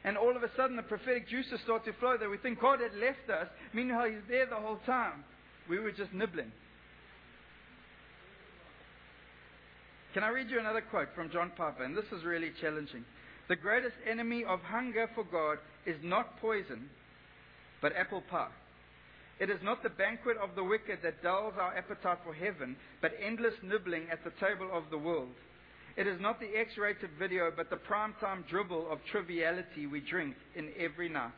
And 0.02 0.18
all 0.18 0.36
of 0.36 0.42
a 0.42 0.50
sudden 0.56 0.76
the 0.76 0.82
prophetic 0.82 1.28
juices 1.28 1.60
start 1.62 1.84
to 1.84 1.92
flow 1.94 2.16
that 2.18 2.28
We 2.28 2.38
think 2.38 2.60
God 2.60 2.80
had 2.80 2.98
left 2.98 3.30
us. 3.30 3.46
Meanwhile, 3.72 4.10
He's 4.10 4.28
there 4.28 4.46
the 4.46 4.56
whole 4.56 4.80
time. 4.84 5.24
We 5.68 5.78
were 5.78 5.92
just 5.92 6.12
nibbling. 6.12 6.50
Can 10.14 10.22
I 10.22 10.28
read 10.28 10.48
you 10.48 10.60
another 10.60 10.80
quote 10.80 11.08
from 11.16 11.28
John 11.28 11.50
Piper? 11.56 11.82
And 11.82 11.96
this 11.96 12.04
is 12.16 12.24
really 12.24 12.52
challenging. 12.60 13.04
The 13.48 13.56
greatest 13.56 13.96
enemy 14.08 14.44
of 14.44 14.60
hunger 14.60 15.10
for 15.12 15.24
God 15.24 15.58
is 15.86 15.96
not 16.04 16.40
poison, 16.40 16.88
but 17.82 17.92
apple 17.96 18.22
pie. 18.30 18.54
It 19.40 19.50
is 19.50 19.58
not 19.64 19.82
the 19.82 19.88
banquet 19.88 20.36
of 20.40 20.54
the 20.54 20.62
wicked 20.62 21.00
that 21.02 21.20
dulls 21.20 21.54
our 21.60 21.76
appetite 21.76 22.18
for 22.24 22.32
heaven, 22.32 22.76
but 23.02 23.10
endless 23.20 23.54
nibbling 23.64 24.04
at 24.10 24.22
the 24.22 24.30
table 24.38 24.70
of 24.72 24.84
the 24.92 24.98
world. 24.98 25.34
It 25.96 26.06
is 26.06 26.20
not 26.20 26.38
the 26.38 26.56
X 26.56 26.78
rated 26.78 27.10
video, 27.18 27.50
but 27.54 27.68
the 27.68 27.76
primetime 27.76 28.46
dribble 28.48 28.86
of 28.92 29.00
triviality 29.10 29.88
we 29.88 29.98
drink 29.98 30.36
in 30.54 30.70
every 30.78 31.08
night. 31.08 31.32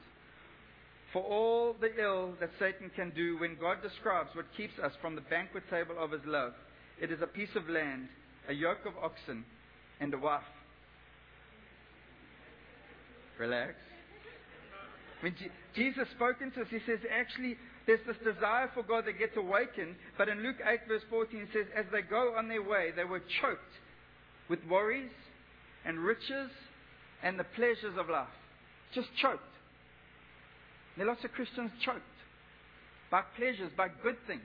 For 1.15 1.23
all 1.23 1.75
the 1.81 1.99
ill 1.99 2.35
that 2.41 2.51
Satan 2.59 2.91
can 2.95 3.11
do 3.17 3.39
when 3.39 3.57
God 3.59 3.79
describes 3.83 4.29
what 4.35 4.55
keeps 4.55 4.79
us 4.79 4.93
from 5.01 5.15
the 5.15 5.23
banquet 5.23 5.63
table 5.71 5.95
of 5.99 6.11
his 6.11 6.27
love, 6.27 6.53
it 7.01 7.11
is 7.11 7.23
a 7.23 7.27
piece 7.27 7.57
of 7.57 7.71
land, 7.71 8.09
a 8.49 8.53
yoke 8.53 8.87
of 8.87 8.93
oxen, 9.03 9.45
and 10.01 10.13
a 10.15 10.19
wife. 10.19 10.43
Relax. 13.39 13.75
When 15.21 15.35
G- 15.35 15.51
Jesus 15.75 16.09
spoke 16.15 16.37
into 16.41 16.61
us, 16.61 16.67
he 16.71 16.79
says, 16.87 16.99
actually, 17.11 17.57
there's 17.87 18.01
this 18.07 18.17
desire 18.25 18.71
for 18.75 18.83
God 18.83 19.07
that 19.07 19.19
gets 19.19 19.37
awakened. 19.37 19.95
But 20.19 20.29
in 20.29 20.43
Luke 20.43 20.57
8, 20.65 20.81
verse 20.89 21.03
14, 21.09 21.41
it 21.41 21.49
says, 21.53 21.67
as 21.77 21.87
they 21.93 22.03
go 22.03 22.35
on 22.37 22.49
their 22.49 22.63
way, 22.63 22.91
they 22.95 23.05
were 23.05 23.23
choked 23.41 23.61
with 24.49 24.59
worries 24.69 25.11
and 25.85 25.99
riches 25.99 26.51
and 27.23 27.39
the 27.39 27.45
pleasures 27.45 27.97
of 27.99 28.09
life. 28.09 28.29
Just 28.95 29.09
choked. 29.21 29.43
There 30.97 31.07
are 31.07 31.09
lots 31.09 31.25
of 31.25 31.33
Christians 31.33 31.71
choked 31.85 32.01
by 33.11 33.23
pleasures, 33.37 33.71
by 33.77 33.89
good 34.03 34.17
things, 34.27 34.43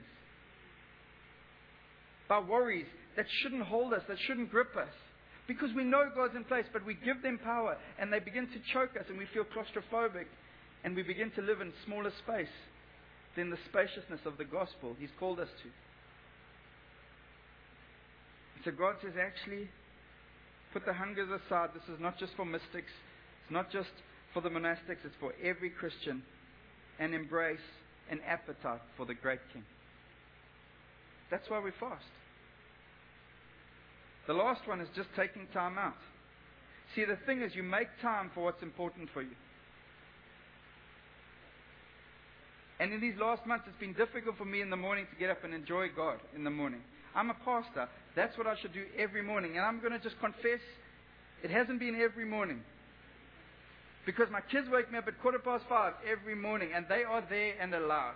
by 2.28 2.38
worries 2.38 2.86
that 3.16 3.26
shouldn't 3.42 3.62
hold 3.62 3.92
us, 3.92 4.02
that 4.08 4.18
shouldn't 4.26 4.50
grip 4.50 4.76
us. 4.76 4.92
Because 5.48 5.70
we 5.74 5.84
know 5.84 6.08
God's 6.14 6.36
in 6.36 6.44
place, 6.44 6.66
but 6.72 6.86
we 6.86 6.94
give 6.94 7.22
them 7.22 7.38
power 7.42 7.76
and 7.98 8.12
they 8.12 8.20
begin 8.20 8.46
to 8.46 8.72
choke 8.72 8.96
us 8.98 9.06
and 9.08 9.18
we 9.18 9.26
feel 9.34 9.44
claustrophobic 9.44 10.26
and 10.84 10.94
we 10.94 11.02
begin 11.02 11.30
to 11.32 11.42
live 11.42 11.60
in 11.60 11.72
smaller 11.84 12.12
space 12.24 12.52
than 13.36 13.50
the 13.50 13.58
spaciousness 13.68 14.20
of 14.24 14.38
the 14.38 14.44
gospel 14.44 14.94
He's 14.98 15.10
called 15.18 15.40
us 15.40 15.48
to. 15.62 15.68
So 18.64 18.70
God 18.70 18.94
says, 19.02 19.14
actually, 19.20 19.68
put 20.72 20.86
the 20.86 20.92
hungers 20.92 21.28
aside. 21.28 21.70
This 21.74 21.82
is 21.92 22.00
not 22.00 22.18
just 22.18 22.32
for 22.36 22.44
mystics, 22.44 22.92
it's 23.42 23.50
not 23.50 23.70
just 23.72 23.90
for 24.32 24.40
the 24.40 24.48
monastics, 24.48 25.04
it's 25.04 25.16
for 25.18 25.32
every 25.42 25.70
Christian. 25.70 26.22
And 27.00 27.14
embrace 27.14 27.58
an 28.10 28.20
appetite 28.28 28.82
for 28.96 29.06
the 29.06 29.14
great 29.14 29.40
King. 29.52 29.64
That's 31.30 31.48
why 31.48 31.58
we 31.58 31.70
fast. 31.80 32.04
The 34.26 34.32
last 34.32 34.66
one 34.66 34.80
is 34.80 34.88
just 34.94 35.08
taking 35.16 35.46
time 35.52 35.78
out. 35.78 35.96
See, 36.94 37.04
the 37.04 37.16
thing 37.26 37.42
is, 37.42 37.54
you 37.54 37.62
make 37.62 37.88
time 38.00 38.30
for 38.34 38.44
what's 38.44 38.62
important 38.62 39.08
for 39.12 39.22
you. 39.22 39.34
And 42.78 42.92
in 42.92 43.00
these 43.00 43.14
last 43.20 43.46
months, 43.46 43.64
it's 43.68 43.78
been 43.78 43.94
difficult 43.94 44.36
for 44.36 44.44
me 44.44 44.60
in 44.60 44.70
the 44.70 44.76
morning 44.76 45.06
to 45.12 45.18
get 45.18 45.30
up 45.30 45.44
and 45.44 45.54
enjoy 45.54 45.86
God 45.94 46.18
in 46.34 46.44
the 46.44 46.50
morning. 46.50 46.80
I'm 47.14 47.30
a 47.30 47.36
pastor. 47.44 47.88
That's 48.16 48.36
what 48.36 48.46
I 48.46 48.56
should 48.60 48.72
do 48.72 48.84
every 48.98 49.22
morning. 49.22 49.56
And 49.56 49.64
I'm 49.64 49.80
going 49.80 49.92
to 49.92 49.98
just 49.98 50.18
confess 50.20 50.60
it 51.42 51.50
hasn't 51.50 51.80
been 51.80 51.94
every 52.00 52.24
morning. 52.24 52.62
Because 54.04 54.28
my 54.30 54.40
kids 54.40 54.68
wake 54.68 54.90
me 54.90 54.98
up 54.98 55.06
at 55.06 55.20
quarter 55.20 55.38
past 55.38 55.64
five 55.68 55.94
every 56.10 56.34
morning, 56.34 56.70
and 56.74 56.86
they 56.88 57.04
are 57.04 57.22
there 57.28 57.54
and 57.60 57.74
alive. 57.74 58.14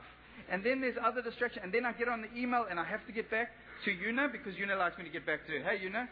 And 0.50 0.64
then 0.64 0.80
there's 0.80 0.96
other 1.02 1.22
distractions. 1.22 1.62
And 1.64 1.72
then 1.72 1.84
I 1.84 1.92
get 1.92 2.08
on 2.08 2.22
the 2.22 2.40
email, 2.40 2.66
and 2.68 2.78
I 2.78 2.84
have 2.84 3.04
to 3.06 3.12
get 3.12 3.30
back 3.30 3.48
to 3.84 3.90
Una 3.90 4.28
because 4.30 4.58
Una 4.58 4.76
likes 4.76 4.96
me 4.98 5.04
to 5.04 5.10
get 5.10 5.26
back 5.26 5.46
to 5.46 5.52
her. 5.52 5.62
Hey, 5.62 5.84
Una. 5.86 6.08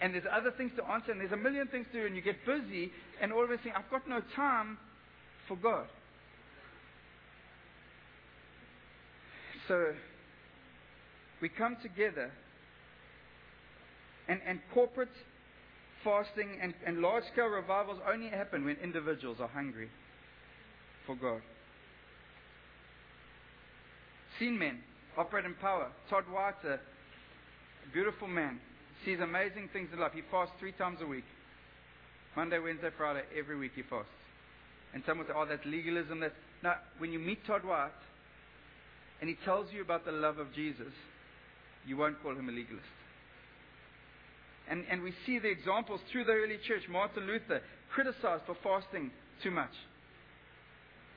And 0.00 0.14
there's 0.14 0.24
other 0.30 0.50
things 0.50 0.72
to 0.76 0.84
answer, 0.84 1.12
and 1.12 1.20
there's 1.20 1.32
a 1.32 1.36
million 1.36 1.66
things 1.68 1.86
to 1.92 2.00
do, 2.00 2.06
and 2.06 2.16
you 2.16 2.22
get 2.22 2.44
busy, 2.44 2.92
and 3.20 3.32
all 3.32 3.44
of 3.44 3.50
a 3.50 3.56
sudden, 3.58 3.72
I've 3.76 3.90
got 3.90 4.08
no 4.08 4.20
time 4.34 4.78
for 5.48 5.56
God. 5.56 5.86
So, 9.66 9.94
we 11.40 11.48
come 11.48 11.76
together, 11.82 12.30
and, 14.28 14.40
and 14.46 14.60
corporate 14.72 15.08
fasting 16.04 16.58
and, 16.60 16.74
and 16.86 17.00
large 17.00 17.24
scale 17.32 17.46
revivals 17.46 17.98
only 18.06 18.28
happen 18.28 18.64
when 18.64 18.76
individuals 18.76 19.38
are 19.40 19.48
hungry 19.48 19.88
for 21.06 21.16
God. 21.16 21.40
Seen 24.38 24.58
men 24.58 24.80
operate 25.16 25.44
in 25.44 25.54
power. 25.54 25.90
Todd 26.10 26.24
White, 26.30 26.64
a 26.64 26.78
beautiful 27.92 28.28
man, 28.28 28.58
sees 29.04 29.20
amazing 29.20 29.68
things 29.72 29.88
in 29.92 30.00
life. 30.00 30.12
He 30.14 30.22
fasts 30.30 30.54
three 30.58 30.72
times 30.72 30.98
a 31.02 31.06
week 31.06 31.24
Monday, 32.36 32.58
Wednesday, 32.58 32.90
Friday, 32.96 33.22
every 33.38 33.56
week 33.56 33.72
he 33.76 33.82
fasts. 33.82 34.10
And 34.92 35.02
some 35.06 35.18
will 35.18 35.26
oh, 35.34 35.46
that's 35.48 35.64
legalism. 35.64 36.20
That's... 36.20 36.34
No, 36.62 36.74
when 36.98 37.12
you 37.12 37.18
meet 37.18 37.44
Todd 37.46 37.64
White 37.64 37.90
and 39.20 39.28
he 39.28 39.36
tells 39.44 39.72
you 39.72 39.82
about 39.82 40.04
the 40.04 40.12
love 40.12 40.38
of 40.38 40.52
Jesus, 40.52 40.92
you 41.86 41.96
won't 41.96 42.20
call 42.22 42.32
him 42.32 42.48
a 42.48 42.52
legalist. 42.52 42.86
And, 44.68 44.84
and 44.90 45.02
we 45.02 45.12
see 45.26 45.38
the 45.38 45.50
examples 45.50 46.00
through 46.10 46.24
the 46.24 46.32
early 46.32 46.58
church. 46.66 46.82
Martin 46.88 47.26
Luther 47.26 47.60
criticized 47.92 48.44
for 48.46 48.56
fasting 48.62 49.10
too 49.42 49.50
much. 49.50 49.72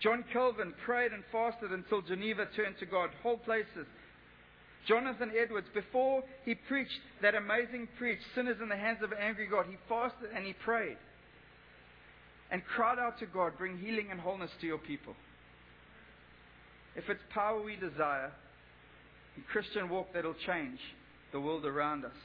John 0.02 0.24
Calvin 0.32 0.74
prayed 0.86 1.12
and 1.12 1.24
fasted 1.32 1.72
until 1.72 2.02
Geneva 2.02 2.46
turned 2.56 2.78
to 2.80 2.86
God, 2.86 3.10
whole 3.24 3.38
places. 3.38 3.88
Jonathan 4.88 5.32
Edwards, 5.38 5.68
before 5.74 6.24
he 6.46 6.56
preached 6.56 7.00
that 7.22 7.36
amazing 7.36 7.88
preach, 7.98 8.20
Sinners 8.36 8.58
in 8.62 8.70
the 8.70 8.78
Hands 8.78 9.00
of 9.04 9.12
an 9.12 9.18
Angry 9.20 9.48
God, 9.48 9.66
he 9.70 9.76
fasted 9.90 10.30
and 10.34 10.46
he 10.46 10.54
prayed 10.54 10.98
and 12.52 12.64
cried 12.64 12.98
out 13.00 13.20
to 13.20 13.26
God, 13.26 13.54
Bring 13.58 13.78
healing 13.78 14.08
and 14.12 14.20
wholeness 14.20 14.52
to 14.62 14.68
your 14.68 14.78
people. 14.78 15.14
If 16.96 17.10
it's 17.10 17.22
power 17.34 17.62
we 17.62 17.76
desire, 17.76 18.32
a 18.32 19.52
Christian 19.52 19.90
walk 19.90 20.14
that'll 20.14 20.36
change 20.46 20.80
the 21.34 21.40
world 21.40 21.66
around 21.66 22.06
us 22.06 22.16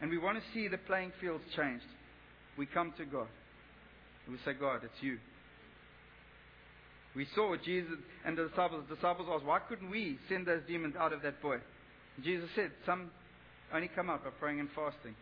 and 0.00 0.10
we 0.10 0.18
want 0.18 0.38
to 0.38 0.44
see 0.54 0.68
the 0.68 0.78
playing 0.78 1.12
fields 1.20 1.44
changed, 1.56 1.84
we 2.56 2.66
come 2.66 2.92
to 2.98 3.04
God. 3.04 3.28
And 4.26 4.36
we 4.36 4.40
say, 4.44 4.56
God, 4.58 4.80
it's 4.84 5.02
you. 5.02 5.18
We 7.18 7.26
saw 7.34 7.56
Jesus 7.56 7.98
and 8.24 8.38
the 8.38 8.46
disciples. 8.46 8.84
The 8.88 8.94
disciples 8.94 9.28
asked, 9.28 9.44
why 9.44 9.58
couldn't 9.58 9.90
we 9.90 10.20
send 10.28 10.46
those 10.46 10.62
demons 10.68 10.94
out 10.96 11.12
of 11.12 11.20
that 11.22 11.42
boy? 11.42 11.56
Jesus 12.22 12.48
said, 12.54 12.70
some 12.86 13.10
only 13.74 13.88
come 13.88 14.08
out 14.08 14.22
by 14.22 14.30
praying 14.38 14.60
and 14.60 14.68
fasting. 14.68 15.16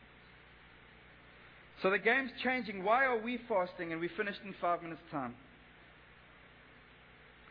So 1.83 1.89
the 1.89 1.99
game's 1.99 2.33
changing. 2.45 2.85
Why 2.85 3.07
are 3.07 3.19
we 3.19 3.39
fasting? 3.49 3.93
And 3.93 4.01
we 4.01 4.11
finished 4.15 4.41
in 4.45 4.55
five 4.61 4.83
minutes' 4.83 5.01
time. 5.11 5.35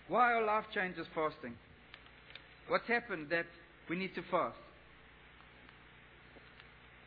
Why 0.10 0.34
are 0.34 0.46
life 0.46 0.66
changes 0.76 1.08
fasting? 1.16 1.56
What's 2.68 2.88
happened 2.88 3.30
that 3.32 3.48
we 3.90 3.96
need 3.96 4.14
to 4.14 4.22
fast? 4.30 4.58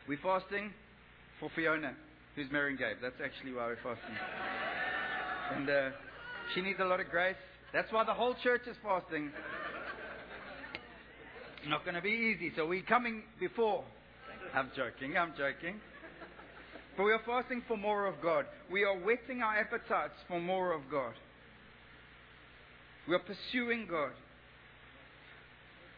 We're 0.09 0.19
fasting 0.21 0.73
for 1.39 1.49
Fiona, 1.55 1.93
who's 2.35 2.51
marrying 2.51 2.77
Gabe. 2.77 2.97
That's 3.01 3.21
actually 3.23 3.53
why 3.53 3.67
we're 3.67 3.77
fasting. 3.77 4.17
and 5.55 5.69
uh, 5.69 5.89
she 6.53 6.61
needs 6.61 6.79
a 6.79 6.85
lot 6.85 6.99
of 6.99 7.09
grace. 7.09 7.35
That's 7.73 7.91
why 7.91 8.03
the 8.03 8.13
whole 8.13 8.35
church 8.43 8.61
is 8.67 8.75
fasting. 8.83 9.31
It's 11.61 11.69
Not 11.69 11.83
going 11.83 11.95
to 11.95 12.01
be 12.01 12.09
easy. 12.09 12.51
So 12.55 12.65
we're 12.65 12.81
coming 12.81 13.23
before. 13.39 13.83
I'm 14.55 14.71
joking. 14.75 15.17
I'm 15.17 15.33
joking. 15.37 15.79
But 16.97 17.03
we 17.03 17.11
are 17.11 17.21
fasting 17.25 17.61
for 17.67 17.77
more 17.77 18.07
of 18.07 18.15
God. 18.21 18.45
We 18.71 18.83
are 18.83 18.97
whetting 18.97 19.41
our 19.41 19.57
appetites 19.57 20.15
for 20.27 20.39
more 20.39 20.73
of 20.73 20.81
God. 20.89 21.13
We 23.07 23.15
are 23.15 23.19
pursuing 23.19 23.87
God. 23.89 24.11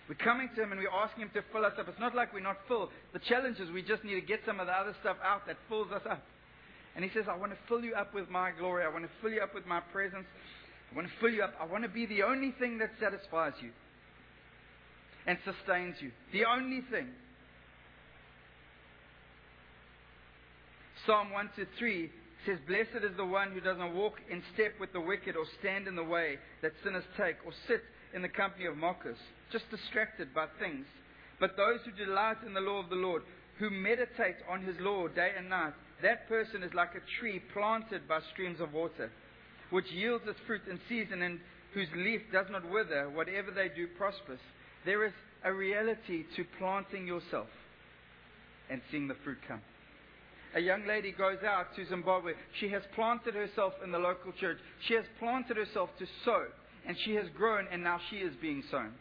We're 0.10 0.16
coming 0.16 0.50
to 0.56 0.64
Him 0.64 0.72
and 0.74 0.82
we're 0.82 0.90
asking 0.92 1.24
Him 1.24 1.32
to 1.36 1.42
fill 1.54 1.66
us 1.66 1.74
up. 1.80 1.88
It's 1.88 2.00
not 2.00 2.16
like 2.16 2.34
we're 2.34 2.42
not 2.42 2.58
full. 2.68 2.90
The 3.14 3.20
challenge 3.20 3.60
is 3.60 3.70
we 3.72 3.82
just 3.82 4.04
need 4.04 4.16
to 4.16 4.22
get 4.22 4.42
some 4.46 4.60
of 4.60 4.68
the 4.68 4.74
other 4.74 4.96
stuff 5.02 5.18
out 5.24 5.48
that 5.48 5.58
fills 5.70 5.92
us 5.92 6.02
up. 6.10 6.24
And 6.96 7.06
He 7.06 7.12
says, 7.14 7.26
I 7.30 7.38
want 7.38 7.52
to 7.52 7.58
fill 7.68 7.84
you 7.84 7.94
up 7.94 8.14
with 8.14 8.30
my 8.30 8.52
glory. 8.52 8.84
I 8.84 8.90
want 8.90 9.06
to 9.06 9.12
fill 9.22 9.32
you 9.32 9.42
up 9.42 9.54
with 9.54 9.66
my 9.66 9.80
presence. 9.80 10.26
I 10.92 10.96
want 10.96 11.08
to 11.08 11.14
fill 11.20 11.30
you 11.30 11.44
up. 11.44 11.54
I 11.60 11.66
want 11.66 11.84
to 11.84 11.90
be 11.90 12.06
the 12.06 12.24
only 12.24 12.52
thing 12.60 12.78
that 12.80 12.92
satisfies 13.00 13.54
you 13.62 13.72
and 15.26 15.38
sustains 15.46 15.96
you. 16.02 16.12
The 16.34 16.46
only 16.46 16.82
thing. 16.92 17.08
Psalm 21.06 21.32
1 21.32 21.50
to 21.56 21.66
3 21.80 22.12
says, 22.46 22.58
Blessed 22.68 23.04
is 23.04 23.18
the 23.18 23.26
one 23.26 23.52
who 23.52 23.62
doesn't 23.62 23.96
walk 23.96 24.16
in 24.30 24.44
step 24.54 24.74
with 24.80 24.94
the 24.94 25.02
wicked 25.02 25.36
or 25.36 25.46
stand 25.60 25.88
in 25.88 25.96
the 25.96 26.04
way 26.04 26.38
that 26.62 26.74
sinners 26.84 27.04
take 27.18 27.38
or 27.46 27.52
sit 27.68 27.82
in 28.14 28.22
the 28.22 28.30
company 28.30 28.66
of 28.66 28.78
mockers, 28.78 29.18
just 29.52 29.70
distracted 29.72 30.34
by 30.34 30.46
things. 30.60 30.86
But 31.40 31.58
those 31.58 31.80
who 31.86 32.06
delight 32.06 32.38
in 32.46 32.54
the 32.54 32.62
law 32.62 32.80
of 32.80 32.90
the 32.90 32.96
Lord, 32.96 33.24
who 33.58 33.70
meditate 33.70 34.38
on 34.50 34.64
his 34.64 34.76
law 34.80 35.08
day 35.08 35.32
and 35.38 35.50
night, 35.50 35.74
that 36.04 36.28
person 36.28 36.64
is 36.64 36.74
like 36.74 36.96
a 36.96 37.20
tree 37.20 37.42
planted 37.54 38.08
by 38.08 38.20
streams 38.34 38.60
of 38.60 38.74
water, 38.74 39.12
which 39.70 39.92
yields 39.92 40.26
its 40.28 40.40
fruit 40.46 40.62
in 40.70 40.80
season 40.90 41.22
and 41.22 41.40
whose 41.74 41.88
leaf 41.96 42.22
does 42.32 42.48
not 42.50 42.70
wither. 42.70 43.10
Whatever 43.10 43.52
they 43.52 43.70
do 43.76 43.88
prospers. 43.98 44.40
There 44.86 45.06
is 45.06 45.14
a 45.44 45.54
reality 45.54 46.26
to 46.36 46.46
planting 46.58 47.08
yourself 47.08 47.48
and 48.70 48.82
seeing 48.92 49.08
the 49.08 49.16
fruit 49.24 49.38
come. 49.48 49.62
A 50.54 50.60
young 50.60 50.86
lady 50.86 51.14
goes 51.14 51.38
out 51.46 51.68
to 51.76 51.88
Zimbabwe. 51.88 52.34
She 52.60 52.70
has 52.70 52.82
planted 52.94 53.36
herself 53.36 53.74
in 53.84 53.92
the 53.92 53.98
local 53.98 54.34
church. 54.34 54.58
She 54.88 54.96
has 54.96 55.06
planted 55.20 55.56
herself 55.56 55.90
to 56.00 56.06
sow 56.26 56.46
and 56.88 56.98
she 57.06 57.16
has 57.16 57.26
grown, 57.38 57.68
and 57.72 57.84
now 57.84 58.00
she 58.10 58.18
is 58.18 58.34
being 58.42 58.64
sown. 58.72 58.92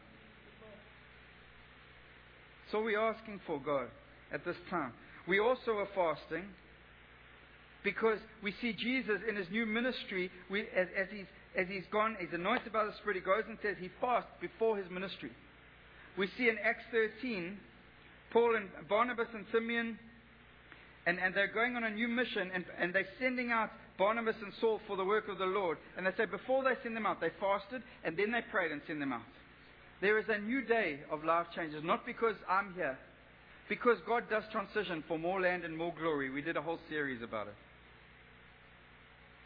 So 2.71 2.83
we're 2.83 3.01
asking 3.01 3.41
for 3.47 3.59
God 3.59 3.89
at 4.33 4.45
this 4.45 4.57
time. 4.69 4.93
We 5.27 5.41
also 5.41 5.73
are 5.73 5.89
fasting 5.95 6.45
because 7.83 8.19
we 8.43 8.55
see 8.61 8.73
Jesus 8.73 9.21
in 9.29 9.37
his 9.37 9.47
new 9.51 9.67
ministry 9.67 10.31
we, 10.51 10.63
as, 10.77 10.89
as, 10.99 11.09
he's, 11.11 11.27
as 11.57 11.67
he's 11.69 11.85
gone, 11.91 12.17
he's 12.21 12.33
anointed 12.33 12.73
by 12.73 12.85
the 12.85 12.93
Spirit, 13.01 13.17
he 13.17 13.23
goes 13.23 13.45
and 13.49 13.59
says 13.63 13.77
he 13.81 13.91
fasts 14.01 14.31
before 14.41 14.77
his 14.77 14.91
ministry. 14.91 15.31
We 16.19 16.29
see 16.37 16.49
in 16.49 16.57
Acts 16.63 16.85
13 16.91 17.57
Paul 18.33 18.57
and 18.57 18.69
Barnabas 18.89 19.29
and 19.35 19.45
Simeon, 19.53 19.99
and, 21.07 21.19
and 21.19 21.35
they're 21.35 21.53
going 21.53 21.77
on 21.77 21.85
a 21.85 21.91
new 21.91 22.09
mission, 22.09 22.51
and, 22.55 22.65
and 22.79 22.95
they're 22.95 23.09
sending 23.21 23.51
out 23.51 23.71
Barnabas 23.99 24.37
and 24.43 24.53
Saul 24.61 24.81
for 24.87 24.97
the 24.97 25.05
work 25.05 25.29
of 25.29 25.39
the 25.39 25.47
Lord. 25.47 25.79
And 25.97 26.07
they 26.07 26.11
say 26.17 26.27
before 26.27 26.63
they 26.63 26.75
send 26.83 26.97
them 26.97 27.07
out, 27.07 27.21
they 27.21 27.31
fasted, 27.41 27.83
and 28.05 28.17
then 28.17 28.31
they 28.31 28.43
prayed 28.51 28.71
and 28.71 28.81
sent 28.87 29.01
them 29.01 29.13
out. 29.13 29.23
There 30.01 30.19
is 30.19 30.27
a 30.29 30.39
new 30.39 30.63
day 30.63 31.01
of 31.11 31.25
life 31.25 31.47
changes, 31.55 31.83
not 31.85 32.07
because 32.07 32.37
I'm 32.49 32.73
here, 32.75 32.97
because 33.69 33.99
God 34.07 34.25
does 34.31 34.45
transition 34.51 35.05
for 35.07 35.19
more 35.19 35.41
land 35.41 35.65
and 35.65 35.77
more 35.77 35.93
glory. 35.99 36.31
We 36.31 36.43
did 36.43 36.57
a 36.57 36.63
whole 36.63 36.79
series 36.89 37.23
about 37.23 37.49
it. 37.49 37.55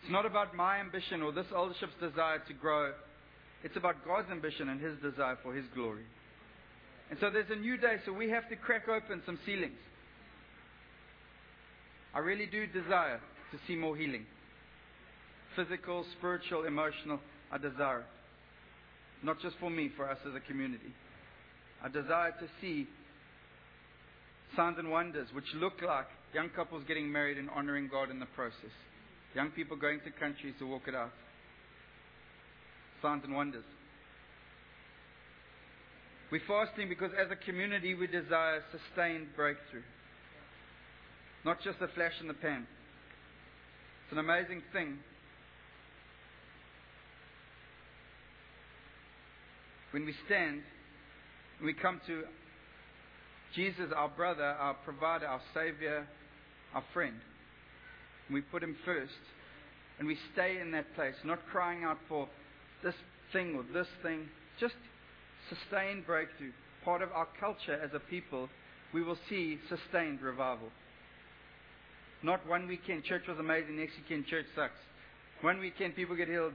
It's 0.05 0.13
not 0.13 0.27
about 0.27 0.55
my 0.55 0.81
ambition 0.81 1.23
or 1.23 1.33
this 1.33 1.47
eldership's 1.51 1.95
desire 1.99 2.39
to 2.47 2.53
grow. 2.53 2.93
It's 3.63 3.75
about 3.75 4.05
God's 4.05 4.31
ambition 4.31 4.69
and 4.69 4.79
His 4.79 4.99
desire 5.01 5.39
for 5.43 5.55
His 5.55 5.65
glory. 5.75 6.05
And 7.09 7.19
so 7.21 7.31
there's 7.31 7.49
a 7.51 7.57
new 7.57 7.79
day, 7.79 7.97
so 8.05 8.13
we 8.13 8.29
have 8.29 8.47
to 8.51 8.57
crack 8.57 8.87
open 8.87 9.23
some 9.25 9.39
ceilings. 9.47 9.79
I 12.15 12.19
really 12.19 12.45
do 12.45 12.67
desire 12.67 13.19
to 13.51 13.59
see 13.67 13.77
more 13.77 13.97
healing 13.97 14.27
physical, 15.57 16.05
spiritual, 16.19 16.65
emotional. 16.65 17.19
I 17.51 17.57
desire 17.57 18.01
it. 18.01 18.07
Not 19.23 19.41
just 19.41 19.57
for 19.61 19.71
me, 19.71 19.89
for 19.97 20.11
us 20.11 20.19
as 20.29 20.35
a 20.35 20.41
community. 20.41 20.93
I 21.83 21.89
desire 21.89 22.33
to 22.33 22.47
see 22.61 22.89
signs 24.55 24.77
and 24.79 24.91
wonders 24.91 25.29
which 25.33 25.47
look 25.55 25.81
like 25.81 26.09
young 26.35 26.51
couples 26.51 26.83
getting 26.87 27.11
married 27.11 27.39
and 27.39 27.49
honoring 27.49 27.89
God 27.91 28.11
in 28.11 28.19
the 28.19 28.27
process. 28.27 28.75
Young 29.35 29.51
people 29.51 29.77
going 29.77 30.01
to 30.05 30.11
countries 30.13 30.55
to 30.59 30.67
walk 30.67 30.83
it 30.87 30.95
out. 30.95 31.11
Signs 33.03 33.25
and 33.25 33.35
wonders. 33.35 33.65
We're 36.31 36.41
fasting 36.49 36.89
because 36.89 37.11
as 37.21 37.31
a 37.31 37.37
community 37.37 37.95
we 37.95 38.07
desire 38.07 38.63
sustained 38.71 39.29
breakthrough. 39.37 39.83
Not 41.45 41.59
just 41.63 41.79
a 41.81 41.89
flash 41.89 42.15
in 42.21 42.29
the 42.29 42.35
pan. 42.35 42.67
It's 44.05 44.13
an 44.13 44.19
amazing 44.19 44.63
thing. 44.73 44.99
When 49.91 50.07
we 50.07 50.15
stand, 50.27 50.63
we 51.63 51.73
come 51.75 52.01
to 52.07 52.23
Jesus, 53.55 53.93
our 53.95 54.09
brother, 54.09 54.43
our 54.43 54.75
provider, 54.75 55.27
our 55.27 55.41
savior, 55.55 56.07
our 56.75 56.83
friend. 56.93 57.15
We 58.31 58.41
put 58.41 58.63
him 58.63 58.77
first. 58.85 59.13
And 59.99 60.09
we 60.09 60.17
stay 60.33 60.59
in 60.61 60.73
that 60.73 60.93
place, 60.95 61.15
not 61.25 61.39
crying 61.51 61.85
out 61.85 61.99
for 62.09 62.29
this 62.83 62.95
thing 63.33 63.55
or 63.55 63.65
this 63.73 63.87
thing, 64.03 64.29
just 64.59 64.75
sustained 65.49 66.07
breakthrough. 66.07 66.53
Part 66.85 67.01
of 67.01 67.11
our 67.13 67.29
culture 67.39 67.81
as 67.83 67.91
a 67.95 68.01
people, 68.01 68.49
we 68.93 69.03
will 69.03 69.19
see 69.29 69.59
sustained 69.69 70.21
revival. 70.21 70.69
Not 72.23 72.47
one 72.49 72.67
weekend, 72.67 73.05
church 73.05 73.23
was 73.29 73.39
amazing, 73.39 73.77
next 73.77 73.95
weekend, 74.03 74.27
church 74.27 74.47
sucks. 74.57 74.81
One 75.43 75.61
weekend, 75.61 75.95
people 75.95 76.17
get 76.17 76.29
healed. 76.29 76.55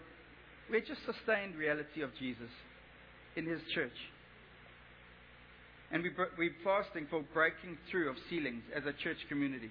We're 0.69 0.81
just 0.81 1.01
sustained 1.05 1.55
reality 1.55 2.01
of 2.01 2.09
Jesus 2.19 2.49
in 3.35 3.45
His 3.45 3.59
church. 3.73 3.95
And 5.91 6.03
we, 6.03 6.09
we're 6.37 6.55
fasting 6.63 7.07
for 7.09 7.23
breaking 7.33 7.77
through 7.89 8.09
of 8.09 8.15
ceilings 8.29 8.63
as 8.75 8.83
a 8.85 8.93
church 8.93 9.17
community. 9.27 9.69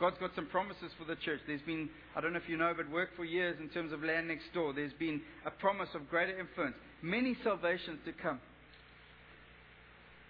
God's 0.00 0.18
got 0.18 0.30
some 0.34 0.46
promises 0.46 0.90
for 0.98 1.04
the 1.04 1.14
church. 1.16 1.40
There's 1.46 1.62
been, 1.62 1.88
I 2.16 2.20
don't 2.20 2.32
know 2.32 2.40
if 2.42 2.48
you 2.48 2.56
know, 2.56 2.72
but 2.76 2.90
work 2.90 3.10
for 3.16 3.24
years 3.24 3.56
in 3.60 3.68
terms 3.68 3.92
of 3.92 4.02
land 4.02 4.28
next 4.28 4.52
door. 4.52 4.72
There's 4.72 4.92
been 4.94 5.20
a 5.46 5.50
promise 5.50 5.88
of 5.94 6.10
greater 6.10 6.38
influence, 6.38 6.74
many 7.00 7.36
salvations 7.44 8.00
to 8.04 8.12
come. 8.12 8.40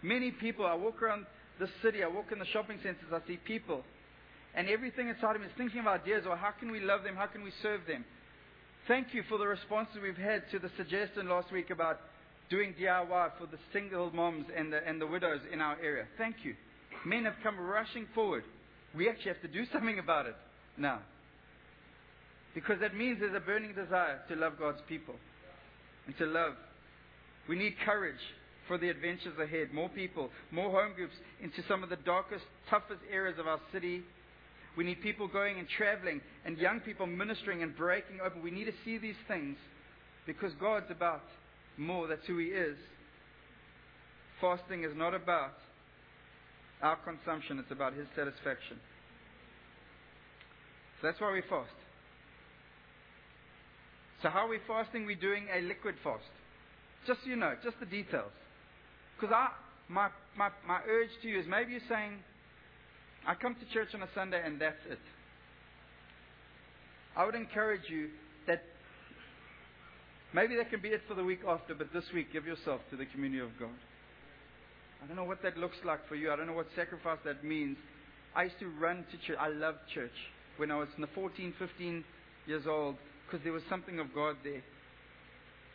Many 0.02 0.32
people, 0.32 0.66
I 0.66 0.74
walk 0.74 1.00
around 1.02 1.24
the 1.58 1.68
city, 1.82 2.04
I 2.04 2.08
walk 2.08 2.30
in 2.30 2.38
the 2.38 2.46
shopping 2.46 2.78
centers, 2.82 3.08
I 3.10 3.26
see 3.26 3.38
people, 3.38 3.82
and 4.54 4.68
everything 4.68 5.08
inside 5.08 5.36
of 5.36 5.40
me 5.40 5.46
is 5.46 5.52
thinking 5.56 5.80
of 5.80 5.86
ideas 5.86 6.24
or 6.28 6.36
how 6.36 6.50
can 6.50 6.70
we 6.70 6.80
love 6.80 7.02
them, 7.02 7.16
how 7.16 7.26
can 7.26 7.42
we 7.42 7.50
serve 7.62 7.80
them. 7.88 8.04
Thank 8.86 9.14
you 9.14 9.22
for 9.30 9.38
the 9.38 9.46
responses 9.46 9.96
we've 10.02 10.16
had 10.16 10.42
to 10.50 10.58
the 10.58 10.70
suggestion 10.76 11.28
last 11.28 11.50
week 11.50 11.70
about 11.70 12.00
doing 12.50 12.74
DIY 12.78 13.30
for 13.38 13.46
the 13.46 13.56
single 13.72 14.10
moms 14.12 14.44
and 14.54 14.70
the, 14.70 14.86
and 14.86 15.00
the 15.00 15.06
widows 15.06 15.40
in 15.50 15.62
our 15.62 15.78
area. 15.82 16.04
Thank 16.18 16.36
you. 16.44 16.54
Men 17.06 17.24
have 17.24 17.34
come 17.42 17.58
rushing 17.58 18.06
forward. 18.14 18.44
We 18.96 19.08
actually 19.08 19.32
have 19.32 19.42
to 19.42 19.48
do 19.48 19.64
something 19.72 19.98
about 19.98 20.26
it 20.26 20.36
now. 20.76 21.00
Because 22.54 22.78
that 22.80 22.94
means 22.94 23.18
there's 23.20 23.34
a 23.34 23.40
burning 23.40 23.74
desire 23.74 24.20
to 24.28 24.36
love 24.36 24.54
God's 24.58 24.80
people 24.88 25.14
and 26.06 26.16
to 26.18 26.26
love. 26.26 26.52
We 27.48 27.56
need 27.56 27.74
courage 27.84 28.20
for 28.68 28.78
the 28.78 28.88
adventures 28.88 29.38
ahead. 29.42 29.72
More 29.72 29.88
people, 29.88 30.30
more 30.50 30.70
home 30.70 30.94
groups 30.94 31.14
into 31.42 31.62
some 31.68 31.82
of 31.82 31.90
the 31.90 31.96
darkest, 31.96 32.44
toughest 32.70 33.00
areas 33.10 33.38
of 33.38 33.46
our 33.46 33.60
city. 33.72 34.02
We 34.76 34.84
need 34.84 35.02
people 35.02 35.28
going 35.28 35.58
and 35.58 35.68
traveling 35.76 36.20
and 36.44 36.56
young 36.58 36.80
people 36.80 37.06
ministering 37.06 37.62
and 37.62 37.76
breaking 37.76 38.20
open. 38.24 38.42
We 38.42 38.50
need 38.50 38.64
to 38.64 38.72
see 38.84 38.98
these 38.98 39.18
things 39.28 39.56
because 40.26 40.52
God's 40.60 40.90
about 40.90 41.22
more. 41.76 42.06
That's 42.06 42.26
who 42.26 42.38
He 42.38 42.46
is. 42.46 42.76
Fasting 44.40 44.84
is 44.84 44.92
not 44.96 45.14
about 45.14 45.54
our 46.84 46.96
consumption, 46.96 47.58
it's 47.58 47.72
about 47.72 47.94
His 47.94 48.06
satisfaction. 48.14 48.76
So 51.00 51.08
that's 51.08 51.20
why 51.20 51.32
we 51.32 51.40
fast. 51.40 51.72
So, 54.22 54.28
how 54.28 54.46
are 54.46 54.48
we 54.48 54.58
fasting? 54.68 55.06
We're 55.06 55.16
doing 55.16 55.46
a 55.52 55.62
liquid 55.62 55.96
fast. 56.04 56.24
Just 57.06 57.24
so 57.24 57.28
you 57.28 57.36
know, 57.36 57.54
just 57.62 57.80
the 57.80 57.86
details. 57.86 58.32
Because 59.16 59.34
my, 59.88 60.08
my, 60.36 60.50
my 60.66 60.80
urge 60.88 61.10
to 61.22 61.28
you 61.28 61.40
is 61.40 61.46
maybe 61.48 61.72
you're 61.72 61.88
saying, 61.88 62.18
I 63.26 63.34
come 63.34 63.54
to 63.54 63.72
church 63.72 63.88
on 63.94 64.02
a 64.02 64.08
Sunday 64.14 64.40
and 64.44 64.60
that's 64.60 64.80
it. 64.88 64.98
I 67.16 67.24
would 67.24 67.34
encourage 67.34 67.88
you 67.88 68.08
that 68.46 68.62
maybe 70.34 70.56
that 70.56 70.70
can 70.70 70.80
be 70.80 70.88
it 70.88 71.02
for 71.06 71.14
the 71.14 71.24
week 71.24 71.40
after, 71.46 71.74
but 71.74 71.92
this 71.92 72.04
week 72.14 72.32
give 72.32 72.46
yourself 72.46 72.80
to 72.90 72.96
the 72.96 73.06
community 73.06 73.42
of 73.42 73.50
God. 73.58 73.76
I 75.04 75.06
don't 75.06 75.16
know 75.16 75.24
what 75.24 75.42
that 75.42 75.58
looks 75.58 75.76
like 75.84 76.08
for 76.08 76.14
you. 76.14 76.32
I 76.32 76.36
don't 76.36 76.46
know 76.46 76.54
what 76.54 76.66
sacrifice 76.74 77.18
that 77.26 77.44
means. 77.44 77.76
I 78.34 78.44
used 78.44 78.58
to 78.60 78.68
run 78.80 79.04
to 79.10 79.18
church. 79.26 79.36
I 79.38 79.48
loved 79.48 79.78
church 79.92 80.16
when 80.56 80.70
I 80.70 80.78
was 80.78 80.88
14, 81.14 81.52
15 81.58 82.04
years 82.46 82.64
old 82.66 82.96
because 83.26 83.44
there 83.44 83.52
was 83.52 83.62
something 83.68 84.00
of 84.00 84.14
God 84.14 84.36
there. 84.42 84.62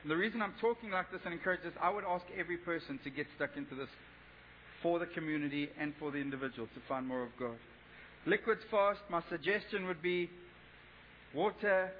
And 0.02 0.10
the 0.10 0.16
reason 0.16 0.42
I'm 0.42 0.56
talking 0.60 0.90
like 0.90 1.12
this 1.12 1.22
and 1.26 1.34
encourage 1.34 1.62
this, 1.62 1.74
I 1.80 1.92
would 1.92 2.06
ask 2.06 2.26
every 2.40 2.58
person 2.58 3.00
to 3.04 3.12
get 3.12 3.28
stuck 3.36 3.56
into 3.56 3.76
this 3.76 3.90
for 4.82 4.98
the 4.98 5.06
community 5.06 5.70
and 5.80 5.94
for 6.00 6.10
the 6.10 6.18
individual 6.18 6.68
to 6.68 6.82
find 6.88 7.06
more 7.06 7.22
of 7.22 7.30
God. 7.40 7.58
Liquids 8.26 8.62
fast, 8.72 9.00
my 9.12 9.22
suggestion 9.30 9.86
would 9.86 10.02
be 10.02 10.28
water, 11.36 11.92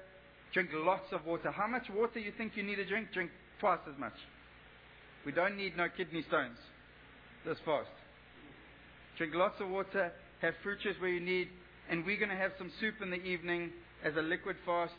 drink 0.52 0.70
lots 0.74 1.12
of 1.12 1.24
water. 1.26 1.52
How 1.52 1.68
much 1.68 1.84
water 1.94 2.18
you 2.18 2.32
think 2.36 2.56
you 2.56 2.64
need 2.64 2.76
to 2.76 2.86
drink? 2.86 3.12
Drink 3.14 3.30
twice 3.60 3.78
as 3.88 3.96
much. 4.00 4.18
We 5.24 5.30
don't 5.30 5.56
need 5.56 5.76
no 5.76 5.86
kidney 5.96 6.24
stones 6.26 6.58
this 7.44 7.58
fast. 7.64 7.88
Drink 9.18 9.34
lots 9.34 9.60
of 9.60 9.68
water, 9.68 10.12
have 10.40 10.54
fruit 10.62 10.80
juice 10.80 10.96
where 11.00 11.10
you 11.10 11.20
need, 11.20 11.48
and 11.88 12.04
we're 12.04 12.16
going 12.16 12.30
to 12.30 12.36
have 12.36 12.52
some 12.58 12.70
soup 12.80 12.94
in 13.02 13.10
the 13.10 13.22
evening 13.22 13.70
as 14.04 14.16
a 14.16 14.22
liquid 14.22 14.56
fast. 14.64 14.94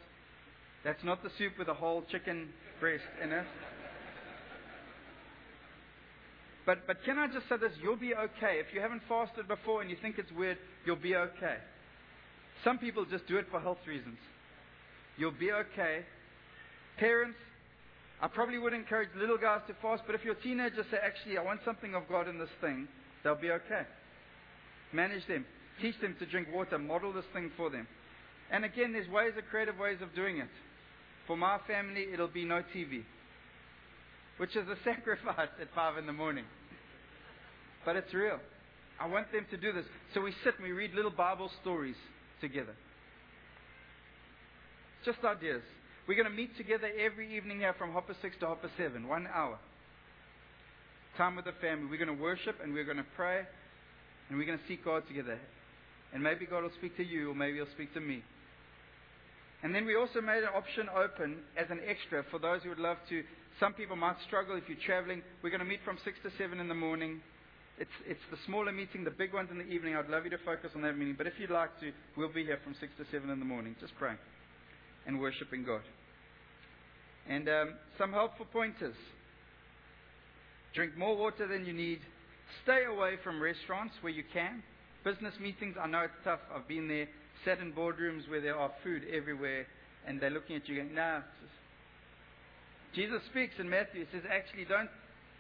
That's 0.84 1.04
not 1.04 1.24
the 1.24 1.30
soup 1.38 1.54
with 1.58 1.68
a 1.68 1.74
whole 1.74 2.04
chicken 2.12 2.50
breast 2.80 3.04
in 3.24 3.32
it. 3.32 3.46
But, 6.66 6.86
but 6.86 7.04
can 7.04 7.18
I 7.18 7.28
just 7.28 7.50
say 7.50 7.58
this? 7.58 7.72
You'll 7.82 7.98
be 7.98 8.14
okay. 8.14 8.60
If 8.60 8.68
you 8.74 8.82
haven't 8.82 9.02
fasted 9.10 9.48
before 9.48 9.82
and 9.82 9.90
you 9.90 9.98
think 10.02 10.18
it's 10.20 10.32
weird, 10.32 10.58
you'll 10.86 10.96
be 10.96 11.16
okay. 11.16 11.58
Some 12.64 12.78
people 12.78 13.06
just 13.06 13.28
do 13.28 13.38
it 13.38 13.48
for 13.50 13.60
health 13.60 13.80
reasons. 13.88 14.18
You'll 15.18 15.32
be 15.32 15.52
okay. 15.52 16.06
Parents, 16.98 17.38
I 18.22 18.28
probably 18.28 18.60
would 18.60 18.74
encourage 18.74 19.10
little 19.18 19.38
guys 19.38 19.62
to 19.68 19.74
fast, 19.82 20.04
but 20.06 20.14
if 20.14 20.24
your 20.24 20.36
teenagers 20.36 20.86
say, 20.92 20.98
actually, 21.04 21.40
I 21.40 21.44
want 21.44 21.62
something 21.66 21.96
of 21.96 22.08
God 22.08 22.28
in 22.28 22.38
this 22.38 22.54
thing, 22.62 22.88
they'll 23.24 23.36
be 23.36 23.50
okay. 23.50 23.82
Manage 24.94 25.26
them. 25.28 25.46
Teach 25.82 26.00
them 26.02 26.16
to 26.20 26.26
drink 26.28 26.48
water. 26.54 26.78
Model 26.78 27.14
this 27.14 27.26
thing 27.34 27.52
for 27.58 27.72
them. 27.72 27.88
And 28.52 28.64
again, 28.64 28.94
there's 28.94 29.10
ways, 29.10 29.34
of 29.38 29.46
creative 29.50 29.78
ways 29.80 29.98
of 30.02 30.14
doing 30.14 30.38
it. 30.38 30.50
For 31.26 31.36
my 31.36 31.58
family, 31.66 32.08
it'll 32.14 32.28
be 32.28 32.46
no 32.46 32.62
TV, 32.76 33.04
which 34.38 34.56
is 34.56 34.68
a 34.68 34.76
sacrifice 34.84 35.50
at 35.60 35.68
5 35.74 35.98
in 35.98 36.06
the 36.06 36.14
morning. 36.14 36.46
But 37.86 37.96
it's 37.96 38.14
real. 38.14 38.40
I 39.00 39.08
want 39.08 39.32
them 39.32 39.48
to 39.50 39.58
do 39.58 39.72
this. 39.72 39.86
So 40.14 40.22
we 40.22 40.32
sit 40.44 40.56
and 40.58 40.64
we 40.64 40.74
read 40.74 40.94
little 40.94 41.10
Bible 41.10 41.50
stories 41.62 41.96
together. 42.40 42.76
Just 45.04 45.18
ideas. 45.24 45.64
We're 46.08 46.16
going 46.16 46.30
to 46.30 46.36
meet 46.36 46.58
together 46.58 46.90
every 47.00 47.36
evening 47.38 47.60
here 47.60 47.76
from 47.78 47.92
Hopper 47.94 48.16
6 48.22 48.36
to 48.40 48.48
Hopper 48.48 48.72
7, 48.76 49.08
one 49.08 49.28
hour. 49.32 49.60
Time 51.16 51.36
with 51.36 51.46
the 51.46 51.54
family. 51.62 51.88
We're 51.90 52.04
going 52.04 52.16
to 52.16 52.22
worship 52.22 52.56
and 52.64 52.74
we're 52.74 52.86
going 52.86 52.98
to 52.98 53.06
pray 53.16 53.42
and 54.30 54.38
we're 54.38 54.48
going 54.48 54.58
to 54.58 54.68
seek 54.68 54.84
God 54.84 55.04
together. 55.08 55.38
And 56.14 56.24
maybe 56.24 56.46
God 56.46 56.64
will 56.64 56.74
speak 56.78 56.98
to 56.98 57.06
you 57.06 57.32
or 57.32 57.36
maybe 57.36 57.58
He'll 57.58 57.72
speak 57.76 57.94
to 57.94 58.00
me. 58.00 58.24
And 59.64 59.76
then 59.76 59.86
we 59.86 59.96
also 59.96 60.22
made 60.22 60.42
an 60.42 60.50
option 60.56 60.90
open 60.90 61.38
as 61.56 61.68
an 61.70 61.80
extra 61.86 62.26
for 62.32 62.40
those 62.40 62.64
who 62.64 62.70
would 62.70 62.80
love 62.80 62.98
to. 63.10 63.24
Some 63.60 63.74
people 63.74 63.96
might 63.96 64.16
struggle 64.26 64.58
if 64.58 64.64
you're 64.68 64.82
traveling. 64.84 65.22
We're 65.44 65.52
going 65.52 65.60
to 65.60 65.70
meet 65.70 65.82
from 65.86 66.00
6 66.04 66.18
to 66.24 66.32
7 66.36 66.60
in 66.60 66.68
the 66.68 66.74
morning. 66.74 67.22
It's, 67.78 67.94
it's 68.08 68.26
the 68.32 68.38
smaller 68.48 68.72
meeting, 68.72 69.04
the 69.04 69.12
big 69.12 69.34
ones 69.34 69.50
in 69.52 69.60
the 69.60 69.70
evening. 69.70 69.96
I'd 69.96 70.10
love 70.10 70.24
you 70.24 70.32
to 70.32 70.42
focus 70.44 70.72
on 70.76 70.82
that 70.82 70.98
meeting. 70.98 71.14
But 71.16 71.28
if 71.28 71.34
you'd 71.38 71.52
like 71.52 71.80
to, 71.82 71.92
we'll 72.18 72.34
be 72.34 72.44
here 72.44 72.60
from 72.64 72.76
6 72.80 72.92
to 72.98 73.06
7 73.12 73.30
in 73.30 73.38
the 73.38 73.46
morning, 73.46 73.76
just 73.80 73.94
praying 74.00 74.18
and 75.06 75.20
worshiping 75.20 75.64
God. 75.64 75.82
And 77.30 77.48
um, 77.48 77.74
some 77.98 78.12
helpful 78.12 78.46
pointers. 78.52 78.96
Drink 80.74 80.98
more 80.98 81.16
water 81.18 81.48
than 81.48 81.66
you 81.66 81.74
need. 81.74 82.00
Stay 82.64 82.84
away 82.86 83.16
from 83.24 83.42
restaurants 83.42 83.94
where 84.02 84.14
you 84.14 84.24
can. 84.34 84.64
Business 85.04 85.34
meetings, 85.42 85.76
I 85.82 85.88
know 85.88 86.02
it's 86.02 86.14
tough. 86.24 86.40
I've 86.54 86.68
been 86.68 86.88
there, 86.88 87.08
sat 87.44 87.60
in 87.60 87.74
boardrooms 87.74 88.30
where 88.30 88.42
there 88.42 88.56
are 88.56 88.72
food 88.84 89.04
everywhere, 89.12 89.66
and 90.06 90.20
they're 90.20 90.30
looking 90.30 90.56
at 90.56 90.68
you 90.68 90.76
going, 90.76 90.94
nah. 90.94 91.22
Jesus 92.94 93.22
speaks 93.30 93.54
in 93.60 93.70
Matthew. 93.70 94.06
He 94.06 94.08
says, 94.12 94.24
actually, 94.30 94.66
don't, 94.66 94.90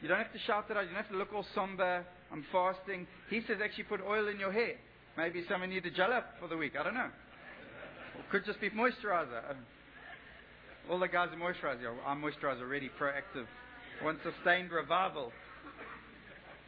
you 0.01 0.07
don't 0.07 0.18
have 0.18 0.34
to 0.34 0.39
shout 0.39 0.66
it 0.70 0.78
out. 0.78 0.84
You 0.84 0.89
don't 0.89 1.03
have 1.03 1.12
to 1.12 1.18
look 1.18 1.34
all 1.34 1.45
somber. 1.53 2.05
I'm 2.32 2.45
fasting. 2.51 3.07
He 3.30 3.41
says, 3.47 3.57
actually, 3.64 3.84
put 3.86 4.01
oil 4.01 4.28
in 4.30 4.39
your 4.39 4.51
hair. 4.51 4.76
Maybe 5.18 5.43
someone 5.49 5.70
need 5.70 5.84
to 5.84 5.91
gel 5.91 6.14
up 6.14 6.36
for 6.39 6.47
the 6.47 6.57
week. 6.57 6.74
I 6.80 6.84
don't 6.84 6.93
know. 6.93 7.09
Could 8.32 8.45
just 8.45 8.61
be 8.61 8.69
moisturizer. 8.69 9.55
All 10.89 10.99
the 10.99 11.07
guys 11.09 11.29
are 11.34 11.36
moisturizing. 11.36 11.84
I 12.05 12.15
moisturize 12.15 12.61
already, 12.61 12.89
proactive. 12.99 13.45
Want 14.01 14.19
sustained 14.23 14.71
revival. 14.71 15.34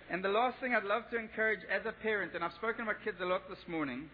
And 0.10 0.24
the 0.24 0.30
last 0.30 0.60
thing 0.60 0.76
I'd 0.76 0.84
love 0.84 1.04
to 1.12 1.18
encourage 1.18 1.62
as 1.72 1.86
a 1.86 1.94
parent, 2.04 2.36
and 2.36 2.44
I've 2.44 2.52
spoken 2.54 2.80
to 2.80 2.84
my 2.86 2.94
kids 3.06 3.18
a 3.22 3.26
lot 3.26 3.50
this 3.50 3.66
morning, 3.68 4.10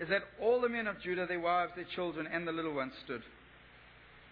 is 0.00 0.08
that 0.08 0.22
all 0.40 0.60
the 0.60 0.68
men 0.68 0.86
of 0.86 1.00
Judah, 1.02 1.26
their 1.26 1.40
wives, 1.40 1.72
their 1.74 1.86
children, 1.96 2.28
and 2.32 2.46
the 2.46 2.52
little 2.52 2.74
ones 2.74 2.92
stood. 3.04 3.22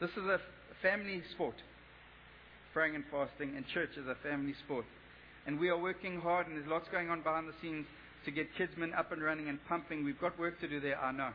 This 0.01 0.11
is 0.11 0.25
a 0.25 0.39
family 0.81 1.21
sport. 1.33 1.57
Praying 2.73 2.95
and 2.95 3.05
fasting, 3.11 3.55
and 3.57 3.67
church 3.75 3.91
is 3.97 4.07
a 4.07 4.15
family 4.23 4.55
sport. 4.65 4.85
And 5.47 5.59
we 5.59 5.69
are 5.69 5.79
working 5.79 6.21
hard, 6.21 6.47
and 6.47 6.57
there's 6.57 6.69
lots 6.69 6.89
going 6.93 7.11
on 7.11 7.23
behind 7.23 7.49
the 7.49 7.55
scenes 7.61 7.87
to 8.25 8.31
get 8.31 8.49
Kidsmen 8.59 8.97
up 8.97 9.13
and 9.13 9.23
running 9.23 9.49
and 9.49 9.59
pumping. 9.69 10.05
We've 10.05 10.21
got 10.21 10.39
work 10.39 10.61
to 10.61 10.69
do 10.69 10.81
there, 10.81 11.01
I 11.01 11.13
know. 11.13 11.31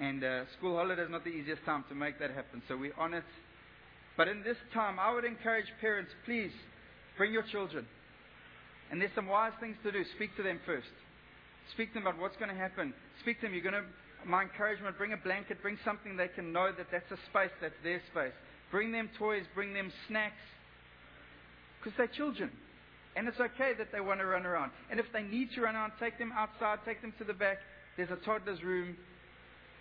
And 0.00 0.24
uh, 0.24 0.44
school 0.58 0.76
holiday 0.76 1.02
is 1.02 1.10
not 1.10 1.24
the 1.24 1.30
easiest 1.30 1.64
time 1.64 1.84
to 1.88 1.94
make 1.94 2.18
that 2.18 2.30
happen, 2.30 2.62
so 2.66 2.76
we're 2.76 2.96
on 2.98 3.14
it. 3.14 3.24
But 4.16 4.28
in 4.28 4.42
this 4.42 4.56
time, 4.74 4.98
I 4.98 5.12
would 5.14 5.24
encourage 5.24 5.66
parents, 5.80 6.10
please 6.24 6.50
bring 7.16 7.32
your 7.32 7.42
children. 7.42 7.86
And 8.90 9.00
there's 9.00 9.14
some 9.14 9.26
wise 9.26 9.52
things 9.60 9.76
to 9.84 9.92
do. 9.92 10.04
Speak 10.16 10.36
to 10.36 10.42
them 10.42 10.60
first. 10.66 10.88
Speak 11.72 11.88
to 11.92 11.94
them 11.94 12.06
about 12.06 12.20
what's 12.20 12.36
going 12.36 12.50
to 12.50 12.56
happen. 12.56 12.92
Speak 13.20 13.40
to 13.40 13.46
them. 13.46 13.54
You're 13.54 13.62
going 13.62 13.74
to, 13.74 13.84
my 14.26 14.42
encouragement, 14.42 14.98
bring 14.98 15.12
a 15.12 15.16
blanket, 15.16 15.62
bring 15.62 15.78
something 15.84 16.16
they 16.16 16.28
can 16.28 16.52
know 16.52 16.72
that 16.76 16.88
that's 16.90 17.10
a 17.10 17.16
space, 17.30 17.50
that's 17.60 17.74
their 17.82 18.02
space. 18.10 18.34
Bring 18.70 18.92
them 18.92 19.08
toys, 19.18 19.44
bring 19.54 19.72
them 19.72 19.92
snacks. 20.08 20.34
Because 21.78 21.96
they're 21.96 22.06
children. 22.08 22.50
And 23.14 23.28
it's 23.28 23.40
okay 23.40 23.72
that 23.76 23.92
they 23.92 24.00
want 24.00 24.20
to 24.20 24.26
run 24.26 24.46
around. 24.46 24.72
And 24.90 24.98
if 24.98 25.06
they 25.12 25.22
need 25.22 25.50
to 25.54 25.62
run 25.62 25.76
around, 25.76 25.92
take 26.00 26.18
them 26.18 26.32
outside, 26.32 26.78
take 26.84 27.02
them 27.02 27.12
to 27.18 27.24
the 27.24 27.34
back. 27.34 27.58
There's 27.96 28.10
a 28.10 28.16
toddler's 28.16 28.62
room. 28.62 28.96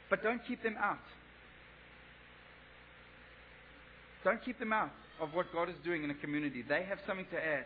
But 0.10 0.22
don't 0.22 0.42
keep 0.46 0.62
them 0.64 0.76
out. 0.78 1.00
Don't 4.24 4.44
keep 4.44 4.60
them 4.60 4.74
out 4.74 4.92
of 5.22 5.34
what 5.34 5.48
God 5.54 5.70
is 5.70 5.76
doing 5.84 6.04
in 6.04 6.12
a 6.12 6.16
community. 6.16 6.64
They 6.68 6.84
have 6.84 7.00
something 7.08 7.26
to 7.32 7.38
add. 7.38 7.66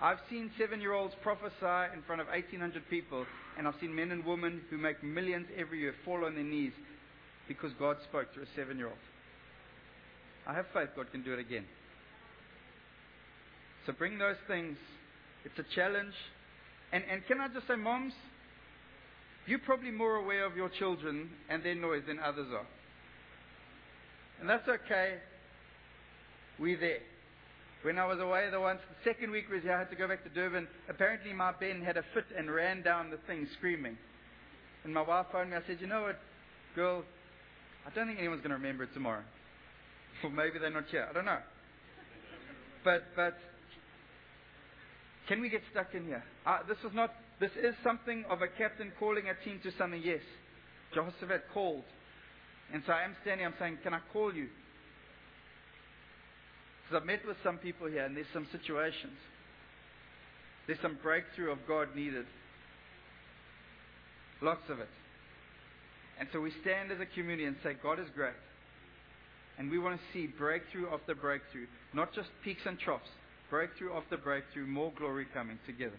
I've 0.00 0.18
seen 0.30 0.50
seven 0.58 0.80
year 0.80 0.92
olds 0.92 1.14
prophesy 1.22 1.92
in 1.94 2.02
front 2.06 2.20
of 2.20 2.28
1,800 2.28 2.88
people, 2.88 3.26
and 3.56 3.66
I've 3.66 3.74
seen 3.80 3.94
men 3.94 4.10
and 4.10 4.24
women 4.24 4.62
who 4.70 4.78
make 4.78 5.02
millions 5.02 5.46
every 5.56 5.80
year 5.80 5.94
fall 6.04 6.24
on 6.24 6.34
their 6.34 6.44
knees 6.44 6.72
because 7.48 7.72
God 7.78 7.96
spoke 8.04 8.32
to 8.34 8.42
a 8.42 8.46
seven 8.54 8.78
year 8.78 8.88
old. 8.88 8.96
I 10.46 10.54
have 10.54 10.66
faith 10.72 10.90
God 10.94 11.10
can 11.10 11.22
do 11.22 11.32
it 11.32 11.40
again. 11.40 11.64
So 13.88 13.94
bring 13.94 14.18
those 14.18 14.36
things. 14.46 14.76
It's 15.46 15.58
a 15.58 15.74
challenge. 15.74 16.12
And, 16.92 17.02
and 17.10 17.26
can 17.26 17.40
I 17.40 17.48
just 17.48 17.66
say, 17.66 17.74
moms, 17.74 18.12
you're 19.46 19.60
probably 19.60 19.90
more 19.90 20.16
aware 20.16 20.44
of 20.44 20.54
your 20.56 20.68
children 20.68 21.30
and 21.48 21.64
their 21.64 21.74
noise 21.74 22.02
than 22.06 22.18
others 22.18 22.48
are. 22.52 22.66
And 24.40 24.50
that's 24.50 24.68
okay. 24.68 25.14
We're 26.58 26.78
there. 26.78 26.98
When 27.80 27.98
I 27.98 28.04
was 28.04 28.18
away 28.20 28.50
the 28.50 28.60
once, 28.60 28.80
the 28.90 29.10
second 29.10 29.30
week 29.30 29.48
was 29.50 29.62
here, 29.62 29.72
I 29.72 29.78
had 29.78 29.90
to 29.90 29.96
go 29.96 30.06
back 30.06 30.22
to 30.24 30.28
Durban. 30.28 30.68
Apparently 30.90 31.32
my 31.32 31.52
Ben 31.58 31.80
had 31.80 31.96
a 31.96 32.04
fit 32.12 32.26
and 32.36 32.50
ran 32.50 32.82
down 32.82 33.08
the 33.08 33.16
thing 33.26 33.48
screaming. 33.56 33.96
And 34.84 34.92
my 34.92 35.00
wife 35.00 35.26
phoned 35.32 35.52
me. 35.52 35.56
I 35.56 35.66
said, 35.66 35.78
you 35.80 35.86
know 35.86 36.02
what, 36.02 36.18
girl, 36.74 37.04
I 37.86 37.90
don't 37.94 38.06
think 38.06 38.18
anyone's 38.18 38.42
going 38.42 38.50
to 38.50 38.56
remember 38.56 38.84
it 38.84 38.92
tomorrow. 38.92 39.22
Or 40.24 40.30
maybe 40.30 40.58
they're 40.58 40.68
not 40.68 40.86
here. 40.90 41.06
I 41.08 41.12
don't 41.12 41.24
know. 41.24 41.38
But, 42.82 43.04
but, 43.14 43.38
can 45.28 45.42
we 45.42 45.50
get 45.50 45.60
stuck 45.70 45.94
in 45.94 46.06
here? 46.06 46.24
Uh, 46.46 46.60
this 46.66 46.78
is 46.78 46.94
not, 46.94 47.12
this 47.38 47.50
is 47.62 47.74
something 47.84 48.24
of 48.30 48.40
a 48.40 48.48
captain 48.48 48.90
calling 48.98 49.24
a 49.28 49.44
team 49.44 49.60
to 49.62 49.70
something, 49.76 50.00
yes. 50.02 50.22
Jehoshaphat 50.94 51.44
called. 51.52 51.84
And 52.72 52.82
so 52.86 52.92
I 52.92 53.04
am 53.04 53.14
standing, 53.22 53.46
I'm 53.46 53.54
saying, 53.58 53.78
can 53.82 53.92
I 53.92 54.00
call 54.12 54.34
you? 54.34 54.48
Because 56.82 57.02
I've 57.02 57.06
met 57.06 57.20
with 57.26 57.36
some 57.44 57.58
people 57.58 57.86
here 57.86 58.04
and 58.04 58.16
there's 58.16 58.26
some 58.32 58.46
situations. 58.50 59.16
There's 60.66 60.80
some 60.80 60.98
breakthrough 61.02 61.52
of 61.52 61.58
God 61.68 61.88
needed. 61.94 62.24
Lots 64.40 64.62
of 64.70 64.80
it. 64.80 64.88
And 66.18 66.28
so 66.32 66.40
we 66.40 66.52
stand 66.62 66.90
as 66.90 67.00
a 67.00 67.06
community 67.06 67.44
and 67.44 67.56
say, 67.62 67.76
God 67.82 68.00
is 68.00 68.06
great. 68.14 68.34
And 69.58 69.70
we 69.70 69.78
want 69.78 69.98
to 70.00 70.02
see 70.12 70.26
breakthrough 70.26 70.88
after 70.92 71.14
breakthrough, 71.14 71.66
not 71.92 72.14
just 72.14 72.28
peaks 72.44 72.62
and 72.64 72.78
troughs, 72.78 73.08
breakthrough 73.50 73.94
after 73.94 74.16
breakthrough, 74.16 74.66
more 74.66 74.92
glory 74.96 75.26
coming 75.32 75.58
together. 75.66 75.98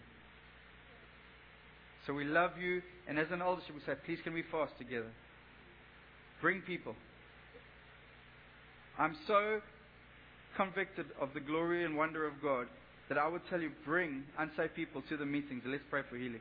So 2.06 2.14
we 2.14 2.24
love 2.24 2.52
you, 2.60 2.82
and 3.08 3.18
as 3.18 3.26
an 3.30 3.42
eldership, 3.42 3.74
we 3.74 3.80
say, 3.86 3.92
please 4.06 4.18
can 4.24 4.32
we 4.32 4.42
fast 4.50 4.72
together? 4.78 5.10
Bring 6.40 6.62
people. 6.62 6.94
I'm 8.98 9.16
so 9.26 9.60
convicted 10.56 11.06
of 11.20 11.30
the 11.34 11.40
glory 11.40 11.84
and 11.84 11.96
wonder 11.96 12.26
of 12.26 12.34
God 12.42 12.66
that 13.08 13.18
I 13.18 13.26
would 13.26 13.42
tell 13.50 13.60
you, 13.60 13.70
bring 13.84 14.22
unsafe 14.38 14.74
people 14.74 15.02
to 15.08 15.16
the 15.16 15.26
meetings. 15.26 15.62
Let's 15.66 15.82
pray 15.90 16.02
for 16.08 16.16
healing. 16.16 16.40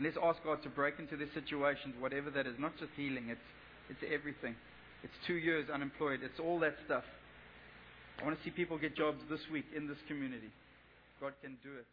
Let's 0.00 0.16
ask 0.22 0.42
God 0.44 0.62
to 0.62 0.68
break 0.68 0.98
into 0.98 1.16
their 1.16 1.28
situations, 1.34 1.94
whatever 1.98 2.30
that 2.30 2.46
is. 2.46 2.54
Not 2.58 2.72
just 2.78 2.90
healing, 2.96 3.28
it's, 3.28 3.40
it's 3.88 4.12
everything. 4.12 4.54
It's 5.02 5.12
two 5.26 5.34
years 5.34 5.68
unemployed. 5.72 6.20
It's 6.22 6.40
all 6.40 6.58
that 6.60 6.74
stuff. 6.84 7.04
I 8.20 8.24
want 8.24 8.38
to 8.38 8.44
see 8.44 8.50
people 8.50 8.78
get 8.78 8.96
jobs 8.96 9.18
this 9.28 9.40
week 9.52 9.66
in 9.76 9.86
this 9.86 9.98
community. 10.08 10.50
God 11.20 11.32
can 11.42 11.56
do 11.62 11.72
it. 11.78 11.86